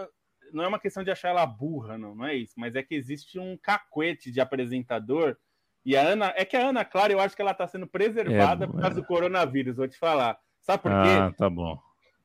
não 0.53 0.65
é 0.65 0.69
uma 0.69 0.79
questão 0.79 1.03
de 1.03 1.11
achar 1.11 1.31
ela 1.31 1.45
burra, 1.45 1.99
não, 1.99 2.15
não 2.15 2.25
é 2.25 2.35
isso. 2.37 2.55
Mas 2.57 2.77
é 2.77 2.83
que 2.83 2.95
existe 2.95 3.39
um 3.39 3.59
cacuete 3.61 4.31
de 4.31 4.41
apresentador... 4.41 5.37
E 5.85 5.97
a 5.97 6.03
Ana... 6.03 6.33
É 6.37 6.47
que 6.47 6.57
a 6.57 6.69
Ana 6.69 6.85
Clara, 6.85 7.13
eu 7.13 7.21
acho 7.21 7.35
que 7.37 7.43
ela 7.43 7.51
está 7.51 7.67
sendo 7.67 7.87
preservada 7.87 8.65
é, 8.65 8.69
por 8.69 8.81
causa 8.81 8.97
do 8.97 9.05
coronavírus, 9.05 9.77
vou 9.77 9.89
te 9.89 9.99
falar. 9.99 10.39
Sabe 10.63 10.83
por 10.83 10.93
quê? 10.93 11.09
Ah, 11.21 11.31
tá 11.37 11.51
bom 11.51 11.79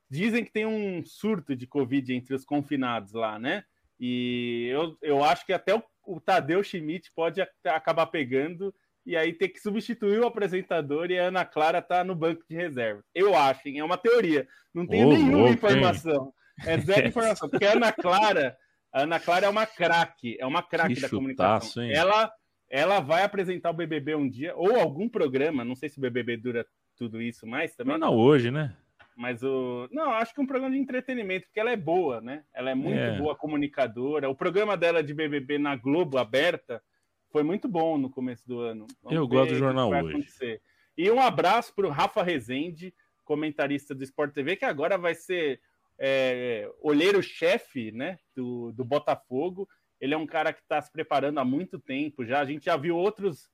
Dizem 0.10 0.44
que 0.44 0.52
tem 0.52 0.65
um 0.65 1.03
surto 1.06 1.56
de 1.56 1.68
Covid 1.68 2.14
entre 2.14 2.34
os 2.34 2.44
confinados 2.44 3.14
lá, 3.14 3.38
né? 3.38 3.64
E 3.99 4.68
eu, 4.72 4.98
eu 5.02 5.23
acho 5.23 5.45
que 5.45 5.53
até 5.53 5.76
o, 5.76 5.84
o 6.07 6.19
Tadeu 6.19 6.64
Schmidt 6.64 7.11
pode 7.14 7.41
acabar 7.65 8.07
pegando 8.07 8.73
e 9.06 9.15
aí 9.15 9.34
ter 9.34 9.49
que 9.49 9.60
substituir 9.60 10.19
o 10.19 10.27
apresentador 10.27 11.11
e 11.11 11.19
a 11.19 11.26
Ana 11.26 11.45
Clara 11.45 11.81
tá 11.81 12.03
no 12.03 12.15
banco 12.15 12.44
de 12.48 12.56
reserva. 12.56 13.03
Eu 13.14 13.36
acho, 13.36 13.68
hein? 13.68 13.80
é 13.80 13.84
uma 13.84 13.98
teoria. 13.98 14.48
Não 14.73 14.86
tenho 14.86 15.07
oh, 15.07 15.14
nenhuma 15.14 15.49
informação. 15.49 16.34
É 16.65 16.77
zero 16.77 17.07
informação, 17.10 17.49
porque 17.49 17.65
a 17.65 17.73
Ana 17.73 17.91
Clara, 17.91 18.57
a 18.94 19.02
Ana 19.02 19.19
Clara 19.19 19.45
é 19.45 19.49
uma 19.49 19.65
craque, 19.65 20.38
é 20.40 20.45
uma 20.45 20.61
craque 20.61 20.99
da 21.02 21.10
comunicação. 21.10 21.84
Hein? 21.84 21.91
Ela, 21.94 22.31
ela 22.69 22.99
vai 22.99 23.23
apresentar 23.23 23.72
o 23.72 23.73
BBB 23.73 24.15
um 24.15 24.30
dia, 24.30 24.56
ou 24.56 24.80
algum 24.80 25.10
programa, 25.10 25.65
não 25.65 25.76
sei 25.76 25.90
se 25.90 25.98
o 25.98 26.02
BBB 26.02 26.38
dura 26.38 26.65
tudo 26.95 27.22
isso 27.22 27.48
mais 27.48 27.76
também. 27.76 27.98
Não, 27.98 28.11
não 28.11 28.18
hoje, 28.18 28.52
né? 28.52 28.76
Mas 29.19 29.43
o. 29.43 29.89
Não, 29.91 30.11
acho 30.11 30.33
que 30.33 30.39
é 30.39 30.43
um 30.43 30.47
programa 30.47 30.73
de 30.73 30.79
entretenimento, 30.79 31.45
porque 31.47 31.59
ela 31.59 31.71
é 31.71 31.75
boa, 31.75 32.21
né? 32.21 32.45
Ela 32.53 32.71
é 32.71 32.75
muito 32.75 32.97
é. 32.97 33.17
boa 33.17 33.35
comunicadora. 33.35 34.29
O 34.29 34.33
programa 34.33 34.77
dela 34.77 35.03
de 35.03 35.13
BBB 35.13 35.57
na 35.57 35.75
Globo 35.75 36.17
aberta 36.17 36.81
foi 37.29 37.43
muito 37.43 37.67
bom 37.67 37.97
no 37.97 38.09
começo 38.09 38.47
do 38.47 38.61
ano. 38.61 38.87
Vamos 39.03 39.17
Eu 39.17 39.27
gosto 39.27 39.51
do 39.51 39.57
jornal 39.57 39.89
hoje. 39.89 40.11
Acontecer. 40.11 40.61
E 40.97 41.11
um 41.11 41.19
abraço 41.19 41.75
para 41.75 41.85
o 41.85 41.89
Rafa 41.89 42.23
Rezende, 42.23 42.93
comentarista 43.25 43.93
do 43.93 44.05
Sport 44.05 44.33
TV, 44.33 44.55
que 44.55 44.63
agora 44.63 44.97
vai 44.97 45.13
ser 45.13 45.59
é, 45.99 46.71
olheiro-chefe 46.81 47.91
né, 47.91 48.19
do, 48.33 48.71
do 48.71 48.85
Botafogo. 48.85 49.67
Ele 49.99 50.13
é 50.13 50.17
um 50.17 50.25
cara 50.25 50.53
que 50.53 50.61
está 50.61 50.81
se 50.81 50.89
preparando 50.89 51.41
há 51.41 51.43
muito 51.43 51.77
tempo 51.77 52.25
já. 52.25 52.39
A 52.39 52.45
gente 52.45 52.63
já 52.63 52.77
viu 52.77 52.95
outros 52.95 53.49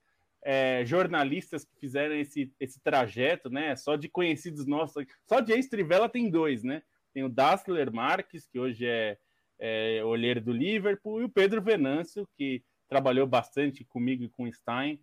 é, 0.45 0.85
jornalistas 0.85 1.65
que 1.65 1.75
fizeram 1.79 2.15
esse, 2.15 2.53
esse 2.59 2.79
trajeto, 2.79 3.49
né? 3.49 3.75
Só 3.75 3.95
de 3.95 4.07
conhecidos 4.07 4.65
nossos. 4.65 5.03
Só 5.27 5.41
de 5.41 5.51
ex-Trivela 5.51 6.07
tem 6.07 6.29
dois, 6.29 6.63
né? 6.63 6.83
Tem 7.13 7.23
o 7.23 7.29
Dassler 7.29 7.91
Marques, 7.91 8.47
que 8.47 8.59
hoje 8.59 8.85
é, 8.85 9.17
é 9.59 10.03
olheiro 10.03 10.39
do 10.39 10.53
Liverpool, 10.53 11.21
e 11.21 11.23
o 11.25 11.29
Pedro 11.29 11.61
Venâncio, 11.61 12.27
que 12.37 12.63
trabalhou 12.87 13.25
bastante 13.25 13.83
comigo 13.83 14.23
e 14.23 14.29
com 14.29 14.49
Stein 14.51 14.99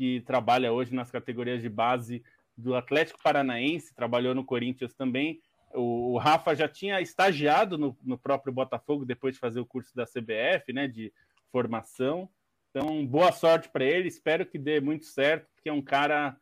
que 0.00 0.22
trabalha 0.22 0.72
hoje 0.72 0.94
nas 0.94 1.10
categorias 1.10 1.60
de 1.60 1.68
base 1.68 2.24
do 2.56 2.74
Atlético 2.74 3.22
Paranaense, 3.22 3.94
trabalhou 3.94 4.34
no 4.34 4.42
Corinthians 4.42 4.94
também. 4.94 5.42
O, 5.74 6.14
o 6.14 6.18
Rafa 6.18 6.54
já 6.54 6.66
tinha 6.66 7.02
estagiado 7.02 7.76
no, 7.76 7.94
no, 8.02 8.16
próprio 8.16 8.50
Botafogo 8.50 9.04
depois 9.04 9.34
de 9.34 9.40
fazer 9.40 9.60
o 9.60 9.66
curso 9.66 9.94
da 9.94 10.06
CBF, 10.06 10.72
né, 10.72 10.88
de 10.88 11.12
formação. 11.52 12.30
Então, 12.70 13.04
boa 13.06 13.32
sorte 13.32 13.68
para 13.68 13.84
ele. 13.84 14.08
Espero 14.08 14.46
que 14.46 14.58
dê 14.58 14.80
muito 14.80 15.06
certo, 15.06 15.46
porque 15.54 15.68
é 15.68 15.72
um 15.72 15.82
cara. 15.82 16.36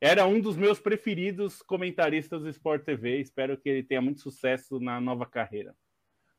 Era 0.00 0.26
um 0.26 0.40
dos 0.40 0.56
meus 0.56 0.80
preferidos 0.80 1.60
comentaristas 1.62 2.42
do 2.42 2.48
Sport 2.48 2.84
TV. 2.84 3.20
Espero 3.20 3.56
que 3.56 3.68
ele 3.68 3.82
tenha 3.82 4.00
muito 4.00 4.20
sucesso 4.20 4.80
na 4.80 5.00
nova 5.00 5.26
carreira 5.26 5.74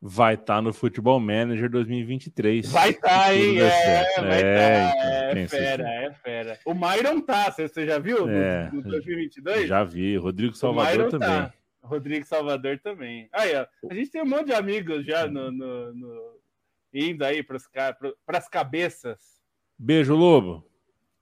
vai 0.02 0.34
estar 0.34 0.56
tá 0.56 0.62
no 0.62 0.74
Futebol 0.74 1.20
Manager 1.20 1.70
2023. 1.70 2.72
Vai 2.72 2.90
estar, 2.90 3.08
tá, 3.08 3.36
hein? 3.36 3.60
É, 3.60 4.22
vai 4.22 4.38
estar. 4.38 4.48
É, 4.48 5.34
tá. 5.34 5.40
é 5.40 5.48
fera, 5.48 5.90
é 5.90 6.14
fera. 6.14 6.60
O 6.66 6.74
Myron 6.74 7.22
tá, 7.22 7.52
você 7.52 7.86
já 7.86 8.00
viu 8.00 8.28
é, 8.28 8.70
no, 8.72 8.82
no 8.82 8.90
2022? 8.90 9.68
Já 9.68 9.84
vi. 9.84 10.18
Rodrigo 10.18 10.56
Salvador 10.56 11.10
também. 11.10 11.30
Tá. 11.30 11.54
Rodrigo 11.84 12.26
Salvador 12.26 12.80
também. 12.80 13.30
Aí, 13.32 13.56
ó, 13.56 13.68
a 13.90 13.94
gente 13.94 14.10
tem 14.10 14.22
um 14.22 14.26
monte 14.26 14.48
de 14.48 14.54
amigos 14.54 15.06
já 15.06 15.28
no, 15.28 15.52
no, 15.52 15.94
no... 15.94 16.41
indo 16.94 17.24
aí 17.24 17.44
para 17.44 17.58
as 18.38 18.50
cabeças. 18.50 19.42
Beijo, 19.78 20.16
Lobo. 20.16 20.66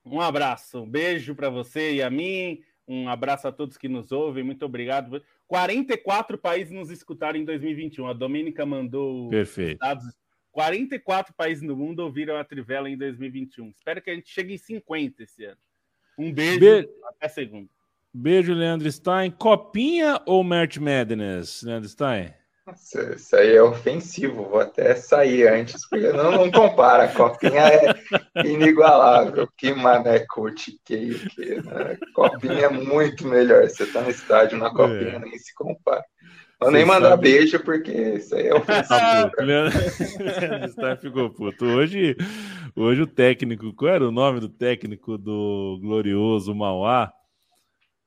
Um 0.06 0.20
abraço, 0.22 0.82
um 0.82 0.90
beijo 0.90 1.36
para 1.36 1.50
você 1.50 1.96
e 1.96 2.02
a 2.02 2.10
mim. 2.10 2.62
Um 2.88 3.08
abraço 3.08 3.48
a 3.48 3.52
todos 3.52 3.78
que 3.78 3.88
nos 3.88 4.12
ouvem. 4.12 4.44
Muito 4.44 4.66
obrigado. 4.66 5.24
44 5.48 6.38
países 6.38 6.74
nos 6.74 6.90
escutaram 6.90 7.38
em 7.38 7.46
2021. 7.46 8.08
A 8.08 8.14
Domênica 8.14 8.66
mandou 8.66 9.30
Perfeito. 9.30 9.78
dados. 9.80 10.06
44 10.52 11.34
países 11.36 11.62
no 11.64 11.76
mundo 11.76 12.00
ouviram 12.00 12.36
a 12.36 12.44
Trivela 12.44 12.90
em 12.90 12.98
2021. 12.98 13.70
Espero 13.70 14.02
que 14.02 14.10
a 14.10 14.16
gente 14.16 14.30
chegue 14.30 14.56
em 14.56 14.58
50 14.58 15.24
esse 15.24 15.46
ano. 15.46 15.58
Um 16.18 16.34
beijo, 16.34 16.60
Be... 16.60 16.90
até 17.06 17.28
segunda. 17.28 17.70
Beijo, 18.12 18.54
Leandro 18.54 18.91
Stein. 18.91 19.32
Copinha 19.32 20.20
ou 20.26 20.44
Mert 20.44 20.78
Madness, 20.80 21.62
Leandro 21.62 21.88
Stein? 21.88 22.34
Nossa, 22.70 23.16
isso 23.16 23.36
aí 23.36 23.56
é 23.56 23.64
ofensivo, 23.64 24.44
vou 24.44 24.60
até 24.60 24.94
sair 24.94 25.48
antes, 25.48 25.90
porque 25.90 26.10
não, 26.10 26.32
não 26.32 26.52
compara. 26.52 27.06
A 27.06 27.08
copinha 27.08 27.62
é 27.68 28.46
inigualável. 28.46 29.50
Que 29.58 29.74
mané 29.74 30.20
coach, 30.30 30.80
que, 30.86 31.18
que 31.30 31.56
né? 31.56 31.98
Copinha 32.14 32.66
é 32.66 32.70
muito 32.70 33.28
melhor. 33.28 33.68
Você 33.68 33.88
tá 33.88 34.02
no 34.02 34.12
estádio 34.12 34.60
na 34.60 34.70
copinha, 34.70 35.16
é. 35.16 35.20
nem 35.20 35.38
se 35.40 35.54
compara. 35.56 36.04
Vou 36.60 36.70
nem 36.70 36.86
mandar 36.86 37.12
sabe. 37.12 37.24
beijo, 37.24 37.60
porque 37.64 37.91
isso 37.91 38.36
aí 38.36 38.48
é 38.48 38.54
ofensivo. 38.54 39.32
Leandro 39.40 39.72
ficou 41.02 41.30
puto. 41.32 41.66
Hoje, 41.66 42.16
hoje 42.76 43.02
o 43.02 43.08
técnico, 43.08 43.74
qual 43.74 43.94
era 43.94 44.08
o 44.08 44.12
nome 44.12 44.40
do 44.40 44.50
técnico 44.50 45.18
do 45.18 45.80
glorioso 45.82 46.54
Mauá? 46.54 47.12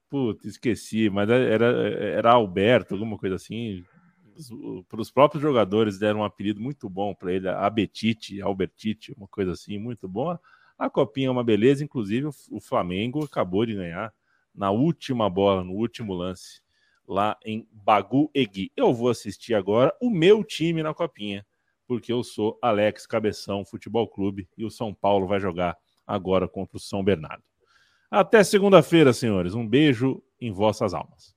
Puta, 0.09 0.47
esqueci, 0.47 1.11
mas 1.11 1.29
era, 1.29 1.67
era 1.67 2.33
Alberto, 2.33 2.95
alguma 2.95 3.19
coisa 3.19 3.35
assim 3.35 3.83
para 4.89 5.01
os 5.01 5.11
próprios 5.11 5.43
jogadores 5.43 5.99
deram 5.99 6.21
um 6.21 6.25
apelido 6.25 6.61
muito 6.61 6.89
bom 6.89 7.15
para 7.15 7.33
ele, 7.33 7.49
Abetite, 7.49 8.41
Albertite, 8.41 9.13
uma 9.17 9.29
coisa 9.29 9.53
assim, 9.53 9.79
muito 9.79 10.09
boa. 10.09 10.41
A 10.79 10.91
copinha 10.91 11.29
é 11.29 11.31
uma 11.31 11.45
beleza, 11.45 11.85
inclusive 11.85 12.29
o 12.51 12.61
Flamengo 12.61 13.25
acabou 13.25 13.65
de 13.65 13.75
ganhar 13.75 14.13
na 14.55 14.71
última 14.71 15.31
bola, 15.31 15.63
no 15.63 15.73
último 15.73 16.15
lance, 16.15 16.61
lá 17.07 17.39
em 17.45 17.67
Bagu 17.71 18.31
Egui. 18.35 18.73
Eu 18.77 18.93
vou 18.93 19.09
assistir 19.09 19.55
agora 19.55 19.95
o 20.01 20.11
meu 20.11 20.43
time 20.43 20.83
na 20.83 20.93
copinha, 20.93 21.47
porque 21.87 22.13
eu 22.13 22.23
sou 22.23 22.59
Alex 22.61 23.07
Cabeção 23.07 23.65
Futebol 23.65 24.09
Clube 24.09 24.49
e 24.57 24.65
o 24.65 24.71
São 24.71 24.93
Paulo 24.95 25.27
vai 25.27 25.41
jogar 25.41 25.77
agora 26.07 26.49
contra 26.49 26.77
o 26.77 26.81
São 26.81 27.03
Bernardo. 27.03 27.45
Até 28.11 28.45
segunda-feira, 28.45 29.13
senhores. 29.13 29.55
Um 29.55 29.67
beijo 29.67 30.23
em 30.41 30.51
vossas 30.53 30.93
almas. 30.93 31.35